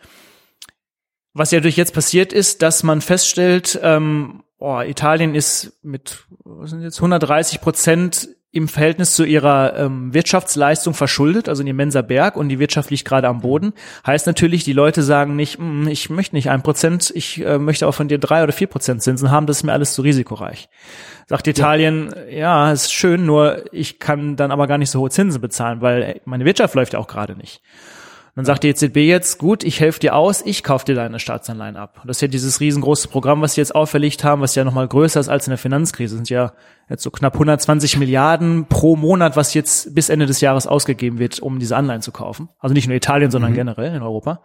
Was 1.33 1.51
ja 1.51 1.61
durch 1.61 1.77
jetzt 1.77 1.95
passiert 1.95 2.33
ist, 2.33 2.62
dass 2.62 2.83
man 2.83 3.01
feststellt, 3.01 3.79
ähm, 3.83 4.45
oh, 4.59 4.81
Italien 4.81 5.35
ist 5.35 5.73
mit 5.83 6.25
was 6.45 6.71
sind 6.71 6.83
jetzt 6.83 6.99
130 6.99 7.61
Prozent 7.61 8.29
im 8.55 8.69
Verhältnis 8.69 9.12
zu 9.12 9.25
ihrer 9.25 9.77
ähm, 9.77 10.14
Wirtschaftsleistung 10.14 10.95
verschuldet, 10.95 11.49
also 11.49 11.64
ein 11.64 11.67
immenser 11.67 12.05
Berg 12.05 12.37
und 12.37 12.49
die 12.49 12.61
Wirtschaft 12.61 12.90
liegt 12.90 13.05
gerade 13.05 13.27
am 13.27 13.40
Boden. 13.40 13.73
Heißt 14.07 14.29
natürlich, 14.29 14.62
die 14.62 14.73
Leute 14.73 15.03
sagen 15.03 15.35
nicht, 15.35 15.59
mm, 15.59 15.88
ich 15.88 16.09
möchte 16.09 16.37
nicht 16.37 16.51
ein 16.51 16.62
Prozent, 16.62 17.12
ich 17.17 17.45
äh, 17.45 17.59
möchte 17.59 17.88
auch 17.88 17.95
von 17.95 18.07
dir 18.07 18.19
drei 18.19 18.45
oder 18.45 18.53
vier 18.53 18.69
Prozent 18.69 19.03
Zinsen 19.03 19.33
haben, 19.33 19.47
das 19.47 19.59
ist 19.59 19.62
mir 19.64 19.73
alles 19.73 19.93
zu 19.93 20.03
risikoreich. 20.03 20.69
Sagt 21.27 21.49
Italien, 21.49 22.14
ja. 22.31 22.69
ja, 22.69 22.73
ist 22.73 22.93
schön, 22.93 23.27
nur 23.27 23.64
ich 23.73 23.99
kann 23.99 24.37
dann 24.37 24.53
aber 24.53 24.69
gar 24.69 24.79
nicht 24.79 24.90
so 24.90 25.01
hohe 25.01 25.11
Zinsen 25.11 25.40
bezahlen, 25.40 25.81
weil 25.81 26.21
meine 26.25 26.45
Wirtschaft 26.45 26.77
läuft 26.77 26.93
ja 26.93 27.01
auch 27.01 27.09
gerade 27.09 27.35
nicht. 27.35 27.61
Dann 28.35 28.44
sagt 28.44 28.64
die 28.64 28.68
EZB 28.68 28.97
jetzt, 28.97 29.38
gut, 29.38 29.62
ich 29.62 29.79
helfe 29.79 30.01
dir 30.01 30.16
aus, 30.16 30.42
ich 30.44 30.64
kaufe 30.64 30.85
dir 30.85 30.97
deine 30.97 31.20
Staatsanleihen 31.20 31.77
ab. 31.77 32.03
Das 32.05 32.16
ist 32.16 32.20
ja 32.20 32.29
dieses 32.29 32.59
riesengroße 32.59 33.07
Programm, 33.07 33.40
was 33.42 33.55
sie 33.55 33.61
jetzt 33.61 33.75
auferlegt 33.75 34.25
haben, 34.25 34.42
was 34.42 34.57
ja 34.57 34.64
nochmal 34.64 34.88
größer 34.88 35.20
ist 35.20 35.29
als 35.29 35.47
in 35.47 35.53
der 35.53 35.59
Finanzkrise. 35.59 36.16
Das 36.16 36.18
sind 36.18 36.31
ja 36.31 36.53
jetzt 36.90 37.05
so 37.05 37.12
knapp 37.12 37.35
120 37.35 37.97
Milliarden 37.97 38.66
pro 38.66 38.97
Monat, 38.97 39.37
was 39.37 39.55
jetzt 39.55 39.94
bis 39.94 40.09
Ende 40.09 40.27
des 40.27 40.40
Jahres 40.40 40.66
ausgegeben 40.66 41.20
wird, 41.20 41.38
um 41.38 41.61
diese 41.61 41.77
Anleihen 41.77 42.03
zu 42.03 42.11
kaufen. 42.11 42.49
Also 42.59 42.75
nicht 42.75 42.88
nur 42.88 42.97
Italien, 42.97 43.31
sondern 43.31 43.53
mhm. 43.53 43.57
generell 43.57 43.94
in 43.94 44.03
Europa. 44.03 44.42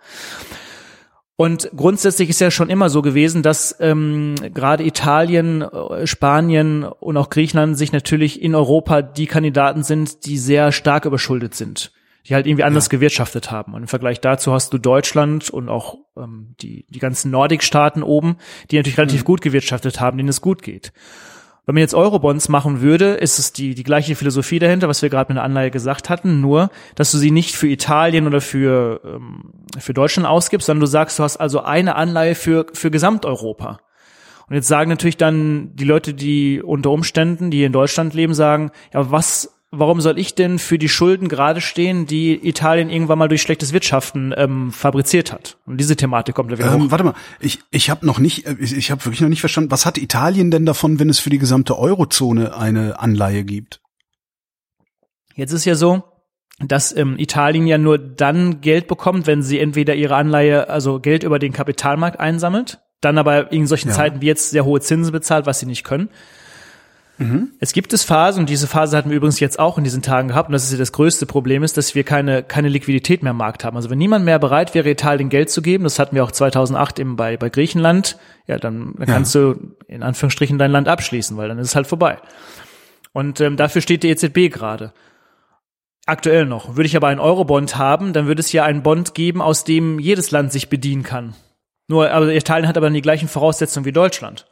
Und 1.35 1.71
grundsätzlich 1.75 2.29
ist 2.29 2.41
ja 2.41 2.51
schon 2.51 2.69
immer 2.69 2.89
so 2.89 3.01
gewesen, 3.01 3.41
dass 3.41 3.75
ähm, 3.79 4.35
gerade 4.53 4.83
Italien, 4.83 5.63
äh, 5.63 6.05
Spanien 6.05 6.83
und 6.83 7.17
auch 7.17 7.29
Griechenland 7.29 7.75
sich 7.75 7.91
natürlich 7.91 8.41
in 8.41 8.53
Europa 8.53 9.01
die 9.01 9.25
Kandidaten 9.25 9.81
sind, 9.81 10.25
die 10.27 10.37
sehr 10.37 10.71
stark 10.71 11.05
überschuldet 11.05 11.55
sind 11.55 11.91
die 12.27 12.35
halt 12.35 12.45
irgendwie 12.45 12.63
anders 12.63 12.85
ja. 12.85 12.89
gewirtschaftet 12.89 13.51
haben. 13.51 13.73
Und 13.73 13.81
im 13.81 13.87
Vergleich 13.87 14.21
dazu 14.21 14.53
hast 14.53 14.73
du 14.73 14.77
Deutschland 14.77 15.49
und 15.49 15.69
auch 15.69 15.97
ähm, 16.17 16.55
die, 16.61 16.85
die 16.89 16.99
ganzen 16.99 17.31
Nordic-Staaten 17.31 18.03
oben, 18.03 18.37
die 18.71 18.77
natürlich 18.77 18.97
relativ 18.97 19.21
mhm. 19.21 19.25
gut 19.25 19.41
gewirtschaftet 19.41 19.99
haben, 19.99 20.17
denen 20.17 20.29
es 20.29 20.41
gut 20.41 20.61
geht. 20.61 20.91
Wenn 21.65 21.75
man 21.75 21.81
jetzt 21.81 21.93
Eurobonds 21.93 22.49
machen 22.49 22.81
würde, 22.81 23.13
ist 23.13 23.37
es 23.37 23.53
die, 23.53 23.75
die 23.75 23.83
gleiche 23.83 24.15
Philosophie 24.15 24.57
dahinter, 24.57 24.87
was 24.87 25.03
wir 25.03 25.09
gerade 25.09 25.31
mit 25.31 25.37
der 25.37 25.43
Anleihe 25.43 25.69
gesagt 25.69 26.09
hatten, 26.09 26.41
nur, 26.41 26.71
dass 26.95 27.11
du 27.11 27.19
sie 27.19 27.29
nicht 27.29 27.55
für 27.55 27.67
Italien 27.67 28.25
oder 28.25 28.41
für, 28.41 29.01
ähm, 29.05 29.53
für 29.77 29.93
Deutschland 29.93 30.27
ausgibst, 30.27 30.65
sondern 30.65 30.81
du 30.81 30.87
sagst, 30.87 31.19
du 31.19 31.23
hast 31.23 31.37
also 31.37 31.61
eine 31.61 31.95
Anleihe 31.95 32.33
für, 32.33 32.65
für 32.73 32.89
Gesamteuropa. 32.89 33.81
Und 34.47 34.55
jetzt 34.55 34.67
sagen 34.67 34.89
natürlich 34.89 35.17
dann 35.17 35.75
die 35.75 35.83
Leute, 35.83 36.15
die 36.15 36.59
unter 36.59 36.89
Umständen, 36.89 37.51
die 37.51 37.63
in 37.63 37.71
Deutschland 37.71 38.15
leben, 38.15 38.33
sagen, 38.33 38.71
ja, 38.91 39.11
was 39.11 39.58
warum 39.71 40.01
soll 40.01 40.17
ich 40.17 40.35
denn 40.35 40.59
für 40.59 40.77
die 40.79 40.89
Schulden 40.89 41.27
gerade 41.27 41.61
stehen, 41.61 42.05
die 42.05 42.47
Italien 42.47 42.89
irgendwann 42.89 43.19
mal 43.19 43.27
durch 43.27 43.41
schlechtes 43.41 43.73
Wirtschaften 43.73 44.33
ähm, 44.35 44.71
fabriziert 44.71 45.31
hat? 45.31 45.57
Und 45.65 45.77
diese 45.77 45.95
Thematik 45.95 46.35
kommt 46.35 46.51
da 46.51 46.57
wieder 46.57 46.73
ähm, 46.73 46.85
hoch. 46.85 46.91
Warte 46.91 47.03
mal, 47.03 47.13
ich, 47.39 47.59
ich 47.71 47.89
habe 47.89 48.05
noch 48.05 48.19
nicht, 48.19 48.47
äh, 48.47 48.55
ich, 48.59 48.75
ich 48.75 48.91
habe 48.91 49.03
wirklich 49.05 49.21
noch 49.21 49.29
nicht 49.29 49.41
verstanden, 49.41 49.71
was 49.71 49.85
hat 49.85 49.97
Italien 49.97 50.51
denn 50.51 50.65
davon, 50.65 50.99
wenn 50.99 51.09
es 51.09 51.19
für 51.19 51.29
die 51.29 51.39
gesamte 51.39 51.77
Eurozone 51.77 52.55
eine 52.55 52.99
Anleihe 52.99 53.43
gibt? 53.43 53.81
Jetzt 55.35 55.51
ist 55.51 55.65
ja 55.65 55.75
so, 55.75 56.03
dass 56.59 56.95
ähm, 56.95 57.17
Italien 57.17 57.67
ja 57.67 57.77
nur 57.77 57.97
dann 57.97 58.61
Geld 58.61 58.87
bekommt, 58.87 59.27
wenn 59.27 59.43
sie 59.43 59.59
entweder 59.59 59.95
ihre 59.95 60.15
Anleihe, 60.15 60.69
also 60.69 60.99
Geld 60.99 61.23
über 61.23 61.39
den 61.39 61.53
Kapitalmarkt 61.53 62.19
einsammelt, 62.19 62.79
dann 63.01 63.17
aber 63.17 63.51
in 63.51 63.65
solchen 63.65 63.89
ja. 63.89 63.95
Zeiten 63.95 64.21
wie 64.21 64.25
jetzt 64.25 64.49
sehr 64.49 64.65
hohe 64.65 64.81
Zinsen 64.81 65.11
bezahlt, 65.11 65.45
was 65.45 65.59
sie 65.59 65.65
nicht 65.65 65.83
können. 65.83 66.09
Mhm. 67.19 67.51
Es 67.59 67.73
gibt 67.73 67.91
es 67.91 68.03
Phasen, 68.03 68.41
und 68.41 68.49
diese 68.49 68.65
Phase 68.65 68.95
hatten 68.95 69.09
wir 69.09 69.17
übrigens 69.17 69.39
jetzt 69.41 69.59
auch 69.59 69.77
in 69.77 69.83
diesen 69.83 70.01
Tagen 70.01 70.29
gehabt, 70.29 70.49
und 70.49 70.53
das 70.53 70.63
ist 70.63 70.71
ja 70.71 70.77
das 70.77 70.93
größte 70.93 71.25
Problem, 71.25 71.63
ist, 71.63 71.77
dass 71.77 71.93
wir 71.93 72.03
keine, 72.03 72.43
keine 72.43 72.69
Liquidität 72.69 73.23
mehr 73.23 73.31
im 73.31 73.37
Markt 73.37 73.65
haben. 73.65 73.75
Also 73.75 73.89
wenn 73.89 73.97
niemand 73.97 74.23
mehr 74.23 74.39
bereit 74.39 74.73
wäre, 74.73 74.89
Italien 74.89 75.29
Geld 75.29 75.49
zu 75.49 75.61
geben, 75.61 75.83
das 75.83 75.99
hatten 75.99 76.15
wir 76.15 76.23
auch 76.23 76.31
2008 76.31 76.99
eben 76.99 77.17
bei, 77.17 77.35
bei 77.35 77.49
Griechenland, 77.49 78.17
ja, 78.47 78.57
dann, 78.57 78.95
dann 78.97 79.07
ja. 79.07 79.13
kannst 79.13 79.35
du 79.35 79.75
in 79.87 80.01
Anführungsstrichen 80.01 80.57
dein 80.57 80.71
Land 80.71 80.87
abschließen, 80.87 81.35
weil 81.35 81.49
dann 81.49 81.59
ist 81.59 81.67
es 81.67 81.75
halt 81.75 81.87
vorbei. 81.87 82.17
Und 83.11 83.41
ähm, 83.41 83.57
dafür 83.57 83.81
steht 83.81 84.03
die 84.03 84.09
EZB 84.09 84.51
gerade. 84.51 84.93
Aktuell 86.05 86.45
noch. 86.45 86.75
Würde 86.75 86.87
ich 86.87 86.95
aber 86.95 87.09
einen 87.09 87.19
Eurobond 87.19 87.75
haben, 87.75 88.13
dann 88.13 88.27
würde 88.27 88.39
es 88.39 88.51
ja 88.51 88.63
einen 88.63 88.81
Bond 88.81 89.13
geben, 89.13 89.41
aus 89.41 89.65
dem 89.65 89.99
jedes 89.99 90.31
Land 90.31 90.51
sich 90.51 90.69
bedienen 90.69 91.03
kann. 91.03 91.35
Nur, 91.87 92.11
aber 92.11 92.33
Italien 92.33 92.67
hat 92.67 92.77
aber 92.77 92.87
dann 92.87 92.93
die 92.93 93.01
gleichen 93.01 93.27
Voraussetzungen 93.27 93.85
wie 93.85 93.91
Deutschland. 93.91 94.45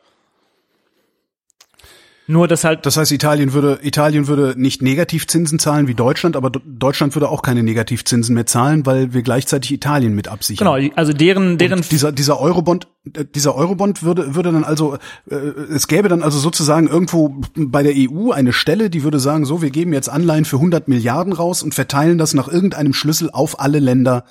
Nur 2.29 2.49
das 2.49 2.65
halt. 2.65 2.85
Das 2.85 2.97
heißt, 2.97 3.13
Italien 3.13 3.53
würde 3.53 3.79
Italien 3.81 4.27
würde 4.27 4.53
nicht 4.57 4.81
Negativzinsen 4.81 5.59
zahlen 5.59 5.87
wie 5.87 5.95
Deutschland, 5.95 6.35
aber 6.35 6.49
Deutschland 6.49 7.15
würde 7.15 7.29
auch 7.29 7.41
keine 7.41 7.63
Negativzinsen 7.63 8.35
mehr 8.35 8.45
zahlen, 8.45 8.85
weil 8.85 9.13
wir 9.13 9.21
gleichzeitig 9.21 9.71
Italien 9.71 10.13
mit 10.13 10.27
absichern. 10.27 10.67
Genau, 10.67 10.93
also 10.95 11.13
deren 11.13 11.57
deren 11.57 11.79
Und 11.79 11.91
dieser 11.91 12.11
dieser 12.11 12.39
Eurobond 12.41 12.87
äh, 13.13 13.23
dieser 13.23 13.55
Eurobond 13.55 14.03
würde 14.03 14.35
würde 14.35 14.51
dann 14.51 14.65
also 14.65 14.97
äh, 15.29 15.35
es 15.35 15.87
gäbe 15.87 16.09
dann 16.09 16.21
also 16.21 16.37
sozusagen 16.37 16.87
irgendwo 16.87 17.41
bei 17.55 17.81
der 17.81 17.93
EU 17.95 18.31
eine 18.31 18.51
Stelle, 18.51 18.89
die 18.89 19.03
würde 19.03 19.19
sagen, 19.19 19.45
so 19.45 19.61
wir 19.61 19.71
geben 19.71 19.93
jetzt 19.93 20.09
Anleihen 20.09 20.43
für 20.43 20.57
100 20.57 20.89
Milliarden 20.89 21.31
raus 21.31 21.63
und 21.63 21.73
verteilen 21.73 22.17
das 22.17 22.33
nach 22.33 22.49
irgendeinem 22.49 22.93
Schlüssel 22.93 23.29
auf 23.31 23.61
alle 23.61 23.79
Länder 23.79 24.25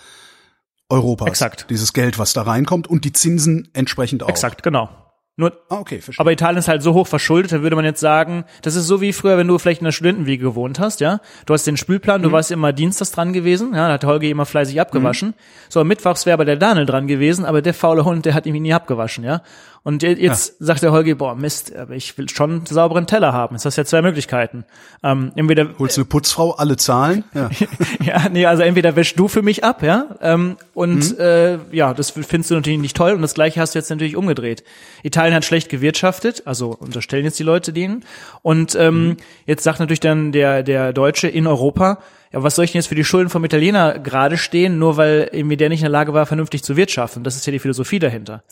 Europas. 0.91 1.29
Exakt. 1.29 1.67
Dieses 1.71 1.95
Geld, 1.95 2.19
was 2.19 2.35
da 2.35 2.43
reinkommt 2.43 2.89
und 2.89 3.07
die 3.07 3.13
Zinsen 3.13 3.69
entsprechend 3.73 4.23
auch. 4.23 4.29
Exakt, 4.29 4.63
genau. 4.63 4.91
Nur, 5.39 5.53
ah, 5.69 5.81
okay, 5.81 6.01
verstehe. 6.01 6.19
aber 6.19 6.33
Italien 6.33 6.59
ist 6.59 6.69
halt 6.69 6.83
so 6.83 6.95
hoch 6.95 7.07
verschuldet, 7.07 7.53
da 7.53 7.61
würde 7.61 7.77
man 7.77 7.85
jetzt 7.85 8.01
sagen, 8.01 8.47
das 8.63 8.75
ist 8.75 8.87
so 8.87 9.03
wie 9.03 9.13
früher, 9.13 9.37
wenn 9.37 9.47
du 9.47 9.59
vielleicht 9.59 9.83
in 9.83 9.85
der 9.85 9.93
Studentenwiege 9.93 10.43
gewohnt 10.43 10.81
hast, 10.81 11.01
ja. 11.01 11.21
Du 11.45 11.53
hast 11.53 11.67
den 11.67 11.77
Spülplan, 11.77 12.23
du 12.23 12.31
mhm. 12.31 12.33
warst 12.33 12.51
immer 12.51 12.73
dienstags 12.73 13.13
dran 13.13 13.35
gewesen, 13.35 13.75
ja, 13.75 13.89
da 13.89 13.95
hat 13.95 14.05
Holger 14.05 14.29
immer 14.29 14.47
fleißig 14.47 14.81
abgewaschen. 14.81 15.29
Mhm. 15.29 15.35
So, 15.69 15.85
mittwochs 15.85 16.25
wäre 16.25 16.33
aber 16.33 16.47
der 16.47 16.57
Daniel 16.57 16.87
dran 16.87 17.07
gewesen, 17.07 17.45
aber 17.45 17.61
der 17.61 17.75
faule 17.75 18.07
Hund, 18.07 18.25
der 18.25 18.33
hat 18.33 18.47
ihn 18.47 18.55
nie 18.63 18.73
abgewaschen, 18.73 19.25
ja. 19.25 19.43
Und 19.87 20.03
jetzt 20.03 20.49
ja. 20.59 20.67
sagt 20.67 20.83
der 20.83 20.91
Holger, 20.91 21.15
boah, 21.15 21.37
Mist, 21.37 21.73
aber 21.77 21.95
ich 21.95 22.19
will 22.19 22.29
schon 22.29 22.51
einen 22.51 22.67
sauberen 22.67 23.07
Teller 23.07 23.33
haben. 23.33 23.55
Jetzt 23.55 23.67
hast 23.67 23.77
du 23.77 23.83
ja 23.83 23.85
zwei 23.85 24.03
Möglichkeiten. 24.03 24.65
Ähm, 25.05 25.31
entweder 25.37 25.79
Holst 25.79 25.97
du 25.97 26.01
eine 26.01 26.07
Putzfrau, 26.07 26.57
alle 26.57 26.77
zahlen? 26.77 27.23
Ja. 27.35 27.51
ja, 28.05 28.29
nee, 28.29 28.47
also 28.47 28.65
entweder 28.65 28.97
wäschst 28.97 29.17
du 29.17 29.29
für 29.29 29.43
mich 29.43 29.63
ab, 29.63 29.85
ja, 29.85 30.17
ähm, 30.21 30.57
und 30.75 31.17
mhm. 31.17 31.21
äh, 31.21 31.59
ja, 31.71 31.95
das 31.95 32.11
findest 32.11 32.51
du 32.51 32.57
natürlich 32.57 32.81
nicht 32.81 32.97
toll. 32.97 33.13
Und 33.13 33.23
das 33.23 33.35
gleiche 33.35 33.61
hast 33.61 33.77
du 33.77 33.79
jetzt 33.79 33.89
natürlich 33.89 34.17
umgedreht. 34.17 34.65
Italien 35.05 35.37
hat 35.37 35.45
schlecht 35.45 35.69
gewirtschaftet, 35.69 36.43
also 36.47 36.71
unterstellen 36.71 37.25
jetzt 37.25 37.39
die 37.39 37.45
Leute 37.45 37.73
denen. 37.73 38.05
Und 38.43 38.75
ähm, 38.75 39.07
mhm. 39.07 39.17
jetzt 39.47 39.63
sagt 39.63 39.79
natürlich 39.79 40.01
dann 40.01 40.33
der, 40.33 40.65
der 40.65 40.95
Deutsche 40.95 41.29
in 41.29 41.47
Europa, 41.47 42.01
ja, 42.33 42.43
was 42.43 42.57
soll 42.57 42.65
ich 42.65 42.73
denn 42.73 42.81
jetzt 42.81 42.89
für 42.89 42.97
die 42.97 43.05
Schulden 43.05 43.31
vom 43.31 43.45
Italiener 43.45 44.01
gerade 44.01 44.37
stehen, 44.37 44.81
nur 44.81 44.97
weil 44.97 45.31
irgendwie 45.31 45.57
der 45.57 45.69
nicht 45.69 45.83
in 45.83 45.85
der 45.85 45.91
Lage 45.91 46.13
war, 46.13 46.27
vernünftig 46.27 46.65
zu 46.65 46.77
wirtschaften? 46.77 47.23
Das 47.23 47.37
ist 47.37 47.47
ja 47.47 47.53
die 47.53 47.61
Philosophie 47.61 48.01
dahinter. 48.01 48.43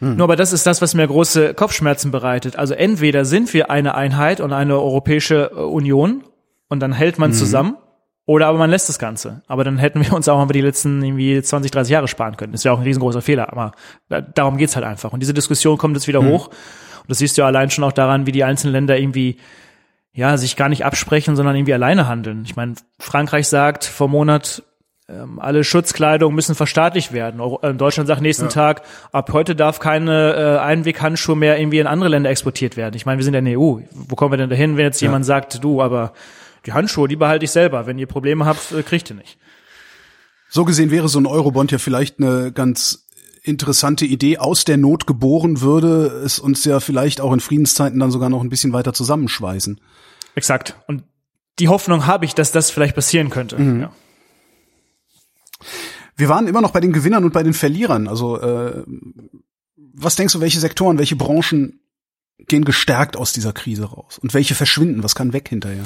Hm. 0.00 0.16
Nur 0.16 0.24
aber 0.24 0.36
das 0.36 0.52
ist 0.52 0.66
das, 0.66 0.82
was 0.82 0.94
mir 0.94 1.06
große 1.06 1.54
Kopfschmerzen 1.54 2.10
bereitet. 2.10 2.56
Also 2.56 2.74
entweder 2.74 3.24
sind 3.24 3.52
wir 3.54 3.70
eine 3.70 3.94
Einheit 3.94 4.40
und 4.40 4.52
eine 4.52 4.74
Europäische 4.74 5.50
äh, 5.54 5.60
Union 5.60 6.24
und 6.68 6.80
dann 6.80 6.92
hält 6.92 7.18
man 7.18 7.30
mhm. 7.30 7.34
zusammen, 7.34 7.76
oder 8.26 8.46
aber 8.46 8.58
man 8.58 8.70
lässt 8.70 8.88
das 8.88 8.98
Ganze. 8.98 9.42
Aber 9.46 9.64
dann 9.64 9.78
hätten 9.78 10.02
wir 10.04 10.12
uns 10.12 10.28
auch 10.28 10.38
mal 10.38 10.52
die 10.52 10.60
letzten 10.60 11.02
irgendwie 11.02 11.40
20, 11.40 11.70
30 11.70 11.92
Jahre 11.92 12.08
sparen 12.08 12.36
können. 12.36 12.52
Das 12.52 12.64
wäre 12.64 12.74
auch 12.74 12.78
ein 12.78 12.84
riesengroßer 12.84 13.22
Fehler, 13.22 13.52
aber 13.52 13.72
darum 14.34 14.56
geht's 14.56 14.76
halt 14.76 14.86
einfach. 14.86 15.12
Und 15.12 15.20
diese 15.20 15.34
Diskussion 15.34 15.76
kommt 15.76 15.96
jetzt 15.96 16.08
wieder 16.08 16.22
mhm. 16.22 16.28
hoch. 16.28 16.48
Und 16.48 17.10
das 17.10 17.18
siehst 17.18 17.36
du 17.36 17.42
ja 17.42 17.46
allein 17.46 17.70
schon 17.70 17.84
auch 17.84 17.92
daran, 17.92 18.26
wie 18.26 18.32
die 18.32 18.44
einzelnen 18.44 18.72
Länder 18.72 18.98
irgendwie 18.98 19.36
ja, 20.14 20.36
sich 20.38 20.56
gar 20.56 20.68
nicht 20.68 20.84
absprechen, 20.84 21.34
sondern 21.36 21.56
irgendwie 21.56 21.74
alleine 21.74 22.06
handeln. 22.06 22.42
Ich 22.46 22.56
meine, 22.56 22.74
Frankreich 22.98 23.48
sagt 23.48 23.84
vor 23.84 24.08
Monat, 24.08 24.62
ähm, 25.08 25.38
alle 25.38 25.64
Schutzkleidung 25.64 26.34
müssen 26.34 26.54
verstaatlicht 26.54 27.12
werden. 27.12 27.40
Äh, 27.62 27.74
Deutschland 27.74 28.06
sagt 28.06 28.22
nächsten 28.22 28.44
ja. 28.44 28.50
Tag, 28.50 28.82
ab 29.12 29.30
heute 29.32 29.54
darf 29.54 29.78
keine 29.78 30.34
äh, 30.34 30.58
Einweghandschuhe 30.58 31.36
mehr 31.36 31.58
irgendwie 31.58 31.78
in 31.78 31.86
andere 31.86 32.08
Länder 32.08 32.30
exportiert 32.30 32.76
werden. 32.76 32.94
Ich 32.96 33.04
meine, 33.04 33.18
wir 33.18 33.24
sind 33.24 33.34
in 33.34 33.44
der 33.44 33.58
EU. 33.58 33.80
Wo 33.90 34.16
kommen 34.16 34.32
wir 34.32 34.38
denn 34.38 34.50
dahin, 34.50 34.76
wenn 34.76 34.86
jetzt 34.86 35.00
ja. 35.02 35.08
jemand 35.08 35.26
sagt, 35.26 35.62
du, 35.62 35.82
aber 35.82 36.14
die 36.64 36.72
Handschuhe, 36.72 37.08
die 37.08 37.16
behalte 37.16 37.44
ich 37.44 37.50
selber. 37.50 37.86
Wenn 37.86 37.98
ihr 37.98 38.06
Probleme 38.06 38.46
habt, 38.46 38.72
äh, 38.72 38.82
kriegt 38.82 39.10
ihr 39.10 39.16
nicht. 39.16 39.38
So 40.48 40.64
gesehen 40.64 40.90
wäre 40.90 41.08
so 41.08 41.18
ein 41.18 41.26
Eurobond 41.26 41.70
ja 41.72 41.78
vielleicht 41.78 42.18
eine 42.18 42.52
ganz 42.52 43.06
interessante 43.42 44.06
Idee 44.06 44.38
aus 44.38 44.64
der 44.64 44.78
Not 44.78 45.06
geboren 45.06 45.60
würde, 45.60 46.06
es 46.24 46.38
uns 46.38 46.64
ja 46.64 46.80
vielleicht 46.80 47.20
auch 47.20 47.32
in 47.34 47.40
Friedenszeiten 47.40 48.00
dann 48.00 48.10
sogar 48.10 48.30
noch 48.30 48.40
ein 48.40 48.48
bisschen 48.48 48.72
weiter 48.72 48.94
zusammenschweißen. 48.94 49.78
Exakt. 50.34 50.76
Und 50.86 51.02
die 51.58 51.68
Hoffnung 51.68 52.06
habe 52.06 52.24
ich, 52.24 52.34
dass 52.34 52.52
das 52.52 52.70
vielleicht 52.70 52.94
passieren 52.94 53.28
könnte. 53.28 53.58
Mhm. 53.58 53.80
Ja. 53.82 53.92
Wir 56.16 56.28
waren 56.28 56.46
immer 56.46 56.60
noch 56.60 56.70
bei 56.70 56.80
den 56.80 56.92
Gewinnern 56.92 57.24
und 57.24 57.32
bei 57.32 57.42
den 57.42 57.54
Verlierern. 57.54 58.08
Also 58.08 58.40
äh, 58.40 58.84
was 59.76 60.16
denkst 60.16 60.32
du, 60.34 60.40
welche 60.40 60.60
Sektoren, 60.60 60.98
welche 60.98 61.16
Branchen 61.16 61.80
gehen 62.38 62.64
gestärkt 62.64 63.16
aus 63.16 63.32
dieser 63.32 63.52
Krise 63.52 63.84
raus 63.84 64.18
und 64.18 64.34
welche 64.34 64.54
verschwinden? 64.54 65.02
Was 65.02 65.14
kann 65.14 65.32
weg 65.32 65.48
hinterher? 65.48 65.84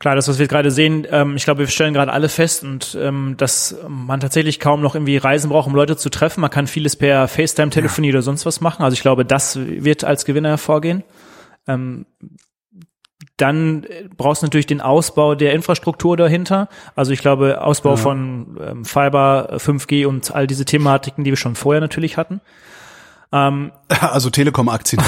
Klar, 0.00 0.16
das, 0.16 0.28
was 0.28 0.38
wir 0.38 0.48
gerade 0.48 0.70
sehen, 0.70 1.06
ähm, 1.10 1.36
ich 1.36 1.44
glaube, 1.44 1.60
wir 1.60 1.66
stellen 1.66 1.92
gerade 1.92 2.10
alle 2.10 2.30
fest 2.30 2.64
und 2.64 2.96
ähm, 2.98 3.34
dass 3.36 3.76
man 3.86 4.18
tatsächlich 4.18 4.58
kaum 4.58 4.80
noch 4.80 4.94
irgendwie 4.94 5.18
Reisen 5.18 5.50
braucht, 5.50 5.66
um 5.68 5.74
Leute 5.74 5.94
zu 5.96 6.08
treffen. 6.08 6.40
Man 6.40 6.50
kann 6.50 6.66
vieles 6.66 6.96
per 6.96 7.28
FaceTime-Telefonie 7.28 8.08
ja. 8.08 8.14
oder 8.14 8.22
sonst 8.22 8.46
was 8.46 8.62
machen. 8.62 8.82
Also 8.82 8.94
ich 8.94 9.02
glaube, 9.02 9.26
das 9.26 9.58
wird 9.58 10.04
als 10.04 10.24
Gewinner 10.24 10.48
hervorgehen. 10.48 11.04
Ähm, 11.68 12.06
dann 13.40 13.86
brauchst 14.16 14.42
du 14.42 14.46
natürlich 14.46 14.66
den 14.66 14.80
Ausbau 14.80 15.34
der 15.34 15.52
Infrastruktur 15.52 16.16
dahinter. 16.16 16.68
Also 16.94 17.12
ich 17.12 17.20
glaube, 17.20 17.62
Ausbau 17.62 17.90
ja. 17.90 17.96
von 17.96 18.58
ähm, 18.60 18.84
Fiber, 18.84 19.56
5G 19.56 20.06
und 20.06 20.34
all 20.34 20.46
diese 20.46 20.64
Thematiken, 20.64 21.24
die 21.24 21.30
wir 21.30 21.36
schon 21.36 21.54
vorher 21.54 21.80
natürlich 21.80 22.16
hatten. 22.16 22.40
Ähm, 23.32 23.70
also 24.00 24.30
Telekom-Aktien. 24.30 25.02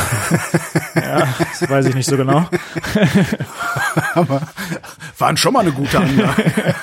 ja, 0.94 1.26
das 1.38 1.68
weiß 1.68 1.86
ich 1.86 1.94
nicht 1.94 2.08
so 2.08 2.16
genau. 2.16 2.48
Aber 4.14 4.42
waren 5.18 5.36
schon 5.36 5.52
mal 5.52 5.60
eine 5.60 5.72
gute 5.72 5.98
Anlage. 5.98 6.74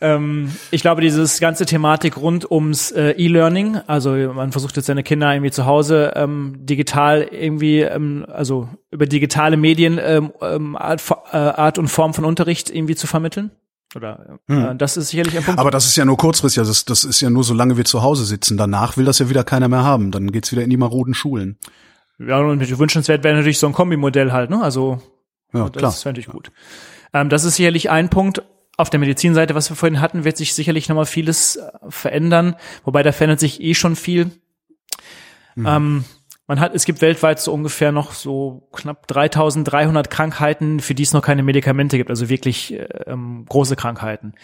ähm, 0.00 0.54
ich 0.70 0.82
glaube, 0.82 1.00
dieses 1.00 1.40
ganze 1.40 1.64
Thematik 1.64 2.18
rund 2.18 2.50
ums 2.50 2.90
äh, 2.90 3.12
E-Learning, 3.12 3.78
also 3.86 4.10
man 4.10 4.52
versucht 4.52 4.76
jetzt 4.76 4.86
seine 4.86 5.02
Kinder 5.02 5.32
irgendwie 5.32 5.50
zu 5.50 5.64
Hause 5.64 6.12
ähm, 6.14 6.56
digital 6.60 7.22
irgendwie, 7.22 7.80
ähm, 7.80 8.26
also 8.30 8.68
über 8.90 9.06
digitale 9.06 9.56
Medien 9.56 9.98
ähm, 10.02 10.32
ähm 10.42 10.76
Art, 10.76 11.02
äh, 11.32 11.36
Art 11.36 11.78
und 11.78 11.88
Form 11.88 12.12
von 12.12 12.24
Unterricht 12.24 12.70
irgendwie 12.70 12.96
zu 12.96 13.06
vermitteln. 13.06 13.50
Oder 13.96 14.38
äh, 14.48 14.74
das 14.76 14.96
ist 14.96 15.08
sicherlich 15.08 15.36
ein 15.36 15.44
Punkt. 15.44 15.58
Aber 15.58 15.70
das 15.70 15.86
ist 15.86 15.96
ja 15.96 16.04
nur 16.04 16.16
kurzfristig, 16.16 16.60
also 16.60 16.70
das, 16.70 16.84
das 16.84 17.04
ist 17.04 17.20
ja 17.20 17.30
nur, 17.30 17.42
solange 17.44 17.76
wir 17.76 17.84
zu 17.84 18.02
Hause 18.02 18.24
sitzen. 18.24 18.56
Danach 18.56 18.96
will 18.96 19.04
das 19.04 19.18
ja 19.18 19.28
wieder 19.30 19.42
keiner 19.42 19.68
mehr 19.68 19.82
haben. 19.82 20.10
Dann 20.10 20.30
geht's 20.32 20.52
wieder 20.52 20.62
in 20.62 20.70
die 20.70 20.76
maroden 20.76 21.14
Schulen. 21.14 21.58
Ja, 22.18 22.38
und 22.38 22.78
wünschenswert 22.78 23.24
wäre 23.24 23.34
natürlich 23.36 23.58
so 23.58 23.66
ein 23.66 23.72
Kombimodell 23.72 24.32
halt, 24.32 24.50
ne? 24.50 24.62
Also 24.62 25.02
Ja, 25.52 25.68
das 25.68 25.72
klar. 25.72 25.92
wäre 25.92 26.08
natürlich 26.10 26.28
gut. 26.28 26.52
Ähm, 27.12 27.28
das 27.28 27.44
ist 27.44 27.56
sicherlich 27.56 27.90
ein 27.90 28.08
Punkt. 28.10 28.42
Auf 28.78 28.90
der 28.90 29.00
Medizinseite, 29.00 29.54
was 29.54 29.70
wir 29.70 29.76
vorhin 29.76 30.00
hatten, 30.02 30.24
wird 30.24 30.36
sich 30.36 30.54
sicherlich 30.54 30.88
nochmal 30.88 31.06
vieles 31.06 31.56
äh, 31.56 31.70
verändern. 31.88 32.56
Wobei 32.84 33.02
da 33.02 33.12
verändert 33.12 33.40
sich 33.40 33.62
eh 33.62 33.74
schon 33.74 33.96
viel. 33.96 34.30
Ähm, 35.56 36.04
man 36.46 36.60
hat, 36.60 36.74
es 36.74 36.84
gibt 36.84 37.02
weltweit 37.02 37.40
so 37.40 37.52
ungefähr 37.52 37.92
noch 37.92 38.12
so 38.12 38.68
knapp 38.72 39.06
3300 39.08 40.10
Krankheiten, 40.10 40.80
für 40.80 40.94
die 40.94 41.02
es 41.02 41.12
noch 41.12 41.22
keine 41.22 41.42
Medikamente 41.42 41.96
gibt, 41.96 42.10
also 42.10 42.28
wirklich 42.28 42.74
äh, 42.74 42.86
ähm, 43.06 43.44
große 43.48 43.76
Krankheiten. 43.76 44.34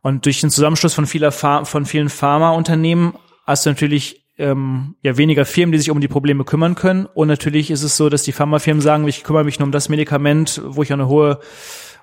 Und 0.00 0.26
durch 0.26 0.40
den 0.40 0.50
Zusammenschluss 0.50 0.94
von 0.94 1.06
vieler 1.06 1.32
Pharma, 1.32 1.64
von 1.64 1.86
vielen 1.86 2.08
Pharmaunternehmen 2.08 3.14
hast 3.46 3.66
du 3.66 3.70
natürlich 3.70 4.24
ähm, 4.36 4.96
ja 5.02 5.16
weniger 5.16 5.44
Firmen, 5.44 5.72
die 5.72 5.78
sich 5.78 5.90
um 5.90 6.00
die 6.00 6.08
Probleme 6.08 6.44
kümmern 6.44 6.74
können. 6.74 7.06
Und 7.06 7.28
natürlich 7.28 7.70
ist 7.70 7.82
es 7.82 7.96
so, 7.96 8.08
dass 8.08 8.22
die 8.22 8.32
Pharmafirmen 8.32 8.80
sagen, 8.80 9.06
ich 9.06 9.22
kümmere 9.22 9.44
mich 9.44 9.58
nur 9.58 9.66
um 9.66 9.72
das 9.72 9.88
Medikament, 9.88 10.60
wo 10.64 10.82
ich 10.82 10.92
eine 10.92 11.08
hohe, 11.08 11.40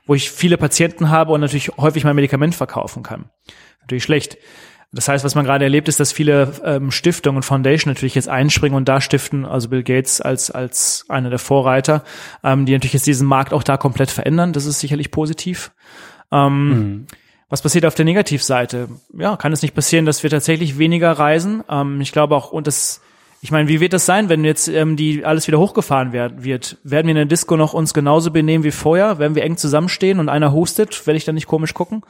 wo 0.05 0.15
ich 0.15 0.31
viele 0.31 0.57
Patienten 0.57 1.09
habe 1.09 1.31
und 1.31 1.41
natürlich 1.41 1.69
häufig 1.77 2.03
mein 2.03 2.15
Medikament 2.15 2.55
verkaufen 2.55 3.03
kann. 3.03 3.29
Natürlich 3.81 4.03
schlecht. 4.03 4.37
Das 4.93 5.07
heißt, 5.07 5.23
was 5.23 5.35
man 5.35 5.45
gerade 5.45 5.63
erlebt, 5.63 5.87
ist, 5.87 6.01
dass 6.01 6.11
viele 6.11 6.51
ähm, 6.65 6.91
Stiftungen 6.91 7.37
und 7.37 7.43
Foundation 7.43 7.91
natürlich 7.91 8.15
jetzt 8.15 8.27
einspringen 8.27 8.75
und 8.75 8.89
da 8.89 8.99
stiften, 8.99 9.45
also 9.45 9.69
Bill 9.69 9.83
Gates 9.83 10.19
als 10.19 10.51
als 10.51 11.05
einer 11.07 11.29
der 11.29 11.39
Vorreiter, 11.39 12.03
ähm, 12.43 12.65
die 12.65 12.73
natürlich 12.73 12.93
jetzt 12.93 13.07
diesen 13.07 13.27
Markt 13.27 13.53
auch 13.53 13.63
da 13.63 13.77
komplett 13.77 14.11
verändern. 14.11 14.51
Das 14.51 14.65
ist 14.65 14.81
sicherlich 14.81 15.09
positiv. 15.09 15.71
Ähm, 16.31 17.07
Was 17.49 17.61
passiert 17.61 17.85
auf 17.85 17.95
der 17.95 18.05
Negativseite? 18.05 18.87
Ja, 19.17 19.35
kann 19.35 19.51
es 19.51 19.61
nicht 19.61 19.75
passieren, 19.75 20.05
dass 20.05 20.23
wir 20.23 20.29
tatsächlich 20.29 20.77
weniger 20.77 21.11
reisen? 21.11 21.63
Ähm, 21.69 21.99
ich 22.01 22.11
glaube 22.13 22.35
auch, 22.35 22.51
und 22.51 22.65
das, 22.65 23.01
ich 23.41 23.51
meine, 23.51 23.67
wie 23.67 23.79
wird 23.79 23.91
das 23.93 24.05
sein, 24.05 24.29
wenn 24.29 24.45
jetzt 24.45 24.69
ähm, 24.69 24.95
die 24.95 25.25
alles 25.25 25.47
wieder 25.47 25.59
hochgefahren 25.59 26.13
werd, 26.13 26.43
wird? 26.43 26.77
Werden 26.83 27.07
wir 27.07 27.11
in 27.11 27.15
der 27.15 27.25
Disco 27.25 27.57
noch 27.57 27.73
uns 27.73 27.93
genauso 27.93 28.31
benehmen 28.31 28.63
wie 28.63 28.71
vorher? 28.71 29.19
Werden 29.19 29.35
wir 29.35 29.43
eng 29.43 29.57
zusammenstehen 29.57 30.19
und 30.19 30.29
einer 30.29 30.53
hustet? 30.53 31.05
Werde 31.07 31.17
ich 31.17 31.25
dann 31.25 31.35
nicht 31.35 31.47
komisch 31.47 31.73
gucken? 31.73 32.03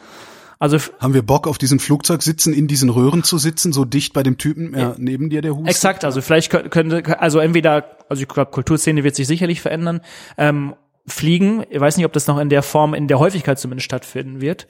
Also 0.61 0.77
Haben 0.99 1.15
wir 1.15 1.23
Bock, 1.23 1.47
auf 1.47 1.57
diesem 1.57 1.79
Flugzeug 1.79 2.21
sitzen, 2.21 2.53
in 2.53 2.67
diesen 2.67 2.89
Röhren 2.89 3.23
zu 3.23 3.39
sitzen, 3.39 3.73
so 3.73 3.83
dicht 3.83 4.13
bei 4.13 4.21
dem 4.21 4.37
Typen 4.37 4.77
ja, 4.77 4.93
neben 4.97 5.31
dir, 5.31 5.41
der 5.41 5.55
hustet? 5.55 5.69
Exakt, 5.69 6.05
also 6.05 6.21
vielleicht 6.21 6.53
kö- 6.53 6.69
könnte, 6.69 7.19
also 7.19 7.39
entweder, 7.39 7.97
also 8.09 8.21
ich 8.21 8.27
glaube, 8.27 8.51
Kulturszene 8.51 9.03
wird 9.03 9.15
sich 9.15 9.25
sicherlich 9.25 9.59
verändern. 9.59 10.01
Ähm, 10.37 10.75
Fliegen, 11.07 11.65
ich 11.69 11.79
weiß 11.79 11.97
nicht, 11.97 12.05
ob 12.05 12.13
das 12.13 12.27
noch 12.27 12.37
in 12.37 12.49
der 12.49 12.61
Form, 12.61 12.93
in 12.93 13.07
der 13.07 13.17
Häufigkeit 13.17 13.57
zumindest 13.57 13.85
stattfinden 13.85 14.39
wird. 14.39 14.67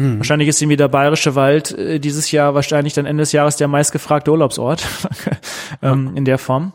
Wahrscheinlich 0.00 0.46
ist 0.46 0.62
irgendwie 0.62 0.76
der 0.76 0.86
Bayerische 0.86 1.34
Wald 1.34 1.76
äh, 1.76 1.98
dieses 1.98 2.30
Jahr 2.30 2.54
wahrscheinlich 2.54 2.94
dann 2.94 3.04
Ende 3.04 3.22
des 3.22 3.32
Jahres 3.32 3.56
der 3.56 3.66
meistgefragte 3.66 4.30
Urlaubsort 4.30 4.86
ähm, 5.82 6.12
in 6.14 6.24
der 6.24 6.38
Form. 6.38 6.72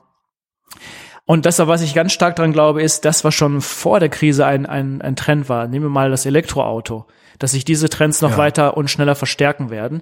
Und 1.24 1.46
das, 1.46 1.58
was 1.60 1.82
ich 1.82 1.94
ganz 1.94 2.12
stark 2.12 2.36
dran 2.36 2.52
glaube, 2.52 2.84
ist, 2.84 3.06
das, 3.06 3.24
was 3.24 3.34
schon 3.34 3.62
vor 3.62 4.02
der 4.02 4.10
Krise 4.10 4.46
ein, 4.46 4.66
ein, 4.66 5.02
ein 5.02 5.16
Trend 5.16 5.48
war. 5.48 5.70
Nehmen 5.70 5.86
wir 5.86 5.90
mal 5.90 6.10
das 6.10 6.26
Elektroauto, 6.26 7.06
dass 7.40 7.52
sich 7.52 7.66
diese 7.66 7.90
Trends 7.90 8.22
noch 8.22 8.32
Ja. 8.32 8.38
weiter 8.38 8.78
und 8.78 8.90
schneller 8.90 9.16
verstärken 9.16 9.70
werden. 9.70 10.02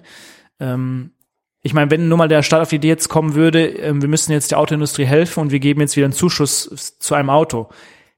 Ähm, 0.60 1.10
ich 1.62 1.74
meine, 1.74 1.90
wenn 1.90 2.08
nur 2.08 2.18
mal 2.18 2.28
der 2.28 2.42
Staat 2.42 2.60
auf 2.60 2.70
die 2.70 2.76
Idee 2.76 2.88
jetzt 2.88 3.08
kommen 3.08 3.34
würde, 3.34 3.66
ähm, 3.66 4.02
wir 4.02 4.08
müssen 4.08 4.32
jetzt 4.32 4.50
der 4.50 4.58
Autoindustrie 4.58 5.04
helfen 5.04 5.40
und 5.40 5.50
wir 5.52 5.60
geben 5.60 5.80
jetzt 5.80 5.96
wieder 5.96 6.06
einen 6.06 6.12
Zuschuss 6.12 6.96
zu 6.98 7.14
einem 7.14 7.30
Auto, 7.30 7.68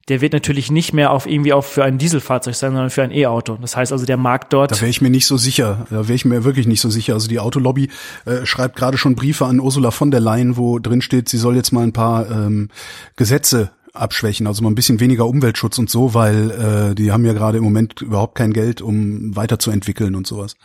der 0.09 0.21
wird 0.21 0.35
natürlich 0.35 0.71
nicht 0.71 0.93
mehr 0.93 1.11
auf 1.12 1.27
irgendwie 1.27 1.53
auf 1.55 1.67
für 1.67 1.85
ein 1.85 1.97
Dieselfahrzeug 1.97 2.55
sein, 2.55 2.73
sondern 2.73 2.91
für 2.91 3.03
ein 3.03 3.11
E-Auto. 3.11 3.57
Das 3.61 3.75
heißt 3.75 3.91
also, 3.91 4.05
der 4.05 4.19
Markt 4.19 4.53
dort 4.53 4.71
Da 4.71 4.77
wäre 4.81 4.91
ich 4.91 5.01
mir 5.01 5.09
nicht 5.11 5.27
so 5.27 5.39
sicher. 5.39 5.87
Da 5.89 6.09
wäre 6.09 6.15
ich 6.15 6.27
mir 6.27 6.45
wirklich 6.45 6.67
nicht 6.67 6.83
so 6.83 6.91
sicher. 6.91 7.15
Also 7.15 7.29
die 7.29 7.41
Autolobby 7.41 7.89
äh, 8.27 8.45
schreibt 8.45 8.77
gerade 8.77 8.99
schon 8.99 9.15
Briefe 9.15 9.47
an 9.47 9.61
Ursula 9.61 9.91
von 9.91 10.11
der 10.11 10.21
Leyen, 10.21 10.59
wo 10.59 10.79
drin 10.79 11.01
steht, 11.01 11.31
sie 11.31 11.39
soll 11.39 11.57
jetzt 11.57 11.73
mal 11.73 11.83
ein 11.85 11.95
paar 11.95 12.31
ähm, 12.31 12.69
Gesetze 13.17 13.71
abschwächen, 13.95 14.47
also 14.47 14.62
mal 14.62 14.70
ein 14.70 14.74
bisschen 14.74 15.01
weniger 15.01 15.26
Umweltschutz 15.26 15.78
und 15.78 15.88
so, 15.88 16.14
weil 16.14 16.51
äh, 16.51 16.95
die 16.95 17.12
haben 17.12 17.24
ja 17.24 17.32
gerade 17.32 17.59
im 17.59 17.64
Moment 17.64 18.03
überhaupt 18.03 18.34
kein 18.34 18.53
Geld, 18.53 18.82
um 18.82 19.34
weiterzuentwickeln 19.34 20.14
und 20.14 20.26
sowas. 20.26 20.57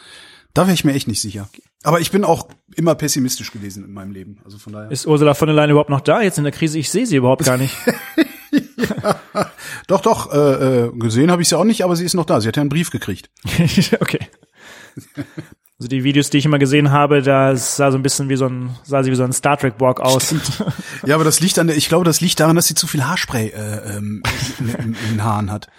Da 0.54 0.64
wäre 0.64 0.74
ich 0.74 0.84
mir 0.84 0.94
echt 0.94 1.08
nicht 1.08 1.22
sicher. 1.22 1.48
Aber 1.84 2.02
ich 2.02 2.12
bin 2.12 2.26
auch 2.26 2.50
immer 2.76 2.96
pessimistisch 2.96 3.52
gewesen 3.52 3.86
in 3.86 3.94
meinem 3.94 4.12
Leben. 4.12 4.40
Also 4.44 4.58
von 4.58 4.74
daher. 4.74 4.92
Ist 4.92 5.08
Ursula 5.08 5.34
von 5.34 5.48
der 5.48 5.56
Leyen 5.56 5.70
überhaupt 5.70 5.92
noch 5.92 6.02
da 6.02 6.22
jetzt 6.22 6.38
in 6.38 6.44
der 6.44 6.52
Krise? 6.52 6.80
Ich 6.80 6.90
sehe 6.90 7.06
sie 7.06 7.16
überhaupt 7.16 7.46
gar 7.46 7.58
nicht. 7.58 7.76
Doch, 9.88 10.02
doch, 10.02 10.32
äh, 10.32 10.86
äh, 10.86 10.92
gesehen 10.94 11.32
habe 11.32 11.42
ich 11.42 11.50
sie 11.50 11.58
auch 11.58 11.64
nicht, 11.64 11.84
aber 11.84 11.96
sie 11.96 12.06
ist 12.06 12.14
noch 12.14 12.26
da. 12.26 12.42
Sie 12.42 12.48
hat 12.48 12.56
ja 12.58 12.62
einen 12.62 12.70
Brief 12.70 12.92
gekriegt. 12.92 13.30
okay. 14.00 14.20
Also 15.80 15.88
die 15.88 16.04
Videos, 16.04 16.30
die 16.30 16.40
ich 16.40 16.46
immer 16.46 16.60
gesehen 16.60 16.92
habe, 16.92 17.22
da 17.22 17.56
sah 17.56 17.90
so 17.90 17.98
ein 17.98 18.04
bisschen 18.04 18.28
wie 18.28 18.36
so 18.36 18.48
ein, 18.48 18.72
sah 18.84 19.02
sie 19.02 19.12
wie 19.12 19.16
so 19.16 19.24
ein 19.24 19.32
Star 19.32 19.58
Trek 19.58 19.76
Walk 19.80 20.02
aus. 20.02 20.36
Ja, 21.06 21.16
aber 21.16 21.24
das 21.24 21.40
liegt 21.40 21.58
an 21.58 21.68
der, 21.68 21.78
ich 21.78 21.88
glaube, 21.88 22.04
das 22.04 22.20
liegt 22.20 22.42
daran, 22.42 22.58
dass 22.58 22.68
sie 22.68 22.76
zu 22.76 22.86
viel 22.86 23.06
Haarspray 23.06 23.48
äh, 23.48 23.96
ähm, 23.96 24.22
in, 24.60 24.68
in, 24.68 24.76
in 24.76 25.10
den 25.12 25.24
Haaren 25.24 25.50
hat. 25.50 25.70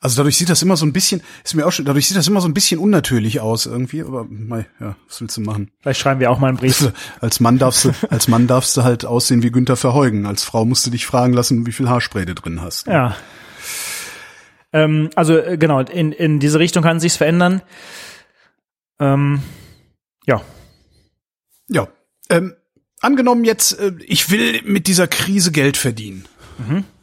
Also 0.00 0.16
dadurch 0.16 0.36
sieht 0.36 0.48
das 0.48 0.62
immer 0.62 0.76
so 0.76 0.86
ein 0.86 0.92
bisschen, 0.92 1.22
ist 1.42 1.54
mir 1.54 1.66
auch 1.66 1.72
schon, 1.72 1.84
dadurch 1.84 2.06
sieht 2.06 2.16
das 2.16 2.28
immer 2.28 2.40
so 2.40 2.46
ein 2.46 2.54
bisschen 2.54 2.78
unnatürlich 2.78 3.40
aus 3.40 3.66
irgendwie, 3.66 4.02
aber 4.02 4.26
mei, 4.28 4.66
ja, 4.80 4.94
was 5.08 5.20
willst 5.20 5.36
du 5.36 5.40
machen? 5.40 5.72
Vielleicht 5.80 6.00
schreiben 6.00 6.20
wir 6.20 6.30
auch 6.30 6.38
mal 6.38 6.48
einen 6.48 6.56
Brief. 6.58 6.92
Als 7.20 7.40
Mann 7.40 7.58
darfst 7.58 7.84
du, 7.84 7.92
als 8.10 8.28
Mann 8.28 8.46
darfst 8.46 8.76
du 8.76 8.84
halt 8.84 9.04
aussehen 9.04 9.42
wie 9.42 9.50
Günther 9.50 9.76
Verheugen. 9.76 10.26
Als 10.26 10.44
Frau 10.44 10.64
musst 10.64 10.86
du 10.86 10.90
dich 10.90 11.06
fragen 11.06 11.32
lassen, 11.32 11.66
wie 11.66 11.72
viel 11.72 11.88
Haarspray 11.88 12.26
du 12.26 12.34
drin 12.34 12.62
hast. 12.62 12.86
Ja. 12.86 13.16
Ähm, 14.72 15.10
also 15.16 15.36
äh, 15.36 15.58
genau, 15.58 15.80
in, 15.80 16.12
in 16.12 16.38
diese 16.38 16.60
Richtung 16.60 16.84
kann 16.84 17.00
sich's 17.00 17.16
verändern. 17.16 17.62
Ähm, 19.02 19.42
ja. 20.26 20.40
Ja. 21.68 21.88
Ähm, 22.30 22.54
angenommen 23.00 23.44
jetzt, 23.44 23.78
äh, 23.78 23.92
ich 24.06 24.30
will 24.30 24.62
mit 24.64 24.86
dieser 24.86 25.08
Krise 25.08 25.50
Geld 25.50 25.76
verdienen. 25.76 26.24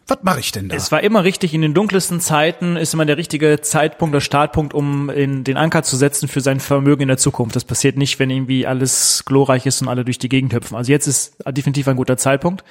Was 0.08 0.20
mache 0.24 0.40
ich 0.40 0.52
denn 0.52 0.70
da? 0.70 0.76
Es 0.76 0.92
war 0.92 1.04
immer 1.04 1.24
richtig, 1.24 1.54
in 1.54 1.62
den 1.62 1.74
dunkelsten 1.74 2.22
Zeiten 2.22 2.78
ist 2.78 2.94
immer 2.94 3.06
der 3.06 3.18
richtige 3.18 3.60
Zeitpunkt, 3.62 4.16
der 4.16 4.22
Startpunkt, 4.22 4.74
um 4.74 5.10
in 5.10 5.44
den 5.44 5.58
Anker 5.58 5.84
zu 5.84 5.98
setzen 5.98 6.28
für 6.28 6.42
sein 6.42 6.60
Vermögen 6.60 7.04
in 7.04 7.08
der 7.10 7.18
Zukunft. 7.18 7.56
Das 7.56 7.66
passiert 7.66 7.98
nicht, 7.98 8.18
wenn 8.18 8.30
irgendwie 8.30 8.66
alles 8.66 9.24
glorreich 9.26 9.66
ist 9.66 9.82
und 9.82 9.88
alle 9.88 10.06
durch 10.06 10.18
die 10.18 10.30
Gegend 10.30 10.54
hüpfen. 10.54 10.78
Also 10.78 10.92
jetzt 10.92 11.08
ist 11.08 11.38
definitiv 11.48 11.88
ein 11.88 11.98
guter 11.98 12.18
Zeitpunkt. 12.18 12.64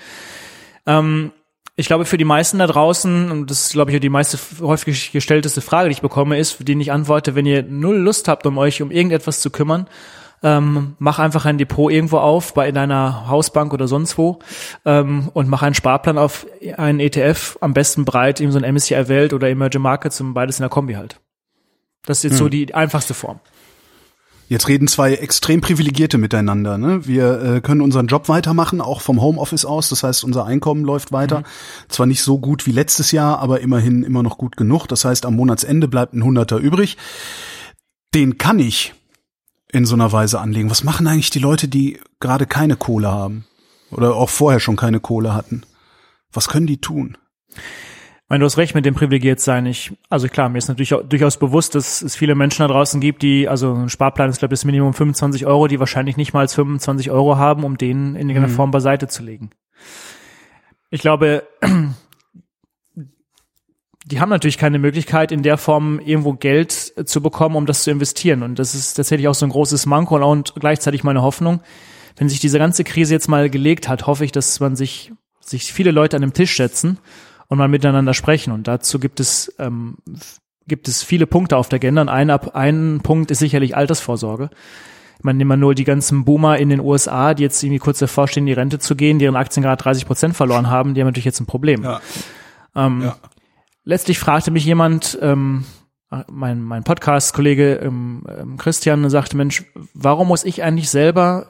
Ähm, 0.87 1.33
ich 1.79 1.87
glaube, 1.87 2.05
für 2.07 2.19
die 2.19 2.25
meisten 2.25 2.59
da 2.59 2.67
draußen, 2.67 3.31
und 3.31 3.51
das 3.51 3.67
ist, 3.67 3.73
glaube 3.73 3.93
ich, 3.93 4.01
die 4.01 4.09
meiste 4.09 4.37
häufig 4.61 5.13
gestellteste 5.13 5.61
Frage, 5.61 5.89
die 5.89 5.93
ich 5.93 6.03
bekomme, 6.03 6.37
ist, 6.37 6.51
für 6.51 6.65
die 6.65 6.73
ich 6.81 6.91
antworte, 6.91 7.37
wenn 7.37 7.47
ihr 7.47 7.63
null 7.63 7.97
Lust 7.97 8.27
habt, 8.27 8.45
um 8.47 8.59
euch 8.59 8.83
um 8.83 8.91
irgendetwas 8.91 9.41
zu 9.41 9.51
kümmern, 9.51 9.87
ähm, 10.43 10.97
mach 10.99 11.21
einfach 11.21 11.45
ein 11.45 11.57
Depot 11.57 11.93
irgendwo 11.93 12.19
auf, 12.19 12.53
bei 12.53 12.73
deiner 12.73 13.29
Hausbank 13.29 13.73
oder 13.73 13.87
sonst 13.87 14.19
wo, 14.19 14.41
ähm, 14.85 15.31
und 15.35 15.49
mach 15.49 15.63
einen 15.63 15.77
Sparplan 15.77 16.19
auf 16.19 16.47
einen 16.77 16.99
ETF, 16.99 17.59
am 17.61 17.75
besten 17.75 18.05
breit, 18.05 18.41
eben 18.41 18.51
so 18.51 18.59
ein 18.59 18.75
MSCI 18.75 19.07
Welt 19.07 19.33
oder 19.33 19.49
Emerging 19.49 19.83
Markets 19.83 20.21
und 20.21 20.35
beides 20.35 20.59
in 20.59 20.65
der 20.65 20.71
Kombi 20.71 20.95
halt. 20.95 21.21
Das 22.07 22.19
ist 22.19 22.25
jetzt 22.25 22.39
so 22.39 22.49
die 22.49 22.75
einfachste 22.75 23.15
Form. 23.15 23.39
Jetzt 24.49 24.67
reden 24.67 24.89
zwei 24.89 25.13
extrem 25.13 25.61
privilegierte 25.61 26.17
miteinander. 26.17 26.79
Ne? 26.79 27.07
Wir 27.07 27.43
äh, 27.43 27.61
können 27.61 27.83
unseren 27.83 28.07
Job 28.07 28.31
weitermachen, 28.31 28.81
auch 28.81 29.03
vom 29.03 29.21
Homeoffice 29.21 29.67
aus. 29.67 29.91
Das 29.91 30.03
heißt, 30.03 30.25
unser 30.25 30.47
Einkommen 30.47 30.85
läuft 30.85 31.13
weiter. 31.13 31.43
Zwar 31.89 32.07
nicht 32.07 32.23
so 32.23 32.39
gut 32.39 32.67
wie 32.67 32.73
letztes 32.73 33.13
Jahr, 33.13 33.41
aber 33.41 33.61
immerhin 33.61 34.03
immer 34.03 34.23
noch 34.23 34.39
gut 34.39 34.57
genug. 34.57 34.87
Das 34.87 35.05
heißt, 35.05 35.27
am 35.27 35.37
Monatsende 35.37 35.87
bleibt 35.87 36.15
ein 36.15 36.25
Hunderter 36.25 36.57
übrig. 36.57 36.97
Den 38.15 38.39
kann 38.39 38.59
ich 38.59 38.95
in 39.71 39.85
so 39.85 39.95
einer 39.95 40.13
Weise 40.13 40.41
anlegen. 40.41 40.71
Was 40.71 40.83
machen 40.83 41.07
eigentlich 41.07 41.29
die 41.29 41.41
Leute, 41.41 41.69
die 41.69 42.01
gerade 42.19 42.47
keine 42.47 42.77
Kohle 42.77 43.09
haben? 43.09 43.45
Oder 43.91 44.15
auch 44.15 44.31
vorher 44.31 44.61
schon 44.61 44.77
keine 44.77 45.01
Kohle 45.01 45.35
hatten? 45.35 45.63
Was 46.33 46.49
können 46.49 46.67
die 46.67 46.81
tun? 46.81 47.19
Meine, 48.31 48.41
du 48.41 48.45
hast 48.45 48.59
recht 48.59 48.75
mit 48.75 48.85
dem 48.85 48.95
privilegiert 48.95 49.41
sein. 49.41 49.65
Ich, 49.65 49.93
also 50.11 50.29
klar, 50.29 50.51
mir 50.51 50.59
ist 50.59 50.69
natürlich 50.69 50.93
auch, 50.93 51.03
durchaus 51.03 51.39
bewusst, 51.39 51.75
dass 51.75 52.03
es 52.03 52.15
viele 52.15 52.35
Menschen 52.35 52.61
da 52.61 52.69
draußen 52.69 53.01
gibt, 53.01 53.23
die, 53.23 53.49
also 53.49 53.73
ein 53.73 53.89
Sparplan 53.89 54.29
ist, 54.29 54.39
glaube 54.39 54.53
ich, 54.53 54.61
das 54.61 54.67
Minimum 54.67 54.93
25 54.93 55.47
Euro, 55.47 55.67
die 55.67 55.81
wahrscheinlich 55.81 56.19
nicht 56.19 56.35
mal 56.35 56.41
als 56.41 56.55
25 56.55 57.11
Euro 57.11 57.39
haben, 57.39 57.65
um 57.65 57.79
den 57.79 58.17
in 58.17 58.29
irgendeiner 58.29 58.49
Form 58.49 58.71
beiseite 58.71 59.09
zu 59.09 59.23
legen. 59.23 59.51
Ich 60.91 61.01
glaube, 61.01 61.45
die 64.05 64.21
haben 64.21 64.29
natürlich 64.29 64.59
keine 64.59 64.79
Möglichkeit, 64.79 65.33
in 65.33 65.43
der 65.43 65.57
Form 65.57 65.99
irgendwo 65.99 66.35
Geld 66.35 66.73
zu 67.09 67.23
bekommen, 67.23 67.57
um 67.57 67.65
das 67.65 67.83
zu 67.83 67.91
investieren. 67.91 68.43
Und 68.43 68.59
das 68.59 68.75
ist 68.75 68.93
tatsächlich 68.95 69.29
auch 69.29 69.35
so 69.35 69.47
ein 69.47 69.51
großes 69.51 69.87
Manko 69.87 70.17
und 70.31 70.55
gleichzeitig 70.55 71.03
meine 71.03 71.23
Hoffnung. 71.23 71.61
Wenn 72.17 72.29
sich 72.29 72.41
diese 72.41 72.59
ganze 72.59 72.85
Krise 72.85 73.15
jetzt 73.15 73.29
mal 73.29 73.49
gelegt 73.49 73.89
hat, 73.89 74.07
hoffe 74.07 74.27
ich, 74.27 74.33
dass 74.33 74.61
man 74.61 74.77
sich, 74.77 75.13
sich 75.41 75.73
viele 75.73 75.93
Leute 75.93 76.17
an 76.17 76.23
den 76.23 76.35
Tisch 76.35 76.59
setzen 76.59 76.99
und 77.49 77.59
mal 77.59 77.69
miteinander 77.69 78.15
sprechen. 78.15 78.53
Und 78.53 78.69
dazu 78.69 78.99
gibt 78.99 79.21
es, 79.21 79.55
ähm, 79.59 79.97
gibt 80.67 80.89
es 80.89 81.03
viele 81.03 81.27
Punkte 81.27 81.57
auf 81.57 81.69
der 81.69 81.79
Agenda. 81.79 82.03
Und 82.03 82.09
ein, 82.09 82.31
ein 82.31 83.01
Punkt 83.03 83.31
ist 83.31 83.39
sicherlich 83.41 83.77
Altersvorsorge. 83.77 84.51
Man 85.23 85.37
nimmt 85.37 85.49
mal 85.49 85.57
nur 85.57 85.75
die 85.75 85.85
ganzen 85.85 86.25
Boomer 86.25 86.59
in 86.59 86.69
den 86.69 86.81
USA, 86.81 87.35
die 87.35 87.43
jetzt 87.43 87.63
irgendwie 87.63 87.81
kurz 87.81 87.99
davor 87.99 88.29
stehen, 88.29 88.43
in 88.43 88.47
die 88.47 88.53
Rente 88.53 88.79
zu 88.79 88.95
gehen, 88.95 89.19
deren 89.19 89.35
Aktien 89.35 89.63
gerade 89.65 89.83
30 89.83 90.07
Prozent 90.07 90.37
verloren 90.37 90.71
haben, 90.71 90.95
die 90.95 91.01
haben 91.01 91.09
natürlich 91.09 91.25
jetzt 91.25 91.41
ein 91.41 91.47
Problem. 91.47 91.83
Ja. 91.83 92.01
Ähm, 92.77 93.03
Ja. 93.03 93.17
Letztlich 93.85 94.19
fragte 94.19 94.51
mich 94.51 94.67
jemand, 94.67 95.19
ähm, 95.23 95.65
mein, 96.31 96.63
mein 96.63 96.85
Podcast-Kollege 96.85 97.77
ähm, 97.77 98.23
ähm, 98.29 98.57
Christian 98.59 99.09
sagte, 99.09 99.37
Mensch, 99.37 99.65
warum 99.95 100.29
muss 100.29 100.45
ich 100.45 100.63
eigentlich 100.63 100.91
selber 100.91 101.49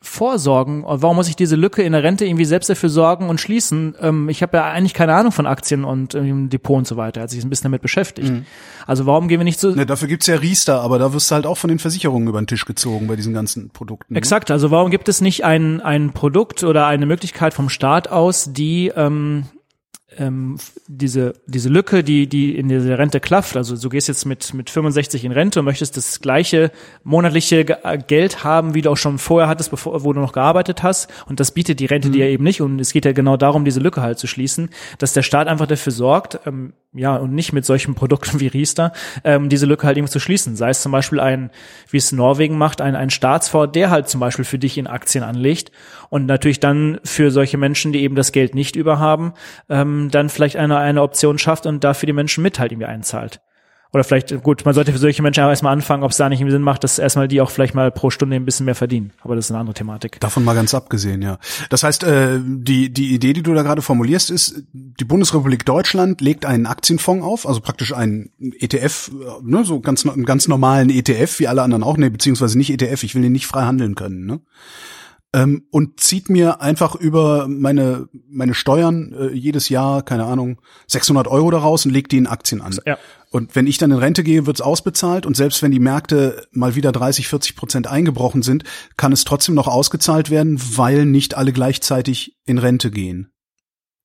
vorsorgen? 0.00 0.84
Warum 0.86 1.16
muss 1.16 1.28
ich 1.28 1.36
diese 1.36 1.56
Lücke 1.56 1.82
in 1.82 1.92
der 1.92 2.02
Rente 2.02 2.24
irgendwie 2.26 2.44
selbst 2.44 2.68
dafür 2.68 2.88
sorgen 2.88 3.28
und 3.28 3.40
schließen? 3.40 3.94
Ähm, 4.00 4.28
ich 4.28 4.42
habe 4.42 4.56
ja 4.56 4.64
eigentlich 4.64 4.94
keine 4.94 5.14
Ahnung 5.14 5.32
von 5.32 5.46
Aktien 5.46 5.84
und 5.84 6.14
ähm, 6.14 6.50
Depot 6.50 6.76
und 6.76 6.86
so 6.86 6.96
weiter. 6.96 7.20
Er 7.20 7.24
hat 7.24 7.30
sich 7.30 7.42
ein 7.42 7.50
bisschen 7.50 7.64
damit 7.64 7.82
beschäftigt. 7.82 8.30
Mhm. 8.30 8.46
Also 8.86 9.06
warum 9.06 9.28
gehen 9.28 9.40
wir 9.40 9.44
nicht 9.44 9.60
so? 9.60 9.70
Ne, 9.70 9.86
dafür 9.86 10.08
gibt's 10.08 10.26
ja 10.26 10.36
Riester, 10.36 10.80
aber 10.80 10.98
da 10.98 11.12
wirst 11.12 11.30
du 11.30 11.34
halt 11.34 11.46
auch 11.46 11.56
von 11.56 11.68
den 11.68 11.78
Versicherungen 11.78 12.28
über 12.28 12.40
den 12.40 12.46
Tisch 12.46 12.64
gezogen 12.64 13.06
bei 13.06 13.16
diesen 13.16 13.32
ganzen 13.32 13.70
Produkten. 13.70 14.14
Ne? 14.14 14.18
Exakt. 14.18 14.50
Also 14.50 14.70
warum 14.70 14.90
gibt 14.90 15.08
es 15.08 15.20
nicht 15.20 15.44
ein, 15.44 15.80
ein 15.80 16.12
Produkt 16.12 16.64
oder 16.64 16.86
eine 16.86 17.06
Möglichkeit 17.06 17.54
vom 17.54 17.68
Staat 17.68 18.08
aus, 18.08 18.52
die 18.52 18.92
ähm, 18.94 19.46
ähm, 20.18 20.56
diese, 20.86 21.34
diese 21.46 21.68
Lücke, 21.68 22.04
die, 22.04 22.26
die 22.26 22.56
in 22.56 22.68
der 22.68 22.98
Rente 22.98 23.20
klafft, 23.20 23.56
also 23.56 23.76
du 23.76 23.88
gehst 23.88 24.08
jetzt 24.08 24.24
mit, 24.24 24.54
mit 24.54 24.70
65 24.70 25.24
in 25.24 25.32
Rente 25.32 25.60
und 25.60 25.64
möchtest 25.64 25.96
das 25.96 26.20
gleiche 26.20 26.70
monatliche 27.02 27.60
äh, 27.84 27.98
Geld 27.98 28.44
haben, 28.44 28.74
wie 28.74 28.82
du 28.82 28.90
auch 28.90 28.96
schon 28.96 29.18
vorher 29.18 29.48
hattest, 29.48 29.70
bevor, 29.70 30.04
wo 30.04 30.12
du 30.12 30.20
noch 30.20 30.32
gearbeitet 30.32 30.82
hast. 30.82 31.10
Und 31.26 31.40
das 31.40 31.52
bietet 31.52 31.80
die 31.80 31.86
Rente 31.86 32.08
mhm. 32.08 32.12
dir 32.12 32.26
eben 32.26 32.44
nicht. 32.44 32.60
Und 32.60 32.80
es 32.80 32.92
geht 32.92 33.04
ja 33.04 33.12
genau 33.12 33.36
darum, 33.36 33.64
diese 33.64 33.80
Lücke 33.80 34.02
halt 34.02 34.18
zu 34.18 34.26
schließen, 34.26 34.70
dass 34.98 35.12
der 35.12 35.22
Staat 35.22 35.48
einfach 35.48 35.66
dafür 35.66 35.92
sorgt, 35.92 36.40
ähm, 36.46 36.72
ja, 36.92 37.16
und 37.16 37.34
nicht 37.34 37.52
mit 37.52 37.64
solchen 37.64 37.94
Produkten 37.96 38.40
wie 38.40 38.46
Riester, 38.46 38.92
ähm, 39.24 39.48
diese 39.48 39.66
Lücke 39.66 39.86
halt 39.86 39.96
irgendwie 39.96 40.12
zu 40.12 40.20
schließen. 40.20 40.56
Sei 40.56 40.70
es 40.70 40.82
zum 40.82 40.92
Beispiel 40.92 41.20
ein, 41.20 41.50
wie 41.90 41.96
es 41.96 42.12
Norwegen 42.12 42.56
macht, 42.56 42.80
ein, 42.80 42.94
ein 42.94 43.10
Staatsfonds, 43.10 43.72
der 43.72 43.90
halt 43.90 44.08
zum 44.08 44.20
Beispiel 44.20 44.44
für 44.44 44.58
dich 44.58 44.78
in 44.78 44.86
Aktien 44.86 45.24
anlegt 45.24 45.72
und 46.10 46.26
natürlich 46.26 46.60
dann 46.60 47.00
für 47.04 47.30
solche 47.30 47.58
Menschen, 47.58 47.92
die 47.92 48.02
eben 48.02 48.14
das 48.14 48.32
Geld 48.32 48.54
nicht 48.54 48.76
überhaben, 48.76 49.34
ähm, 49.68 50.03
dann 50.10 50.28
vielleicht 50.28 50.56
eine, 50.56 50.78
eine 50.78 51.02
Option 51.02 51.38
schafft 51.38 51.66
und 51.66 51.84
dafür 51.84 52.06
die 52.06 52.12
Menschen 52.12 52.42
mit 52.42 52.58
halt 52.58 52.72
irgendwie 52.72 52.86
einzahlt. 52.86 53.40
Oder 53.94 54.02
vielleicht, 54.02 54.42
gut, 54.42 54.64
man 54.64 54.74
sollte 54.74 54.90
für 54.90 54.98
solche 54.98 55.22
Menschen 55.22 55.44
auch 55.44 55.50
erstmal 55.50 55.72
anfangen, 55.72 56.02
ob 56.02 56.10
es 56.10 56.16
da 56.16 56.28
nicht 56.28 56.40
Sinn 56.40 56.62
macht, 56.62 56.82
dass 56.82 56.98
erstmal 56.98 57.28
die 57.28 57.40
auch 57.40 57.50
vielleicht 57.50 57.76
mal 57.76 57.92
pro 57.92 58.10
Stunde 58.10 58.34
ein 58.34 58.44
bisschen 58.44 58.66
mehr 58.66 58.74
verdienen. 58.74 59.12
Aber 59.20 59.36
das 59.36 59.44
ist 59.44 59.50
eine 59.52 59.60
andere 59.60 59.74
Thematik. 59.74 60.18
Davon 60.18 60.42
mal 60.42 60.56
ganz 60.56 60.74
abgesehen, 60.74 61.22
ja. 61.22 61.38
Das 61.70 61.84
heißt, 61.84 62.02
äh, 62.02 62.40
die, 62.42 62.92
die 62.92 63.14
Idee, 63.14 63.34
die 63.34 63.44
du 63.44 63.54
da 63.54 63.62
gerade 63.62 63.82
formulierst, 63.82 64.32
ist, 64.32 64.64
die 64.72 65.04
Bundesrepublik 65.04 65.64
Deutschland 65.64 66.20
legt 66.20 66.44
einen 66.44 66.66
Aktienfonds 66.66 67.24
auf, 67.24 67.46
also 67.46 67.60
praktisch 67.60 67.94
einen 67.94 68.30
ETF, 68.58 69.12
ne, 69.44 69.64
so 69.64 69.78
ganz, 69.78 70.04
einen 70.04 70.24
ganz 70.24 70.48
normalen 70.48 70.90
ETF, 70.90 71.38
wie 71.38 71.46
alle 71.46 71.62
anderen 71.62 71.84
auch, 71.84 71.96
ne, 71.96 72.10
beziehungsweise 72.10 72.58
nicht 72.58 72.70
ETF, 72.70 73.04
ich 73.04 73.14
will 73.14 73.22
den 73.22 73.30
nicht 73.30 73.46
frei 73.46 73.62
handeln 73.62 73.94
können, 73.94 74.26
ne? 74.26 74.40
Ähm, 75.34 75.66
und 75.70 75.98
zieht 76.00 76.30
mir 76.30 76.62
einfach 76.62 76.94
über 76.94 77.48
meine 77.48 78.08
meine 78.30 78.54
Steuern 78.54 79.12
äh, 79.12 79.32
jedes 79.32 79.68
Jahr, 79.68 80.02
keine 80.02 80.24
Ahnung, 80.24 80.60
600 80.86 81.26
Euro 81.26 81.50
daraus 81.50 81.84
und 81.84 81.92
legt 81.92 82.12
die 82.12 82.18
in 82.18 82.28
Aktien 82.28 82.62
an. 82.62 82.78
Ja. 82.86 82.98
Und 83.30 83.56
wenn 83.56 83.66
ich 83.66 83.76
dann 83.78 83.90
in 83.90 83.98
Rente 83.98 84.22
gehe, 84.22 84.46
wird's 84.46 84.60
ausbezahlt 84.60 85.26
und 85.26 85.36
selbst 85.36 85.60
wenn 85.60 85.72
die 85.72 85.80
Märkte 85.80 86.46
mal 86.52 86.76
wieder 86.76 86.92
30, 86.92 87.26
40 87.26 87.56
Prozent 87.56 87.86
eingebrochen 87.88 88.42
sind, 88.42 88.62
kann 88.96 89.12
es 89.12 89.24
trotzdem 89.24 89.56
noch 89.56 89.66
ausgezahlt 89.66 90.30
werden, 90.30 90.60
weil 90.76 91.04
nicht 91.04 91.36
alle 91.36 91.52
gleichzeitig 91.52 92.38
in 92.46 92.58
Rente 92.58 92.92
gehen. 92.92 93.32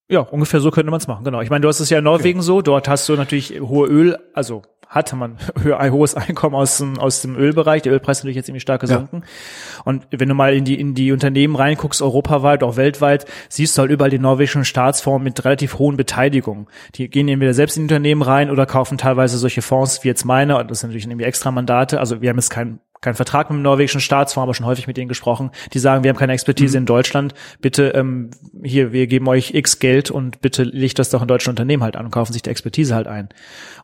Ja, 0.09 0.21
ungefähr 0.21 0.61
so 0.61 0.71
könnte 0.71 0.89
man 0.89 0.99
es 0.99 1.07
machen, 1.07 1.23
genau. 1.23 1.41
Ich 1.41 1.51
meine, 1.51 1.61
du 1.61 1.67
hast 1.67 1.79
es 1.79 1.91
ja 1.91 1.99
in 1.99 2.05
Norwegen 2.05 2.39
okay. 2.39 2.45
so, 2.47 2.61
dort 2.63 2.87
hast 2.87 3.07
du 3.07 3.13
natürlich 3.15 3.61
hohe 3.61 3.87
Öl, 3.87 4.17
also 4.33 4.63
hatte 4.89 5.15
man 5.15 5.37
ein 5.77 5.91
hohes 5.93 6.15
Einkommen 6.15 6.55
aus 6.55 6.79
dem, 6.79 6.97
aus 6.97 7.21
dem 7.21 7.35
Ölbereich. 7.35 7.83
Der 7.83 7.93
Ölpreis 7.93 8.17
ist 8.17 8.23
natürlich 8.23 8.37
jetzt 8.37 8.47
ziemlich 8.47 8.63
stark 8.63 8.81
gesunken. 8.81 9.21
Ja. 9.21 9.81
Und 9.85 10.07
wenn 10.09 10.27
du 10.27 10.33
mal 10.33 10.53
in 10.53 10.65
die, 10.65 10.79
in 10.79 10.95
die 10.95 11.11
Unternehmen 11.11 11.55
reinguckst, 11.55 12.01
europaweit, 12.01 12.63
auch 12.63 12.75
weltweit, 12.75 13.25
siehst 13.47 13.77
du 13.77 13.81
halt 13.81 13.91
überall 13.91 14.09
die 14.09 14.19
norwegischen 14.19 14.65
Staatsfonds 14.65 15.23
mit 15.23 15.45
relativ 15.45 15.77
hohen 15.77 15.95
Beteiligungen. 15.95 16.67
Die 16.95 17.07
gehen 17.07 17.27
entweder 17.27 17.53
selbst 17.53 17.77
in 17.77 17.87
die 17.87 17.93
Unternehmen 17.93 18.23
rein 18.23 18.49
oder 18.49 18.65
kaufen 18.65 18.97
teilweise 18.97 19.37
solche 19.37 19.61
Fonds 19.61 20.03
wie 20.03 20.07
jetzt 20.07 20.25
meine. 20.25 20.57
Und 20.57 20.71
das 20.71 20.79
sind 20.79 20.89
natürlich 20.89 21.05
irgendwie 21.05 21.25
extra 21.25 21.51
Mandate. 21.51 21.99
Also 21.99 22.21
wir 22.21 22.29
haben 22.29 22.37
jetzt 22.37 22.49
kein 22.49 22.79
kein 23.01 23.15
Vertrag 23.15 23.49
mit 23.49 23.57
dem 23.57 23.63
norwegischen 23.63 24.01
Staatsfonds, 24.01 24.43
aber 24.43 24.53
schon 24.53 24.65
häufig 24.65 24.87
mit 24.87 24.97
denen 24.97 25.09
gesprochen, 25.09 25.51
die 25.73 25.79
sagen, 25.79 26.03
wir 26.03 26.09
haben 26.09 26.17
keine 26.17 26.33
Expertise 26.33 26.77
mhm. 26.77 26.83
in 26.83 26.85
Deutschland, 26.85 27.33
bitte 27.61 27.89
ähm, 27.89 28.31
hier, 28.63 28.91
wir 28.91 29.07
geben 29.07 29.27
euch 29.27 29.53
X 29.53 29.79
Geld 29.79 30.11
und 30.11 30.41
bitte 30.41 30.63
legt 30.63 30.99
das 30.99 31.09
doch 31.09 31.21
in 31.21 31.27
deutschen 31.27 31.51
Unternehmen 31.51 31.83
halt 31.83 31.95
an 31.95 32.05
und 32.05 32.11
kaufen 32.11 32.33
sich 32.33 32.41
die 32.41 32.49
Expertise 32.49 32.95
halt 32.95 33.07
ein. 33.07 33.29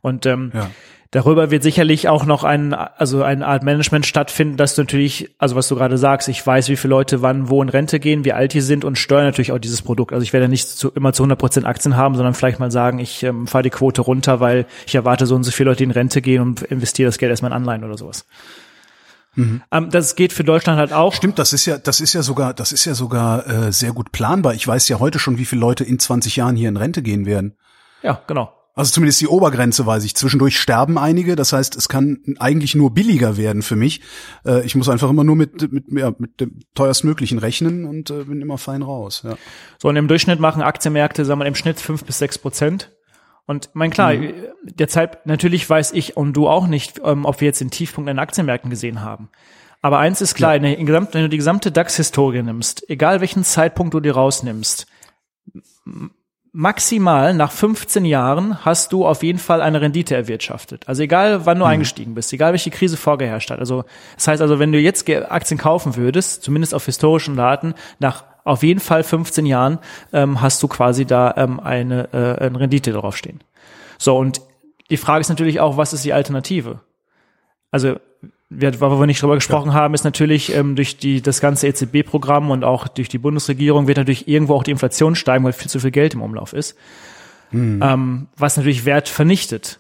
Und 0.02 0.26
ähm, 0.26 0.52
ja. 0.54 0.70
Darüber 1.16 1.50
wird 1.50 1.64
sicherlich 1.64 2.10
auch 2.10 2.26
noch 2.26 2.44
ein, 2.44 2.74
also 2.74 3.24
eine 3.24 3.48
Art 3.48 3.64
Management 3.64 4.06
stattfinden, 4.06 4.58
dass 4.58 4.76
du 4.76 4.82
natürlich, 4.82 5.34
also 5.38 5.56
was 5.56 5.70
du 5.70 5.76
gerade 5.76 5.98
sagst, 5.98 6.28
ich 6.28 6.46
weiß, 6.46 6.68
wie 6.68 6.76
viele 6.76 6.92
Leute 6.92 7.22
wann 7.22 7.48
wo 7.48 7.64
in 7.64 7.70
Rente 7.70 8.02
gehen, 8.02 8.26
wie 8.26 8.34
alt 8.34 8.54
die 8.54 8.60
sind 8.60 8.84
und 8.84 8.98
steuere 8.98 9.24
natürlich 9.24 9.54
auch 9.54 9.60
dieses 9.60 9.82
Produkt. 9.82 10.12
Also 10.12 10.24
ich 10.24 10.34
werde 10.34 10.50
nicht 10.50 10.68
zu, 10.68 10.92
immer 10.92 11.14
zu 11.14 11.24
100 11.24 11.40
Prozent 11.40 11.66
Aktien 11.68 11.96
haben, 11.96 12.16
sondern 12.16 12.34
vielleicht 12.34 12.60
mal 12.60 12.70
sagen, 12.70 13.00
ich 13.00 13.24
ähm, 13.24 13.48
fahre 13.48 13.64
die 13.64 13.70
Quote 13.70 14.02
runter, 14.02 14.42
weil 14.42 14.66
ich 14.88 14.96
erwarte 14.96 15.26
so 15.26 15.36
und 15.36 15.44
so 15.44 15.52
viele 15.52 15.70
Leute, 15.70 15.78
die 15.78 15.84
in 15.86 15.92
Rente 15.92 16.22
gehen 16.22 16.42
und 16.42 16.64
investiere 16.64 17.08
das 17.08 17.18
Geld 17.18 17.30
erstmal 17.30 17.52
in 17.52 17.56
Anleihen 17.56 17.86
oder 17.86 17.98
sowas. 17.98 18.26
Mhm. 19.36 19.62
Ähm, 19.72 19.90
das 19.90 20.16
geht 20.16 20.34
für 20.34 20.44
Deutschland 20.44 20.80
halt 20.80 20.94
auch. 20.94 21.14
Stimmt, 21.14 21.40
das 21.40 21.54
ist 21.54 21.66
ja, 21.66 21.78
das 21.78 22.00
ist 22.00 22.14
ja 22.14 22.24
sogar, 22.24 22.54
das 22.54 22.72
ist 22.72 22.86
ja 22.86 22.94
sogar 22.94 23.48
äh, 23.48 23.72
sehr 23.72 23.94
gut 23.94 24.12
planbar. 24.12 24.54
Ich 24.54 24.68
weiß 24.68 24.88
ja 24.90 25.00
heute 25.00 25.20
schon, 25.20 25.38
wie 25.38 25.46
viele 25.46 25.62
Leute 25.62 25.84
in 25.84 26.00
20 26.00 26.36
Jahren 26.36 26.56
hier 26.56 26.70
in 26.70 26.78
Rente 26.78 27.02
gehen 27.02 27.26
werden. 27.26 27.56
Ja, 28.02 28.22
genau. 28.28 28.52
Also 28.76 28.92
zumindest 28.92 29.22
die 29.22 29.28
Obergrenze 29.28 29.86
weiß 29.86 30.04
ich. 30.04 30.16
Zwischendurch 30.16 30.60
sterben 30.60 30.98
einige, 30.98 31.38
das 31.38 31.54
heißt, 31.54 31.78
es 31.78 31.88
kann 31.88 32.20
eigentlich 32.40 32.76
nur 32.76 32.94
billiger 32.94 33.38
werden 33.38 33.62
für 33.62 33.78
mich. 33.78 34.02
Äh, 34.46 34.66
ich 34.66 34.76
muss 34.76 34.90
einfach 34.90 35.10
immer 35.10 35.24
nur 35.24 35.38
mit, 35.38 35.72
mit, 35.72 35.86
ja, 35.92 36.14
mit 36.18 36.42
dem 36.42 36.60
teuerstmöglichen 36.76 37.40
rechnen 37.40 37.86
und 37.86 38.10
äh, 38.10 38.26
bin 38.26 38.42
immer 38.42 38.58
fein 38.58 38.82
raus. 38.82 39.22
Ja. 39.24 39.38
So, 39.82 39.88
und 39.88 39.96
im 39.96 40.10
Durchschnitt 40.10 40.42
machen 40.42 40.62
Aktienmärkte, 40.62 41.24
sagen 41.24 41.40
wir 41.40 41.46
im 41.46 41.56
Schnitt 41.56 41.80
fünf 41.80 42.04
bis 42.04 42.20
sechs 42.20 42.38
Prozent. 42.38 42.92
Und 43.48 43.70
mein 43.74 43.92
klar, 43.92 44.14
mhm. 44.14 44.34
derzeit 44.64 45.26
natürlich 45.26 45.70
weiß 45.70 45.92
ich 45.94 46.18
und 46.18 46.34
du 46.34 46.48
auch 46.48 46.68
nicht, 46.68 47.02
ähm, 47.04 47.26
ob 47.26 47.42
wir 47.42 47.46
jetzt 47.46 47.62
den 47.62 47.72
Tiefpunkt 47.72 48.10
in 48.10 48.16
den 48.16 48.22
Aktienmärkten 48.22 48.70
gesehen 48.70 49.02
haben. 49.02 49.30
Aber 49.82 50.00
eins 50.00 50.20
ist 50.20 50.34
klar, 50.34 50.56
ja. 50.56 50.64
wenn 50.64 51.08
du 51.22 51.30
die 51.30 51.38
gesamte 51.38 51.72
DAX-Historie 51.72 52.42
nimmst, 52.42 52.90
egal 52.90 53.22
welchen 53.22 53.44
Zeitpunkt 53.44 53.94
du 53.94 54.00
dir 54.00 54.16
rausnimmst, 54.16 54.88
maximal 56.52 57.34
nach 57.34 57.52
15 57.52 58.06
Jahren 58.06 58.66
hast 58.66 58.94
du 58.94 59.06
auf 59.06 59.22
jeden 59.22 59.40
Fall 59.40 59.62
eine 59.62 59.82
Rendite 59.82 60.16
erwirtschaftet. 60.16 60.88
Also 60.88 61.04
egal, 61.04 61.46
wann 61.46 61.60
du 61.60 61.66
mhm. 61.66 61.72
eingestiegen 61.72 62.16
bist, 62.16 62.34
egal 62.34 62.54
welche 62.54 62.72
Krise 62.72 62.98
vorgeherrscht 62.98 63.52
hat. 63.52 63.60
Also 63.60 63.84
das 64.16 64.28
heißt 64.28 64.42
also, 64.42 64.58
wenn 64.58 64.72
du 64.72 64.80
jetzt 64.80 65.08
Aktien 65.10 65.60
kaufen 65.60 65.98
würdest, 65.98 66.42
zumindest 66.42 66.74
auf 66.74 66.86
historischen 66.86 67.36
Daten, 67.36 67.76
nach 68.00 68.24
auf 68.46 68.64
jeden 68.64 68.80
Fall 68.80 69.04
15 69.04 69.46
Jahren 69.46 69.80
ähm, 70.14 70.40
hast 70.40 70.64
du 70.64 70.70
quasi 70.70 71.06
da 71.06 71.34
ähm, 71.36 71.60
eine, 71.60 72.14
äh, 72.14 72.46
eine 72.46 72.60
Rendite 72.60 72.94
draufstehen. 72.94 73.42
So 73.98 74.18
und 74.18 74.40
die 74.90 74.98
Frage 74.98 75.22
ist 75.22 75.30
natürlich 75.30 75.60
auch, 75.60 75.78
was 75.78 75.94
ist 75.94 76.06
die 76.06 76.14
Alternative? 76.14 76.80
Also 77.72 77.98
wir, 78.50 78.80
wo 78.80 79.00
wir 79.00 79.08
nicht 79.08 79.22
drüber 79.22 79.36
gesprochen 79.36 79.70
ja. 79.70 79.74
haben, 79.74 79.96
ist 79.96 80.04
natürlich 80.04 80.54
ähm, 80.56 80.76
durch 80.76 80.98
die 80.98 81.22
das 81.22 81.42
ganze 81.42 81.68
EZB-Programm 81.68 82.52
und 82.52 82.64
auch 82.64 82.88
durch 82.88 83.10
die 83.10 83.18
Bundesregierung 83.18 83.88
wird 83.88 83.98
natürlich 83.98 84.28
irgendwo 84.28 84.54
auch 84.54 84.64
die 84.64 84.72
Inflation 84.72 85.16
steigen, 85.16 85.44
weil 85.44 85.54
viel 85.54 85.70
zu 85.70 85.80
viel 85.80 85.92
Geld 85.92 86.14
im 86.14 86.22
Umlauf 86.22 86.54
ist, 86.54 86.78
mhm. 87.52 87.82
ähm, 87.84 88.28
was 88.38 88.58
natürlich 88.58 88.86
Wert 88.86 89.10
vernichtet. 89.10 89.80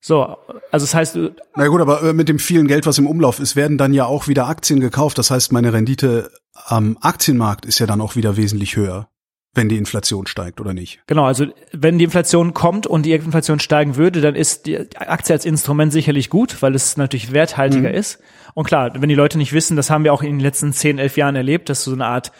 So, 0.00 0.36
also 0.70 0.84
das 0.84 0.94
heißt, 0.94 1.18
na 1.56 1.66
gut, 1.66 1.80
aber 1.80 2.02
äh, 2.04 2.12
mit 2.12 2.28
dem 2.28 2.38
vielen 2.38 2.68
Geld, 2.68 2.86
was 2.86 2.98
im 2.98 3.08
Umlauf 3.08 3.40
ist, 3.40 3.56
werden 3.56 3.78
dann 3.78 3.92
ja 3.92 4.06
auch 4.06 4.28
wieder 4.28 4.46
Aktien 4.46 4.78
gekauft. 4.78 5.18
Das 5.18 5.32
heißt, 5.32 5.50
meine 5.50 5.72
Rendite 5.72 6.30
am 6.68 6.98
Aktienmarkt 7.00 7.64
ist 7.64 7.78
ja 7.78 7.86
dann 7.86 8.00
auch 8.00 8.16
wieder 8.16 8.36
wesentlich 8.36 8.76
höher 8.76 9.08
wenn 9.54 9.68
die 9.68 9.76
Inflation 9.76 10.26
steigt 10.26 10.60
oder 10.60 10.72
nicht. 10.72 11.00
Genau, 11.06 11.24
also 11.24 11.46
wenn 11.72 11.98
die 11.98 12.04
Inflation 12.04 12.54
kommt 12.54 12.86
und 12.86 13.04
die 13.04 13.12
Inflation 13.12 13.58
steigen 13.58 13.96
würde, 13.96 14.20
dann 14.20 14.34
ist 14.34 14.66
die 14.66 14.78
Aktie 14.96 15.34
als 15.34 15.44
Instrument 15.44 15.92
sicherlich 15.92 16.30
gut, 16.30 16.62
weil 16.62 16.74
es 16.74 16.96
natürlich 16.96 17.32
werthaltiger 17.32 17.88
mhm. 17.88 17.94
ist. 17.94 18.20
Und 18.54 18.66
klar, 18.66 18.92
wenn 18.94 19.08
die 19.08 19.14
Leute 19.14 19.36
nicht 19.36 19.52
wissen, 19.52 19.76
das 19.76 19.90
haben 19.90 20.04
wir 20.04 20.12
auch 20.12 20.22
in 20.22 20.30
den 20.30 20.40
letzten 20.40 20.72
10, 20.72 20.98
11 20.98 21.16
Jahren 21.16 21.34
erlebt, 21.34 21.68
dass 21.68 21.82
du 21.82 21.90
so 21.90 21.96
eine 21.96 22.06
Art 22.06 22.30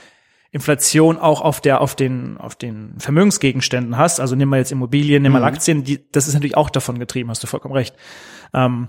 Inflation 0.50 1.18
auch 1.18 1.42
auf 1.42 1.60
der 1.60 1.82
auf 1.82 1.94
den 1.94 2.38
auf 2.38 2.54
den 2.54 2.94
Vermögensgegenständen 2.98 3.98
hast. 3.98 4.18
Also 4.18 4.34
nimm 4.34 4.48
mal 4.48 4.58
jetzt 4.58 4.72
Immobilien, 4.72 5.22
nimm 5.22 5.32
mal 5.32 5.40
mhm. 5.40 5.44
Aktien. 5.44 5.84
Die, 5.84 6.10
das 6.10 6.26
ist 6.26 6.34
natürlich 6.34 6.56
auch 6.56 6.70
davon 6.70 6.98
getrieben. 6.98 7.28
Hast 7.30 7.42
du 7.42 7.46
vollkommen 7.46 7.74
recht. 7.74 7.94
Ähm, 8.54 8.88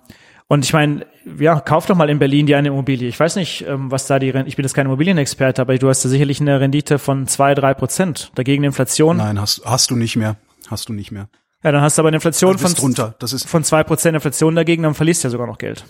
und 0.50 0.66
ich 0.66 0.74
meine, 0.74 1.06
ja, 1.38 1.60
kauf 1.60 1.86
doch 1.86 1.95
mal 1.95 2.10
in 2.10 2.18
Berlin 2.18 2.47
die 2.47 2.56
eine 2.56 2.70
Immobilie. 2.70 3.08
Ich 3.08 3.20
weiß 3.20 3.36
nicht, 3.36 3.66
ähm, 3.68 3.91
was 3.91 4.08
da 4.08 4.18
die 4.18 4.32
Rendite, 4.32 4.50
ich 4.50 4.56
bin 4.56 4.66
jetzt 4.66 4.74
kein 4.74 4.88
Immobilienexperte, 4.88 5.62
aber 5.62 5.78
du 5.78 5.88
hast 5.88 6.04
da 6.04 6.10
sicherlich 6.10 6.41
eine 6.41 6.60
Rendite 6.60 6.97
von 6.97 7.28
zwei, 7.28 7.54
drei 7.54 7.76
Prozent. 7.76 8.32
Dagegen 8.34 8.64
Inflation. 8.64 9.18
Nein, 9.18 9.39
hast, 9.39 9.62
hast 9.64 9.91
du 9.91 9.95
nicht 9.95 10.16
mehr. 10.16 10.38
Hast 10.68 10.89
du 10.89 10.93
nicht 10.93 11.12
mehr. 11.12 11.30
Ja, 11.64 11.72
dann 11.72 11.82
hast 11.84 12.00
du 12.00 12.02
aber 12.02 12.08
eine 12.08 12.18
Inflation 12.18 12.58
von, 12.58 12.74
drunter. 12.74 13.14
Das 13.20 13.32
ist 13.32 13.47
von 13.47 13.64
zwei 13.64 13.84
Prozent 13.84 14.16
Inflation 14.16 14.56
dagegen, 14.56 14.82
dann 14.82 14.95
verlierst 14.95 15.24
du 15.24 15.28
ja 15.28 15.30
sogar 15.30 15.45
noch 15.45 15.60
Geld. 15.60 15.86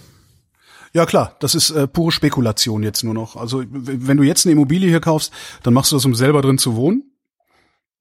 Ja 0.92 1.06
klar, 1.06 1.38
das 1.40 1.56
ist 1.56 1.70
äh, 1.70 1.88
pure 1.88 2.12
Spekulation 2.12 2.84
jetzt 2.84 3.04
nur 3.04 3.14
noch. 3.14 3.38
Also 3.38 3.64
wenn 3.70 4.18
du 4.18 4.24
jetzt 4.24 4.46
eine 4.46 4.54
Immobilie 4.54 4.90
hier 4.90 5.00
kaufst, 5.00 5.32
dann 5.64 5.74
machst 5.74 5.94
du 5.94 5.96
das, 5.96 6.04
um 6.04 6.16
selber 6.16 6.42
drin 6.42 6.58
zu 6.58 6.76
wohnen, 6.76 7.14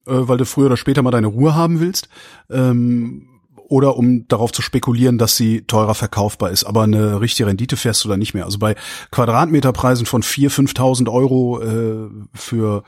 äh, 0.07 0.13
weil 0.13 0.39
du 0.39 0.45
früher 0.45 0.67
oder 0.67 0.77
später 0.77 1.03
mal 1.03 1.13
deine 1.13 1.29
Ruhe 1.29 1.55
haben 1.55 1.79
willst. 1.79 2.09
Ähm, 2.51 3.29
oder 3.69 3.97
um 3.97 4.27
darauf 4.29 4.53
zu 4.53 4.63
spekulieren, 4.63 5.19
dass 5.19 5.37
sie 5.37 5.63
teurer 5.63 5.95
verkaufbar 5.95 6.51
ist. 6.51 6.65
Aber 6.65 6.83
eine 6.83 7.21
richtige 7.21 7.49
Rendite 7.49 7.77
fährst 7.77 8.05
du 8.05 8.09
da 8.09 8.17
nicht 8.17 8.35
mehr. 8.35 8.45
Also 8.45 8.59
bei 8.59 8.75
Quadratmeterpreisen 9.11 10.07
von 10.07 10.23
4.000, 10.23 10.75
5.000 10.75 11.13
Euro 11.13 11.61
äh, 11.61 12.09
für 12.35 12.83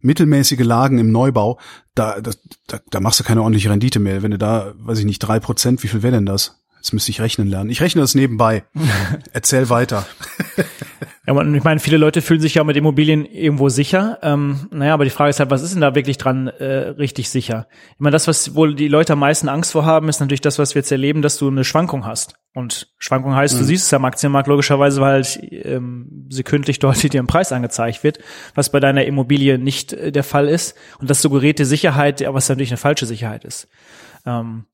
mittelmäßige 0.00 0.60
Lagen 0.60 0.98
im 0.98 1.10
Neubau, 1.10 1.58
da, 1.94 2.20
da, 2.20 2.30
da, 2.66 2.78
da 2.90 3.00
machst 3.00 3.18
du 3.20 3.24
keine 3.24 3.42
ordentliche 3.42 3.70
Rendite 3.70 3.98
mehr. 3.98 4.22
Wenn 4.22 4.30
du 4.30 4.38
da, 4.38 4.74
weiß 4.78 4.98
ich 4.98 5.04
nicht, 5.04 5.18
drei 5.20 5.40
Prozent, 5.40 5.82
wie 5.82 5.88
viel 5.88 6.02
wäre 6.02 6.14
denn 6.14 6.26
das? 6.26 6.60
Jetzt 6.76 6.92
müsste 6.92 7.10
ich 7.10 7.20
rechnen 7.20 7.48
lernen. 7.48 7.70
Ich 7.70 7.80
rechne 7.80 8.02
das 8.02 8.14
nebenbei. 8.14 8.64
Erzähl 9.32 9.70
weiter. 9.70 10.06
Ja, 11.26 11.32
und 11.32 11.54
ich 11.54 11.64
meine, 11.64 11.80
viele 11.80 11.96
Leute 11.96 12.22
fühlen 12.22 12.40
sich 12.40 12.54
ja 12.54 12.62
mit 12.62 12.76
Immobilien 12.76 13.24
irgendwo 13.24 13.68
sicher. 13.68 14.18
Ähm, 14.22 14.68
naja, 14.70 14.94
aber 14.94 15.04
die 15.04 15.10
Frage 15.10 15.30
ist 15.30 15.40
halt, 15.40 15.50
was 15.50 15.62
ist 15.62 15.74
denn 15.74 15.80
da 15.80 15.96
wirklich 15.96 16.18
dran 16.18 16.46
äh, 16.46 16.90
richtig 16.90 17.30
sicher? 17.30 17.66
Ich 17.90 18.00
meine, 18.00 18.12
das, 18.12 18.28
was 18.28 18.54
wohl 18.54 18.76
die 18.76 18.86
Leute 18.86 19.14
am 19.14 19.18
meisten 19.18 19.48
Angst 19.48 19.72
vor 19.72 19.84
haben, 19.84 20.08
ist 20.08 20.20
natürlich 20.20 20.40
das, 20.40 20.60
was 20.60 20.76
wir 20.76 20.80
jetzt 20.80 20.92
erleben, 20.92 21.22
dass 21.22 21.36
du 21.36 21.48
eine 21.48 21.64
Schwankung 21.64 22.06
hast. 22.06 22.36
Und 22.54 22.94
Schwankung 22.98 23.34
heißt, 23.34 23.56
mhm. 23.56 23.58
du 23.58 23.64
siehst 23.64 23.86
es 23.86 23.92
am 23.92 24.04
Aktienmarkt 24.04 24.48
logischerweise, 24.48 25.00
weil 25.00 25.14
halt 25.14 25.40
ähm, 25.50 26.26
sekündlich 26.30 26.78
dort 26.78 27.02
dir 27.12 27.20
ein 27.20 27.26
Preis 27.26 27.50
angezeigt 27.50 28.04
wird, 28.04 28.18
was 28.54 28.70
bei 28.70 28.78
deiner 28.78 29.04
Immobilie 29.04 29.58
nicht 29.58 29.92
äh, 29.94 30.12
der 30.12 30.24
Fall 30.24 30.48
ist. 30.48 30.76
Und 31.00 31.10
das 31.10 31.22
suggeriert 31.22 31.58
dir 31.58 31.66
Sicherheit, 31.66 32.24
was 32.24 32.48
natürlich 32.48 32.70
eine 32.70 32.78
falsche 32.78 33.06
Sicherheit 33.06 33.44
ist. 33.44 33.68
Ähm, 34.24 34.66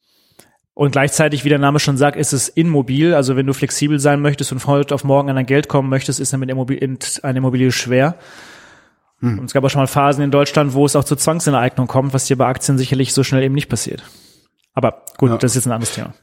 und 0.75 0.93
gleichzeitig, 0.93 1.45
wie 1.45 1.51
der 1.51 1.59
Name 1.59 1.79
schon 1.79 1.97
sagt, 1.97 2.17
ist 2.17 2.33
es 2.33 2.49
immobil. 2.49 3.15
Also 3.15 3.37
wenn 3.37 3.47
du 3.47 3.53
flexibel 3.53 3.99
sein 3.99 4.21
möchtest 4.21 4.53
und 4.53 4.61
von 4.61 4.75
heute 4.75 4.95
auf 4.95 5.05
morgen 5.05 5.29
an 5.29 5.37
dein 5.37 5.47
Geld 5.47 5.69
kommen 5.69 5.91
möchtest, 5.91 6.19
ist 6.19 6.33
damit 6.33 6.51
eine 6.51 7.39
Immobilie 7.39 7.73
schwer. 7.73 8.17
Hm. 9.21 9.39
Und 9.39 9.45
es 9.47 9.53
gab 9.53 9.65
auch 9.65 9.69
schon 9.69 9.83
mal 9.83 9.87
Phasen 9.87 10.25
in 10.25 10.31
Deutschland, 10.31 10.73
wo 10.73 10.87
es 10.87 10.97
auch 10.97 11.05
zur 11.05 11.19
Zwangsenteignung 11.19 11.87
kommt, 11.89 12.15
was 12.15 12.25
dir 12.25 12.39
bei 12.39 12.47
Aktien 12.47 12.79
sicherlich 12.79 13.13
so 13.13 13.23
schnell 13.23 13.43
eben 13.43 13.55
nicht 13.55 13.69
passiert. 13.69 14.03
Aber 14.75 15.05
gut, 15.19 15.31
ja. 15.31 15.37
das 15.37 15.53
ist 15.53 15.57
jetzt 15.57 15.67
ein 15.67 15.73
anderes 15.73 15.95
Thema. 15.95 16.15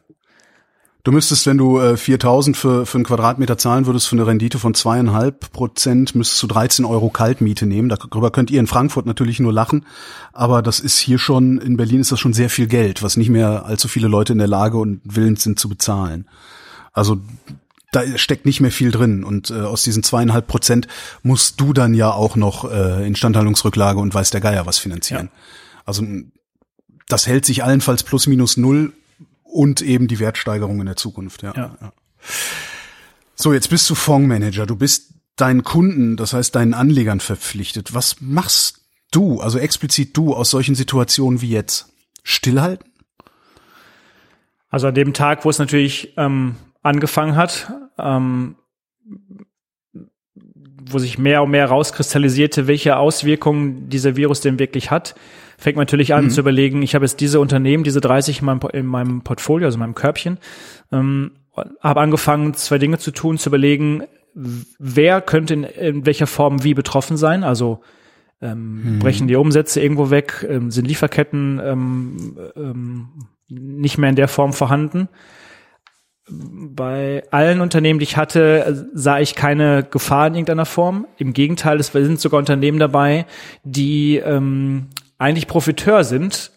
Du 1.04 1.14
müsstest, 1.14 1.46
wenn 1.46 1.58
du 1.58 1.80
äh, 1.80 1.94
4.000 1.94 2.56
für, 2.56 2.86
für 2.86 2.98
einen 2.98 3.06
Quadratmeter 3.06 3.58
zahlen 3.58 3.86
würdest, 3.86 4.08
für 4.08 4.18
eine 4.18 4.28
Rendite 4.28 4.60
von 4.60 4.74
zweieinhalb 4.74 5.52
Prozent, 5.54 6.14
müsstest 6.14 6.44
du 6.44 6.48
13 6.48 6.84
Euro 6.84 7.10
Kaltmiete 7.10 7.66
nehmen. 7.66 7.88
Darüber 7.88 8.32
könnt 8.32 8.52
ihr 8.52 8.60
in 8.60 8.68
Frankfurt 8.68 9.06
natürlich 9.06 9.40
nur 9.40 9.54
lachen. 9.54 9.86
Aber 10.34 10.62
das 10.62 10.82
ist 10.82 11.00
hier 11.00 11.18
schon, 11.18 11.58
in 11.60 11.78
Berlin 11.78 12.02
ist 12.02 12.12
das 12.12 12.20
schon 12.20 12.34
sehr 12.34 12.50
viel 12.50 12.68
Geld, 12.68 13.02
was 13.02 13.16
nicht 13.16 13.30
mehr 13.30 13.66
allzu 13.66 13.88
viele 13.88 14.10
Leute 14.10 14.34
in 14.34 14.40
der 14.40 14.50
Lage 14.50 14.78
und 14.78 15.00
willens 15.06 15.44
sind 15.44 15.58
zu 15.58 15.70
bezahlen. 15.70 16.28
Also 16.92 17.22
da 17.94 18.02
steckt 18.18 18.46
nicht 18.46 18.60
mehr 18.60 18.72
viel 18.72 18.92
drin. 18.92 19.24
Und 19.24 19.52
äh, 19.52 19.62
aus 19.62 19.84
diesen 19.84 20.04
zweieinhalb 20.04 20.48
Prozent 20.48 20.90
musst 21.24 21.62
du 21.62 21.72
dann 21.72 21.94
ja 21.94 22.12
auch 22.12 22.36
noch 22.36 22.70
äh, 22.70 23.08
Instandhaltungsrücklage 23.08 24.00
und 24.00 24.14
weiß 24.14 24.32
der 24.32 24.42
Geier 24.42 24.66
was 24.66 24.80
finanzieren. 24.80 25.30
Ja. 25.32 25.40
Also 25.86 26.06
das 27.08 27.26
hält 27.26 27.46
sich 27.46 27.64
allenfalls 27.64 28.04
plus 28.04 28.28
minus 28.28 28.58
null 28.58 28.92
und 29.52 29.82
eben 29.82 30.08
die 30.08 30.20
Wertsteigerung 30.20 30.80
in 30.80 30.86
der 30.86 30.96
Zukunft. 30.96 31.44
Ja. 31.44 31.54
ja. 31.56 31.78
ja. 31.82 31.94
So, 33.36 33.54
jetzt 33.54 33.70
bist 33.70 33.90
du 33.90 33.96
Fondsmanager. 33.96 34.66
Du 34.66 34.76
bist 34.76 35.14
deinen 35.36 35.64
Kunden, 35.64 36.18
das 36.18 36.34
heißt 36.34 36.56
deinen 36.56 36.74
Anlegern 36.74 37.20
verpflichtet. 37.20 37.94
Was 37.94 38.18
machst 38.20 38.82
du, 39.12 39.40
also 39.40 39.58
explizit 39.58 40.16
du, 40.16 40.34
aus 40.34 40.50
solchen 40.50 40.76
Situationen 40.76 41.42
wie 41.42 41.50
jetzt? 41.50 41.88
Stillhalten? 42.24 42.92
Also 44.70 44.88
an 44.88 44.94
dem 44.94 45.14
Tag, 45.14 45.46
wo 45.46 45.50
es 45.50 45.58
natürlich 45.58 46.14
ähm, 46.18 46.56
angefangen 46.84 47.36
hat, 47.36 47.72
ähm, 47.98 48.56
wo 50.92 51.00
sich 51.00 51.18
mehr 51.18 51.44
und 51.44 51.52
mehr 51.52 51.68
rauskristallisierte, 51.68 52.68
welche 52.68 52.98
Auswirkungen 52.98 53.90
dieser 53.90 54.16
Virus 54.16 54.42
denn 54.42 54.60
wirklich 54.60 54.92
hat, 54.92 55.16
fängt 55.60 55.76
man 55.76 55.84
natürlich 55.84 56.14
an 56.14 56.26
mhm. 56.26 56.30
zu 56.30 56.40
überlegen, 56.40 56.82
ich 56.82 56.96
habe 56.96 57.06
jetzt 57.06 57.20
diese 57.20 57.40
Unternehmen, 57.40 57.84
diese 57.84 58.02
30 58.02 58.40
in 58.40 58.46
meinem, 58.46 58.60
in 58.74 58.86
meinem 58.86 59.22
Portfolio, 59.22 59.68
also 59.68 59.76
in 59.76 59.82
meinem 59.82 59.96
Körbchen, 59.96 60.38
ähm, 60.92 61.32
habe 61.82 62.00
angefangen, 62.00 62.54
zwei 62.54 62.78
Dinge 62.78 62.98
zu 62.98 63.12
tun, 63.12 63.38
zu 63.38 63.50
überlegen, 63.50 64.04
wer 64.34 65.22
könnte 65.22 65.54
in, 65.54 65.64
in 65.64 66.06
welcher 66.06 66.28
Form 66.28 66.64
wie 66.64 66.74
betroffen 66.74 67.18
sein, 67.18 67.44
also 67.44 67.82
ähm, 68.42 68.96
mhm. 68.96 69.00
brechen 69.00 69.28
die 69.28 69.36
Umsätze 69.36 69.82
irgendwo 69.82 70.10
weg, 70.10 70.48
ähm, 70.50 70.72
sind 70.72 70.88
Lieferketten 70.88 71.60
ähm, 71.62 72.38
ähm, 72.56 73.10
nicht 73.50 73.98
mehr 73.98 74.10
in 74.10 74.16
der 74.16 74.30
Form 74.30 74.54
vorhanden. 74.54 75.10
Bei 76.32 77.24
allen 77.32 77.60
Unternehmen, 77.60 78.00
die 78.00 78.04
ich 78.04 78.16
hatte, 78.16 78.88
sah 78.94 79.20
ich 79.20 79.36
keine 79.36 79.84
Gefahr 79.84 80.28
in 80.28 80.36
irgendeiner 80.36 80.68
Form. 80.68 81.08
Im 81.18 81.34
Gegenteil, 81.34 81.80
es 81.80 81.88
sind 81.88 82.20
sogar 82.20 82.38
Unternehmen 82.38 82.80
dabei, 82.80 83.26
die 83.64 84.18
ähm, 84.18 84.88
eigentlich 85.20 85.48
Profiteur 85.48 86.04
sind, 86.04 86.52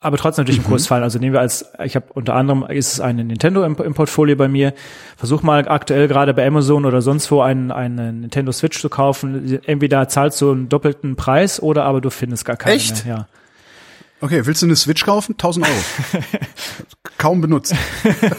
aber 0.00 0.16
trotzdem 0.16 0.42
natürlich 0.42 0.60
mhm. 0.60 0.66
im 0.66 0.70
Kurs 0.70 0.86
fallen. 0.86 1.02
Also 1.02 1.18
nehmen 1.18 1.32
wir 1.32 1.40
als, 1.40 1.72
ich 1.82 1.96
habe 1.96 2.06
unter 2.14 2.34
anderem 2.34 2.64
ist 2.68 2.92
es 2.92 3.00
eine 3.00 3.24
Nintendo 3.24 3.64
im, 3.64 3.76
im, 3.76 3.94
Portfolio 3.94 4.36
bei 4.36 4.46
mir. 4.46 4.74
Versuch 5.16 5.42
mal 5.42 5.66
aktuell 5.68 6.06
gerade 6.06 6.34
bei 6.34 6.46
Amazon 6.46 6.84
oder 6.84 7.02
sonst 7.02 7.30
wo 7.30 7.40
einen, 7.40 7.72
einen 7.72 8.20
Nintendo 8.20 8.52
Switch 8.52 8.80
zu 8.80 8.88
kaufen. 8.88 9.58
Entweder 9.64 10.08
zahlst 10.08 10.40
du 10.40 10.52
einen 10.52 10.68
doppelten 10.68 11.16
Preis 11.16 11.60
oder 11.60 11.84
aber 11.84 12.00
du 12.00 12.10
findest 12.10 12.44
gar 12.44 12.56
keinen 12.56 12.76
Echt? 12.76 13.06
mehr. 13.06 13.16
Ja. 13.16 13.28
Okay, 14.20 14.44
willst 14.46 14.62
du 14.62 14.66
eine 14.66 14.74
Switch 14.74 15.04
kaufen? 15.04 15.32
1000 15.32 15.66
Euro. 15.66 16.22
Kaum 17.18 17.40
benutzt. 17.40 17.74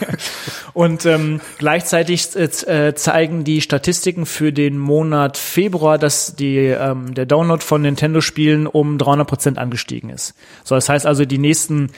Und 0.74 1.06
ähm, 1.06 1.42
gleichzeitig 1.58 2.36
äh, 2.36 2.94
zeigen 2.96 3.44
die 3.44 3.62
Statistiken 3.62 4.26
für 4.26 4.54
den 4.54 4.78
Monat 4.78 5.38
Februar, 5.38 5.98
dass 5.98 6.36
die, 6.36 6.58
ähm, 6.58 7.14
der 7.14 7.26
Download 7.26 7.62
von 7.64 7.82
Nintendo-Spielen 7.82 8.68
um 8.68 8.98
300 8.98 9.28
Prozent 9.28 9.58
angestiegen 9.58 10.10
ist. 10.10 10.34
So, 10.64 10.76
das 10.76 10.88
heißt 10.88 11.06
also, 11.06 11.26
die 11.26 11.38
nächsten 11.38 11.92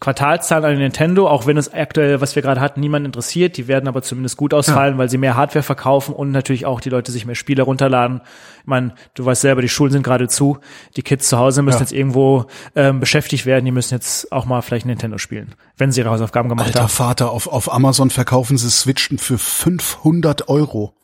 Quartalzahlen 0.00 0.64
an 0.64 0.78
Nintendo, 0.78 1.28
auch 1.28 1.46
wenn 1.46 1.56
es 1.56 1.72
aktuell, 1.72 2.20
was 2.20 2.36
wir 2.36 2.42
gerade 2.42 2.60
hatten, 2.60 2.80
niemand 2.80 3.06
interessiert, 3.06 3.56
die 3.56 3.66
werden 3.66 3.88
aber 3.88 4.02
zumindest 4.02 4.36
gut 4.36 4.54
ausfallen, 4.54 4.94
ja. 4.94 4.98
weil 4.98 5.08
sie 5.08 5.18
mehr 5.18 5.36
Hardware 5.36 5.64
verkaufen 5.64 6.14
und 6.14 6.30
natürlich 6.30 6.66
auch 6.66 6.80
die 6.80 6.90
Leute 6.90 7.10
sich 7.10 7.26
mehr 7.26 7.34
Spiele 7.34 7.62
runterladen. 7.62 8.20
Ich 8.60 8.66
meine, 8.66 8.94
du 9.14 9.24
weißt 9.24 9.42
selber, 9.42 9.62
die 9.62 9.68
Schulen 9.68 9.92
sind 9.92 10.02
gerade 10.02 10.28
zu, 10.28 10.58
die 10.96 11.02
Kids 11.02 11.28
zu 11.28 11.38
Hause 11.38 11.62
müssen 11.62 11.78
ja. 11.78 11.82
jetzt 11.82 11.92
irgendwo 11.92 12.46
ähm, 12.74 13.00
beschäftigt 13.00 13.46
werden, 13.46 13.64
die 13.64 13.72
müssen 13.72 13.94
jetzt 13.94 14.32
auch 14.32 14.44
mal 14.44 14.62
vielleicht 14.62 14.86
Nintendo 14.86 15.18
spielen, 15.18 15.54
wenn 15.76 15.92
sie 15.92 16.00
ihre 16.00 16.10
Hausaufgaben 16.10 16.48
gemacht 16.48 16.66
Alter 16.66 16.80
haben. 16.80 16.84
Alter 16.84 16.94
Vater, 16.94 17.30
auf, 17.30 17.46
auf 17.46 17.72
Amazon 17.72 18.10
verkaufen 18.10 18.58
sie 18.58 18.70
Switchen 18.70 19.18
für 19.18 19.38
500 19.38 20.48
Euro. 20.48 20.94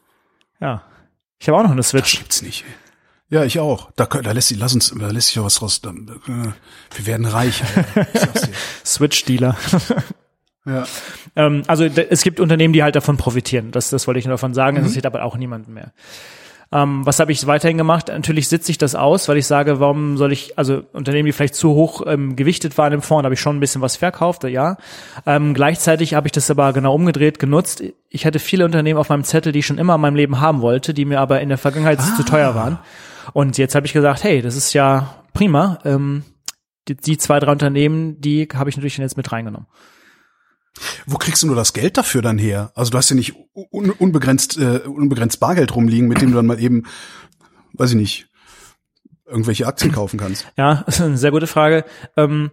Ja. 0.61 0.83
Ich 1.39 1.49
habe 1.49 1.59
auch 1.59 1.63
noch 1.63 1.73
eine 1.73 1.83
Switch. 1.83 2.13
Das 2.13 2.21
gibt's 2.21 2.43
nicht. 2.43 2.65
Ja, 3.31 3.45
ich 3.45 3.59
auch. 3.59 3.91
Da, 3.97 4.07
da 4.07 4.33
lässt 4.33 4.49
sich, 4.49 4.59
lass 4.59 4.75
uns, 4.75 4.95
da 4.97 5.09
lässt 5.09 5.29
sich 5.29 5.37
ja 5.37 5.45
was 5.45 5.61
raus. 5.61 5.81
Äh, 5.85 5.91
wir 5.91 7.07
werden 7.07 7.27
reich. 7.27 7.63
Switch-Dealer. 8.85 9.57
ja. 10.67 10.87
Ähm, 11.35 11.63
also 11.67 11.85
es 11.85 12.23
gibt 12.23 12.39
Unternehmen, 12.39 12.73
die 12.73 12.83
halt 12.83 12.97
davon 12.97 13.17
profitieren. 13.17 13.73
Das, 13.73 13.91
das 13.91 14.07
wollte 14.07 14.21
ich 14.21 14.27
nur 14.27 14.35
davon 14.35 14.55
sagen. 14.55 14.77
Mhm. 14.77 14.83
Interessiert 14.83 15.07
aber 15.07 15.25
auch 15.25 15.37
niemanden 15.37 15.73
mehr. 15.73 15.93
Ähm, 16.75 17.07
was 17.07 17.20
habe 17.20 17.31
ich 17.31 17.47
weiterhin 17.47 17.79
gemacht? 17.79 18.09
Natürlich 18.09 18.49
sitze 18.49 18.72
ich 18.72 18.79
das 18.79 18.97
aus, 18.97 19.29
weil 19.29 19.37
ich 19.37 19.47
sage, 19.47 19.79
warum 19.79 20.16
soll 20.16 20.33
ich, 20.33 20.59
also 20.59 20.83
Unternehmen, 20.93 21.27
die 21.27 21.33
vielleicht 21.33 21.55
zu 21.55 21.70
hoch 21.70 22.03
ähm, 22.05 22.35
gewichtet 22.35 22.77
waren 22.77 22.93
im 22.93 23.01
Fonds, 23.01 23.25
habe 23.25 23.35
ich 23.35 23.41
schon 23.41 23.57
ein 23.57 23.61
bisschen 23.61 23.81
was 23.81 23.95
verkauft, 23.95 24.43
ja. 24.43 24.77
Ähm, 25.25 25.55
gleichzeitig 25.55 26.14
habe 26.14 26.27
ich 26.27 26.33
das 26.33 26.51
aber 26.51 26.72
genau 26.72 26.93
umgedreht 26.93 27.39
genutzt. 27.39 27.85
Ich 28.09 28.27
hatte 28.27 28.41
viele 28.41 28.64
Unternehmen 28.64 28.99
auf 28.99 29.09
meinem 29.09 29.22
Zettel, 29.22 29.53
die 29.53 29.61
ich 29.61 29.66
schon 29.66 29.79
immer 29.79 29.95
in 29.95 30.01
meinem 30.01 30.16
Leben 30.16 30.41
haben 30.41 30.62
wollte, 30.62 30.95
die 30.95 31.05
mir 31.05 31.20
aber 31.20 31.41
in 31.41 31.49
der 31.49 31.59
Vergangenheit 31.59 32.01
ah. 32.01 32.16
zu 32.16 32.25
teuer 32.25 32.57
waren. 32.57 32.81
Und 33.33 33.57
jetzt 33.57 33.77
habe 33.77 33.87
ich 33.87 33.93
gesagt, 33.93 34.25
hey, 34.25 34.43
das 34.43 34.57
ist 34.57 34.72
ja 34.72 35.14
prima. 35.33 35.79
Ähm, 35.85 36.25
die, 36.89 36.97
die 36.97 37.18
zwei, 37.18 37.39
drei 37.39 37.53
Unternehmen, 37.53 38.20
die 38.20 38.49
habe 38.53 38.68
ich 38.68 38.77
natürlich 38.77 38.99
jetzt 38.99 39.16
mit 39.16 39.31
reingenommen. 39.31 39.68
Wo 41.07 41.18
kriegst 41.18 41.43
du 41.43 41.47
nur 41.47 41.57
das 41.57 41.72
Geld 41.72 41.97
dafür 41.97 42.22
dann 42.22 42.39
her? 42.39 42.72
Also 42.75 42.91
du 42.91 42.99
hast 42.99 43.11
ja 43.11 43.16
nicht 43.16 43.35
un 43.70 43.91
unbegrenzt, 43.91 44.59
äh, 44.59 44.81
unbegrenzt 44.85 45.41
Bargeld 45.41 45.75
rumliegen, 45.75 46.09
mit 46.09 46.20
dem 46.20 46.31
du 46.31 46.37
dann 46.37 46.47
mal 46.47 46.61
eben, 46.61 46.85
weiß 47.75 47.91
ich 47.91 47.97
nicht, 47.97 48.29
irgendwelche 49.27 49.66
Aktien 49.66 49.93
kaufen 49.93 50.18
kannst. 50.18 50.47
Ja, 50.57 50.83
das 50.87 50.97
ist 50.97 51.03
eine 51.03 51.18
sehr 51.18 51.31
gute 51.31 51.47
Frage. 51.47 51.85
Ähm, 52.16 52.51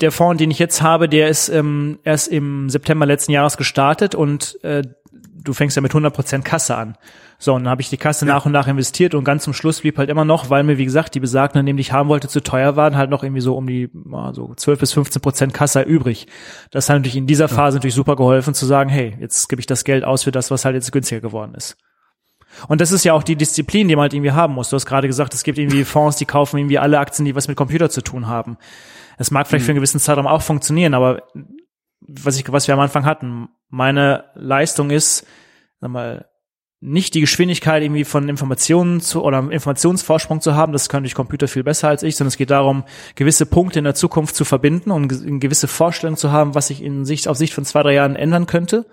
der 0.00 0.12
Fonds, 0.12 0.38
den 0.38 0.50
ich 0.50 0.58
jetzt 0.58 0.80
habe, 0.80 1.08
der 1.08 1.28
ist 1.28 1.48
ähm, 1.48 1.98
erst 2.04 2.28
im 2.28 2.70
September 2.70 3.06
letzten 3.06 3.32
Jahres 3.32 3.56
gestartet 3.56 4.14
und 4.14 4.62
äh, 4.62 4.82
du 5.12 5.52
fängst 5.52 5.76
ja 5.76 5.82
mit 5.82 5.92
100% 5.92 6.42
Kasse 6.42 6.76
an. 6.76 6.96
So, 7.40 7.54
und 7.54 7.64
dann 7.64 7.70
habe 7.70 7.80
ich 7.80 7.88
die 7.88 7.96
Kasse 7.96 8.26
ja. 8.26 8.34
nach 8.34 8.46
und 8.46 8.52
nach 8.52 8.66
investiert 8.66 9.14
und 9.14 9.22
ganz 9.22 9.44
zum 9.44 9.52
Schluss 9.52 9.80
blieb 9.80 9.96
halt 9.96 10.10
immer 10.10 10.24
noch, 10.24 10.50
weil 10.50 10.64
mir, 10.64 10.76
wie 10.76 10.84
gesagt, 10.84 11.14
die 11.14 11.20
besagten 11.20 11.64
die 11.64 11.80
ich 11.80 11.92
haben 11.92 12.08
wollte, 12.08 12.26
zu 12.26 12.42
teuer 12.42 12.74
waren, 12.74 12.96
halt 12.96 13.10
noch 13.10 13.22
irgendwie 13.22 13.40
so 13.40 13.56
um 13.56 13.66
die 13.66 13.90
so 14.32 14.52
12 14.56 14.80
bis 14.80 14.92
15 14.92 15.22
Prozent 15.22 15.54
Kasse 15.54 15.82
übrig. 15.82 16.26
Das 16.72 16.88
hat 16.88 16.96
natürlich 16.96 17.16
in 17.16 17.28
dieser 17.28 17.46
Phase 17.46 17.76
ja. 17.76 17.78
natürlich 17.78 17.94
super 17.94 18.16
geholfen 18.16 18.54
zu 18.54 18.66
sagen, 18.66 18.90
hey, 18.90 19.16
jetzt 19.20 19.48
gebe 19.48 19.60
ich 19.60 19.66
das 19.66 19.84
Geld 19.84 20.02
aus 20.02 20.24
für 20.24 20.32
das, 20.32 20.50
was 20.50 20.64
halt 20.64 20.74
jetzt 20.74 20.90
günstiger 20.90 21.20
geworden 21.20 21.54
ist. 21.54 21.76
Und 22.66 22.80
das 22.80 22.90
ist 22.90 23.04
ja 23.04 23.12
auch 23.12 23.22
die 23.22 23.36
Disziplin, 23.36 23.86
die 23.86 23.94
man 23.94 24.04
halt 24.04 24.14
irgendwie 24.14 24.32
haben 24.32 24.54
muss. 24.54 24.70
Du 24.70 24.74
hast 24.74 24.86
gerade 24.86 25.06
gesagt, 25.06 25.32
es 25.32 25.44
gibt 25.44 25.58
irgendwie 25.58 25.84
Fonds, 25.84 26.16
die 26.16 26.24
kaufen 26.24 26.58
irgendwie 26.58 26.78
alle 26.78 26.98
Aktien, 26.98 27.24
die 27.24 27.36
was 27.36 27.46
mit 27.46 27.56
Computer 27.56 27.88
zu 27.88 28.02
tun 28.02 28.26
haben. 28.26 28.56
Es 29.16 29.30
mag 29.30 29.46
vielleicht 29.46 29.62
mhm. 29.62 29.66
für 29.66 29.72
einen 29.72 29.78
gewissen 29.78 30.00
Zeitraum 30.00 30.26
auch 30.26 30.42
funktionieren, 30.42 30.94
aber 30.94 31.22
was 32.00 32.36
ich, 32.38 32.50
was 32.50 32.66
wir 32.66 32.74
am 32.74 32.80
Anfang 32.80 33.04
hatten, 33.04 33.48
meine 33.68 34.24
Leistung 34.34 34.90
ist, 34.90 35.26
sag 35.80 35.90
mal, 35.90 36.26
nicht 36.80 37.14
die 37.14 37.20
Geschwindigkeit 37.20 37.82
irgendwie 37.82 38.04
von 38.04 38.28
Informationen 38.28 39.00
zu 39.00 39.24
oder 39.24 39.38
Informationsvorsprung 39.50 40.40
zu 40.40 40.54
haben, 40.54 40.72
das 40.72 40.88
können 40.88 41.04
die 41.04 41.12
Computer 41.12 41.48
viel 41.48 41.64
besser 41.64 41.88
als 41.88 42.04
ich, 42.04 42.16
sondern 42.16 42.28
es 42.28 42.36
geht 42.36 42.50
darum, 42.50 42.84
gewisse 43.16 43.46
Punkte 43.46 43.80
in 43.80 43.84
der 43.84 43.94
Zukunft 43.94 44.36
zu 44.36 44.44
verbinden 44.44 44.92
und 44.92 45.08
gewisse 45.40 45.66
Vorstellung 45.66 46.16
zu 46.16 46.30
haben, 46.30 46.54
was 46.54 46.68
sich 46.68 46.82
in 46.82 47.04
Sicht 47.04 47.26
auf 47.26 47.36
Sicht 47.36 47.52
von 47.52 47.64
zwei, 47.64 47.82
drei 47.82 47.94
Jahren 47.94 48.14
ändern 48.14 48.46
könnte 48.46 48.86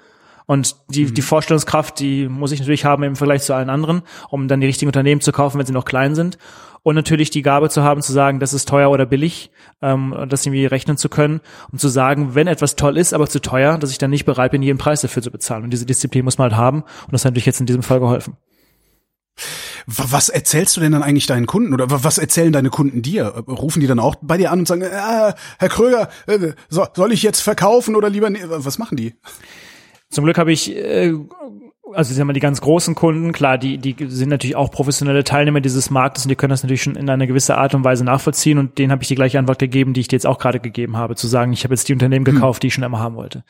Und 0.45 0.75
die, 0.89 1.05
die 1.05 1.21
Vorstellungskraft, 1.21 1.99
die 1.99 2.27
muss 2.27 2.51
ich 2.51 2.59
natürlich 2.59 2.85
haben 2.85 3.03
im 3.03 3.15
Vergleich 3.15 3.43
zu 3.43 3.53
allen 3.53 3.69
anderen, 3.69 4.03
um 4.29 4.47
dann 4.47 4.61
die 4.61 4.67
richtigen 4.67 4.89
Unternehmen 4.89 5.21
zu 5.21 5.31
kaufen, 5.31 5.57
wenn 5.57 5.65
sie 5.65 5.73
noch 5.73 5.85
klein 5.85 6.15
sind. 6.15 6.37
Und 6.83 6.93
natürlich 6.93 7.31
die 7.31 7.41
Gabe 7.41 7.69
zu 7.69 7.81
haben, 7.81 8.03
zu 8.03 8.13
sagen, 8.13 8.39
das 8.39 8.53
ist 8.53 8.69
teuer 8.69 8.91
oder 8.91 9.07
billig, 9.07 9.49
ähm, 9.81 10.15
das 10.29 10.45
irgendwie 10.45 10.67
rechnen 10.67 10.97
zu 10.97 11.09
können 11.09 11.41
und 11.71 11.79
zu 11.79 11.87
sagen, 11.87 12.35
wenn 12.35 12.45
etwas 12.45 12.75
toll 12.75 12.97
ist, 12.97 13.13
aber 13.13 13.27
zu 13.27 13.41
teuer, 13.41 13.79
dass 13.79 13.89
ich 13.89 13.97
dann 13.97 14.11
nicht 14.11 14.25
bereit 14.25 14.51
bin, 14.51 14.61
jeden 14.61 14.77
Preis 14.77 15.01
dafür 15.01 15.23
zu 15.23 15.31
bezahlen. 15.31 15.63
Und 15.63 15.71
diese 15.71 15.87
Disziplin 15.87 16.23
muss 16.23 16.37
man 16.37 16.51
halt 16.51 16.61
haben. 16.61 16.81
Und 16.81 17.13
das 17.13 17.25
hat 17.25 17.31
natürlich 17.31 17.47
jetzt 17.47 17.59
in 17.59 17.65
diesem 17.65 17.81
Fall 17.81 17.99
geholfen. 17.99 18.37
Was 19.87 20.29
erzählst 20.29 20.77
du 20.77 20.81
denn 20.81 20.91
dann 20.91 21.03
eigentlich 21.03 21.27
deinen 21.27 21.45
Kunden 21.45 21.73
oder 21.73 21.87
was 21.89 22.17
erzählen 22.17 22.51
deine 22.51 22.69
Kunden 22.69 23.01
dir? 23.01 23.25
Rufen 23.47 23.81
die 23.81 23.87
dann 23.87 23.99
auch 23.99 24.15
bei 24.21 24.37
dir 24.37 24.51
an 24.51 24.59
und 24.59 24.67
sagen, 24.67 24.81
äh, 24.81 24.89
Herr 24.89 25.69
Kröger, 25.69 26.09
äh, 26.27 26.53
soll 26.69 27.11
ich 27.11 27.21
jetzt 27.21 27.41
verkaufen 27.41 27.95
oder 27.95 28.09
lieber? 28.09 28.29
Ne 28.29 28.39
was 28.45 28.77
machen 28.77 28.95
die? 28.95 29.15
Zum 30.15 30.23
Glück 30.23 30.37
habe 30.37 30.53
ich, 30.53 30.73
äh, 30.73 31.13
also 31.93 32.11
ich 32.11 32.15
sag 32.15 32.23
mal, 32.23 32.31
die 32.31 32.39
ganz 32.39 32.61
großen 32.61 32.95
Kunden, 32.95 33.33
klar, 33.33 33.57
die, 33.57 33.77
die 33.77 33.97
sind 34.07 34.29
natürlich 34.29 34.55
auch 34.55 34.71
professionelle 34.71 35.25
Teilnehmer 35.25 35.59
dieses 35.59 35.89
Marktes 35.89 36.23
und 36.23 36.29
die 36.29 36.37
können 36.37 36.51
das 36.51 36.63
natürlich 36.63 36.83
schon 36.83 36.95
in 36.95 37.09
einer 37.09 37.27
gewissen 37.27 37.51
Art 37.51 37.75
und 37.75 37.83
Weise 37.83 38.05
nachvollziehen 38.05 38.57
und 38.57 38.77
denen 38.77 38.93
habe 38.93 39.03
ich 39.03 39.09
die 39.09 39.15
gleiche 39.15 39.39
Antwort 39.39 39.59
gegeben, 39.59 39.91
die 39.91 39.99
ich 39.99 40.07
dir 40.07 40.15
jetzt 40.15 40.25
auch 40.25 40.39
gerade 40.39 40.61
gegeben 40.61 40.95
habe, 40.95 41.15
zu 41.15 41.27
sagen, 41.27 41.51
ich 41.51 41.65
habe 41.65 41.73
jetzt 41.73 41.89
die 41.89 41.93
Unternehmen 41.93 42.25
hm. 42.25 42.35
gekauft, 42.35 42.63
die 42.63 42.67
ich 42.67 42.73
schon 42.73 42.85
immer 42.85 42.99
haben 42.99 43.17
wollte. 43.17 43.43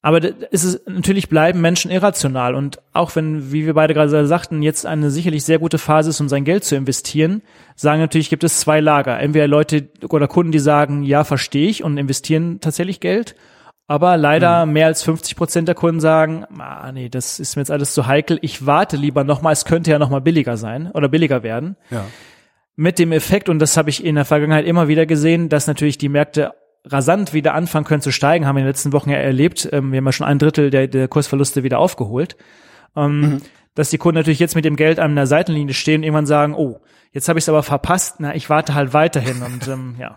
Aber 0.00 0.20
es 0.52 0.62
ist, 0.62 0.88
natürlich 0.88 1.28
bleiben 1.28 1.60
Menschen 1.60 1.90
irrational 1.90 2.54
und 2.54 2.78
auch 2.92 3.16
wenn, 3.16 3.50
wie 3.50 3.66
wir 3.66 3.74
beide 3.74 3.94
gerade 3.94 4.28
sagten, 4.28 4.62
jetzt 4.62 4.86
eine 4.86 5.10
sicherlich 5.10 5.42
sehr 5.42 5.58
gute 5.58 5.78
Phase 5.78 6.10
ist, 6.10 6.20
um 6.20 6.28
sein 6.28 6.44
Geld 6.44 6.62
zu 6.62 6.76
investieren, 6.76 7.42
sagen 7.74 8.00
natürlich, 8.00 8.30
gibt 8.30 8.44
es 8.44 8.60
zwei 8.60 8.78
Lager. 8.78 9.18
Entweder 9.18 9.48
Leute 9.48 9.88
oder 10.08 10.28
Kunden, 10.28 10.52
die 10.52 10.60
sagen, 10.60 11.02
ja, 11.02 11.24
verstehe 11.24 11.68
ich 11.68 11.82
und 11.82 11.98
investieren 11.98 12.60
tatsächlich 12.60 13.00
Geld 13.00 13.34
aber 13.88 14.18
leider 14.18 14.66
mhm. 14.66 14.74
mehr 14.74 14.86
als 14.86 15.02
50 15.02 15.34
Prozent 15.34 15.66
der 15.66 15.74
Kunden 15.74 15.98
sagen, 15.98 16.44
ah, 16.58 16.92
nee, 16.92 17.08
das 17.08 17.40
ist 17.40 17.56
mir 17.56 17.62
jetzt 17.62 17.70
alles 17.70 17.94
zu 17.94 18.06
heikel. 18.06 18.38
Ich 18.42 18.66
warte 18.66 18.98
lieber 18.98 19.24
nochmal, 19.24 19.54
es 19.54 19.64
könnte 19.64 19.90
ja 19.90 19.98
nochmal 19.98 20.20
billiger 20.20 20.58
sein 20.58 20.90
oder 20.92 21.08
billiger 21.08 21.42
werden. 21.42 21.76
Ja. 21.90 22.04
Mit 22.76 22.98
dem 22.98 23.12
Effekt, 23.12 23.48
und 23.48 23.58
das 23.58 23.78
habe 23.78 23.88
ich 23.88 24.04
in 24.04 24.14
der 24.14 24.26
Vergangenheit 24.26 24.66
immer 24.66 24.88
wieder 24.88 25.06
gesehen, 25.06 25.48
dass 25.48 25.66
natürlich 25.66 25.96
die 25.96 26.10
Märkte 26.10 26.52
rasant 26.84 27.32
wieder 27.32 27.54
anfangen 27.54 27.86
können 27.86 28.02
zu 28.02 28.12
steigen, 28.12 28.46
haben 28.46 28.56
wir 28.56 28.60
in 28.60 28.66
den 28.66 28.70
letzten 28.70 28.92
Wochen 28.92 29.08
ja 29.08 29.16
erlebt. 29.16 29.66
Ähm, 29.72 29.90
wir 29.90 29.96
haben 29.96 30.06
ja 30.06 30.12
schon 30.12 30.26
ein 30.26 30.38
Drittel 30.38 30.68
der, 30.68 30.86
der 30.86 31.08
Kursverluste 31.08 31.62
wieder 31.62 31.78
aufgeholt. 31.78 32.36
Ähm, 32.94 33.20
mhm. 33.20 33.42
Dass 33.74 33.88
die 33.88 33.98
Kunden 33.98 34.18
natürlich 34.18 34.38
jetzt 34.38 34.54
mit 34.54 34.66
dem 34.66 34.76
Geld 34.76 34.98
an 34.98 35.16
der 35.16 35.26
Seitenlinie 35.26 35.72
stehen 35.72 36.00
und 36.00 36.04
irgendwann 36.04 36.26
sagen, 36.26 36.54
oh, 36.54 36.80
jetzt 37.12 37.28
habe 37.28 37.38
ich 37.38 37.44
es 37.44 37.48
aber 37.48 37.62
verpasst, 37.62 38.16
na, 38.18 38.34
ich 38.34 38.50
warte 38.50 38.74
halt 38.74 38.92
weiterhin. 38.92 39.42
Und 39.42 39.66
ähm, 39.66 39.96
ja, 39.98 40.16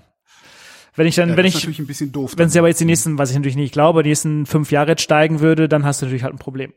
wenn 0.95 1.07
ich 1.07 1.15
dann, 1.15 1.29
ja, 1.29 1.37
wenn 1.37 1.45
ich, 1.45 1.53
natürlich 1.53 1.79
ein 1.79 1.87
bisschen 1.87 2.11
doof. 2.11 2.33
Wenn 2.35 2.47
es 2.47 2.57
aber 2.57 2.67
jetzt 2.67 2.81
die 2.81 2.85
nächsten, 2.85 3.17
was 3.17 3.29
ich 3.29 3.35
natürlich 3.35 3.55
nicht 3.55 3.71
glaube, 3.71 4.03
die 4.03 4.09
nächsten 4.09 4.45
fünf 4.45 4.71
Jahre 4.71 4.91
jetzt 4.91 5.01
steigen 5.01 5.39
würde, 5.39 5.69
dann 5.69 5.85
hast 5.85 6.01
du 6.01 6.05
natürlich 6.05 6.23
halt 6.23 6.33
ein 6.33 6.39
Problem. 6.39 6.73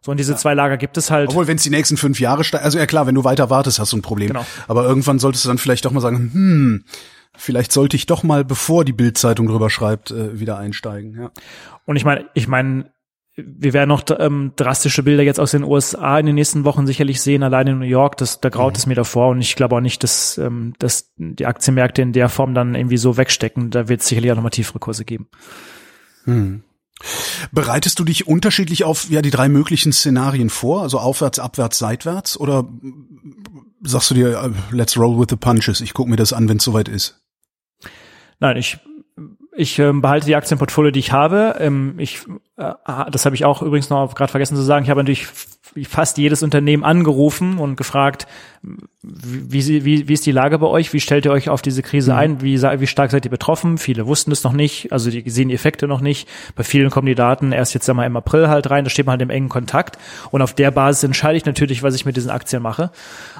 So, 0.00 0.10
und 0.10 0.16
diese 0.16 0.32
ja. 0.32 0.38
zwei 0.38 0.54
Lager 0.54 0.76
gibt 0.78 0.96
es 0.96 1.10
halt. 1.10 1.28
Obwohl, 1.28 1.46
wenn 1.46 1.56
es 1.56 1.62
die 1.62 1.70
nächsten 1.70 1.96
fünf 1.96 2.18
Jahre 2.18 2.42
steigen, 2.42 2.64
also 2.64 2.78
ja 2.78 2.86
klar, 2.86 3.06
wenn 3.06 3.14
du 3.14 3.22
weiter 3.22 3.50
wartest, 3.50 3.78
hast 3.78 3.92
du 3.92 3.98
ein 3.98 4.02
Problem. 4.02 4.28
Genau. 4.28 4.44
Aber 4.66 4.84
irgendwann 4.84 5.18
solltest 5.18 5.44
du 5.44 5.48
dann 5.48 5.58
vielleicht 5.58 5.84
doch 5.84 5.92
mal 5.92 6.00
sagen, 6.00 6.30
hm, 6.32 6.84
vielleicht 7.36 7.70
sollte 7.70 7.96
ich 7.96 8.06
doch 8.06 8.22
mal, 8.24 8.44
bevor 8.44 8.84
die 8.84 8.92
Bildzeitung 8.92 9.46
drüber 9.46 9.70
schreibt, 9.70 10.10
äh, 10.10 10.40
wieder 10.40 10.58
einsteigen. 10.58 11.14
Ja. 11.20 11.30
Und 11.84 11.96
ich 11.96 12.04
meine, 12.04 12.26
ich 12.34 12.48
meine, 12.48 12.91
wir 13.34 13.72
werden 13.72 13.88
noch 13.88 14.04
ähm, 14.18 14.52
drastische 14.56 15.02
Bilder 15.02 15.22
jetzt 15.22 15.40
aus 15.40 15.52
den 15.52 15.64
USA 15.64 16.18
in 16.18 16.26
den 16.26 16.34
nächsten 16.34 16.64
Wochen 16.64 16.86
sicherlich 16.86 17.22
sehen, 17.22 17.42
allein 17.42 17.66
in 17.66 17.78
New 17.78 17.86
York, 17.86 18.18
das, 18.18 18.40
da 18.40 18.50
graut 18.50 18.74
mhm. 18.74 18.76
es 18.76 18.86
mir 18.86 18.94
davor 18.94 19.30
und 19.30 19.40
ich 19.40 19.56
glaube 19.56 19.76
auch 19.76 19.80
nicht, 19.80 20.02
dass, 20.02 20.36
ähm, 20.36 20.74
dass 20.78 21.12
die 21.16 21.46
Aktienmärkte 21.46 22.02
in 22.02 22.12
der 22.12 22.28
Form 22.28 22.54
dann 22.54 22.74
irgendwie 22.74 22.98
so 22.98 23.16
wegstecken. 23.16 23.70
Da 23.70 23.88
wird 23.88 24.02
es 24.02 24.08
sicherlich 24.08 24.30
auch 24.32 24.36
nochmal 24.36 24.50
tiefere 24.50 24.78
Kurse 24.78 25.04
geben. 25.04 25.28
Mhm. 26.26 26.62
Bereitest 27.50 27.98
du 27.98 28.04
dich 28.04 28.26
unterschiedlich 28.26 28.84
auf 28.84 29.10
ja 29.10 29.22
die 29.22 29.30
drei 29.30 29.48
möglichen 29.48 29.92
Szenarien 29.92 30.50
vor, 30.50 30.82
also 30.82 30.98
aufwärts, 30.98 31.38
abwärts, 31.38 31.78
seitwärts, 31.78 32.38
oder 32.38 32.68
sagst 33.82 34.10
du 34.10 34.14
dir, 34.14 34.38
äh, 34.40 34.50
let's 34.74 34.96
roll 34.96 35.18
with 35.18 35.28
the 35.30 35.36
punches, 35.36 35.80
ich 35.80 35.94
gucke 35.94 36.10
mir 36.10 36.16
das 36.16 36.32
an, 36.32 36.48
wenn 36.48 36.58
es 36.58 36.64
soweit 36.64 36.88
ist? 36.88 37.20
Nein, 38.38 38.56
ich 38.56 38.78
ich 39.54 39.78
ähm, 39.78 40.00
behalte 40.00 40.26
die 40.26 40.36
Aktienportfolio, 40.36 40.90
die 40.90 41.00
ich 41.00 41.12
habe. 41.12 41.56
Ähm, 41.58 41.94
ich, 41.98 42.26
äh, 42.56 42.72
das 43.10 43.26
habe 43.26 43.34
ich 43.34 43.44
auch 43.44 43.62
übrigens 43.62 43.90
noch 43.90 44.14
gerade 44.14 44.30
vergessen 44.30 44.56
zu 44.56 44.62
sagen. 44.62 44.84
Ich 44.84 44.90
habe 44.90 45.00
natürlich 45.00 45.28
fast 45.88 46.18
jedes 46.18 46.42
Unternehmen 46.42 46.84
angerufen 46.84 47.58
und 47.58 47.76
gefragt, 47.76 48.26
wie, 49.02 49.84
wie, 49.84 50.08
wie 50.08 50.12
ist 50.12 50.24
die 50.24 50.32
Lage 50.32 50.58
bei 50.58 50.66
euch? 50.66 50.92
Wie 50.92 51.00
stellt 51.00 51.24
ihr 51.24 51.32
euch 51.32 51.48
auf 51.48 51.62
diese 51.62 51.82
Krise 51.82 52.12
mhm. 52.12 52.18
ein? 52.18 52.42
Wie, 52.42 52.62
wie 52.62 52.86
stark 52.86 53.10
seid 53.10 53.24
ihr 53.24 53.30
betroffen? 53.30 53.78
Viele 53.78 54.06
wussten 54.06 54.30
es 54.30 54.44
noch 54.44 54.52
nicht, 54.52 54.92
also 54.92 55.10
die 55.10 55.28
sehen 55.28 55.48
die 55.48 55.54
Effekte 55.54 55.88
noch 55.88 56.00
nicht. 56.00 56.28
Bei 56.54 56.62
vielen 56.62 56.90
kommen 56.90 57.06
die 57.06 57.14
Daten 57.14 57.52
erst 57.52 57.74
jetzt 57.74 57.88
einmal 57.90 58.06
im 58.06 58.16
April 58.16 58.48
halt 58.48 58.70
rein, 58.70 58.84
da 58.84 58.90
steht 58.90 59.06
man 59.06 59.14
halt 59.14 59.22
im 59.22 59.30
engen 59.30 59.48
Kontakt. 59.48 59.98
Und 60.30 60.42
auf 60.42 60.54
der 60.54 60.70
Basis 60.70 61.02
entscheide 61.02 61.36
ich 61.36 61.44
natürlich, 61.44 61.82
was 61.82 61.94
ich 61.94 62.04
mit 62.04 62.16
diesen 62.16 62.30
Aktien 62.30 62.62
mache. 62.62 62.90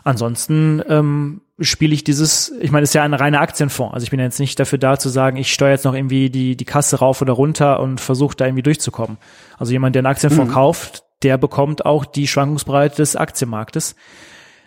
Ansonsten 0.02 0.82
ähm, 0.88 1.42
spiele 1.60 1.94
ich 1.94 2.02
dieses, 2.02 2.52
ich 2.60 2.72
meine, 2.72 2.84
es 2.84 2.90
ist 2.90 2.94
ja 2.94 3.04
ein 3.04 3.14
reiner 3.14 3.40
Aktienfonds. 3.40 3.94
Also 3.94 4.04
ich 4.04 4.10
bin 4.10 4.18
jetzt 4.18 4.40
nicht 4.40 4.58
dafür 4.58 4.78
da 4.78 4.98
zu 4.98 5.08
sagen, 5.08 5.36
ich 5.36 5.52
steuere 5.52 5.72
jetzt 5.72 5.84
noch 5.84 5.94
irgendwie 5.94 6.30
die, 6.30 6.56
die 6.56 6.64
Kasse 6.64 6.98
rauf 6.98 7.22
oder 7.22 7.34
runter 7.34 7.78
und 7.80 8.00
versuche 8.00 8.36
da 8.36 8.46
irgendwie 8.46 8.62
durchzukommen. 8.62 9.18
Also 9.58 9.72
jemand, 9.72 9.94
der 9.94 10.00
einen 10.00 10.06
Aktienfonds 10.06 10.50
mhm. 10.50 10.54
kauft, 10.54 11.04
der 11.22 11.38
bekommt 11.38 11.86
auch 11.86 12.04
die 12.04 12.26
Schwankungsbreite 12.26 12.96
des 12.96 13.16
Aktienmarktes. 13.16 13.96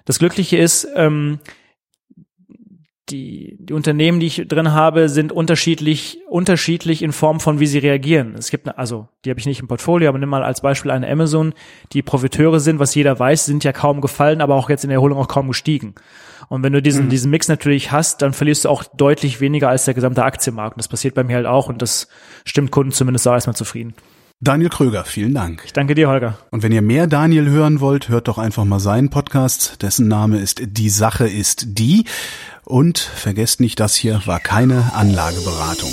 Das 0.06 0.20
Glückliche 0.20 0.58
ist, 0.58 0.88
ähm, 0.96 1.40
die, 3.10 3.58
die 3.60 3.74
Unternehmen, 3.74 4.20
die 4.20 4.28
ich 4.28 4.48
drin 4.48 4.74
habe, 4.74 5.10
sind 5.10 5.32
unterschiedlich, 5.32 6.20
unterschiedlich 6.28 7.04
in 7.04 7.12
Form 7.12 7.40
von, 7.40 7.60
wie 7.60 7.68
sie 7.68 7.78
reagieren. 7.78 8.34
Es 8.36 8.50
gibt, 8.50 8.66
eine, 8.68 8.78
also, 8.80 9.08
die 9.24 9.30
habe 9.30 9.40
ich 9.40 9.46
nicht 9.46 9.60
im 9.60 9.68
Portfolio, 9.68 10.10
aber 10.10 10.18
nimm 10.18 10.30
mal 10.30 10.44
als 10.44 10.62
Beispiel 10.62 10.90
eine 10.90 11.08
Amazon, 11.08 11.54
die 11.94 12.02
Profiteure 12.02 12.60
sind, 12.60 12.80
was 12.80 12.96
jeder 12.96 13.20
weiß, 13.20 13.46
sind 13.46 13.64
ja 13.64 13.74
kaum 13.74 14.02
gefallen, 14.02 14.42
aber 14.42 14.56
auch 14.56 14.70
jetzt 14.70 14.84
in 14.84 14.90
der 14.90 14.96
Erholung 14.96 15.20
auch 15.20 15.28
kaum 15.28 15.48
gestiegen. 15.48 15.94
Und 16.50 16.64
wenn 16.64 16.74
du 16.74 16.82
diesen, 16.82 17.06
mhm. 17.06 17.10
diesen 17.10 17.30
Mix 17.30 17.48
natürlich 17.48 17.92
hast, 17.92 18.22
dann 18.22 18.34
verlierst 18.34 18.66
du 18.66 18.70
auch 18.70 18.84
deutlich 18.84 19.40
weniger 19.40 19.70
als 19.70 19.86
der 19.86 19.94
gesamte 19.94 20.24
Aktienmarkt. 20.24 20.76
Und 20.76 20.80
das 20.80 20.88
passiert 20.88 21.14
bei 21.14 21.24
mir 21.24 21.36
halt 21.36 21.46
auch 21.46 21.70
und 21.70 21.82
das 21.82 22.08
stimmt 22.44 22.72
Kunden 22.72 22.92
zumindest 22.92 23.28
auch 23.28 23.34
erstmal 23.34 23.56
zufrieden. 23.56 23.94
Daniel 24.46 24.70
Kröger, 24.70 25.06
vielen 25.06 25.34
Dank. 25.34 25.64
Ich 25.66 25.74
danke 25.74 25.96
dir, 25.96 26.08
Holger. 26.08 26.38
Und 26.52 26.62
wenn 26.62 26.72
ihr 26.72 26.84
mehr 26.84 27.08
Daniel 27.08 27.50
hören 27.50 27.80
wollt, 27.80 28.10
hört 28.10 28.28
doch 28.28 28.38
einfach 28.38 28.64
mal 28.64 28.80
seinen 28.80 29.10
Podcast. 29.10 29.82
Dessen 29.82 30.08
Name 30.08 30.38
ist 30.38 30.62
Die 30.64 30.90
Sache 30.90 31.28
ist 31.28 31.80
die. 31.80 32.06
Und 32.64 33.00
vergesst 33.00 33.60
nicht, 33.60 33.80
das 33.80 33.96
hier 33.96 34.22
war 34.26 34.40
keine 34.40 34.94
Anlageberatung. 34.94 35.90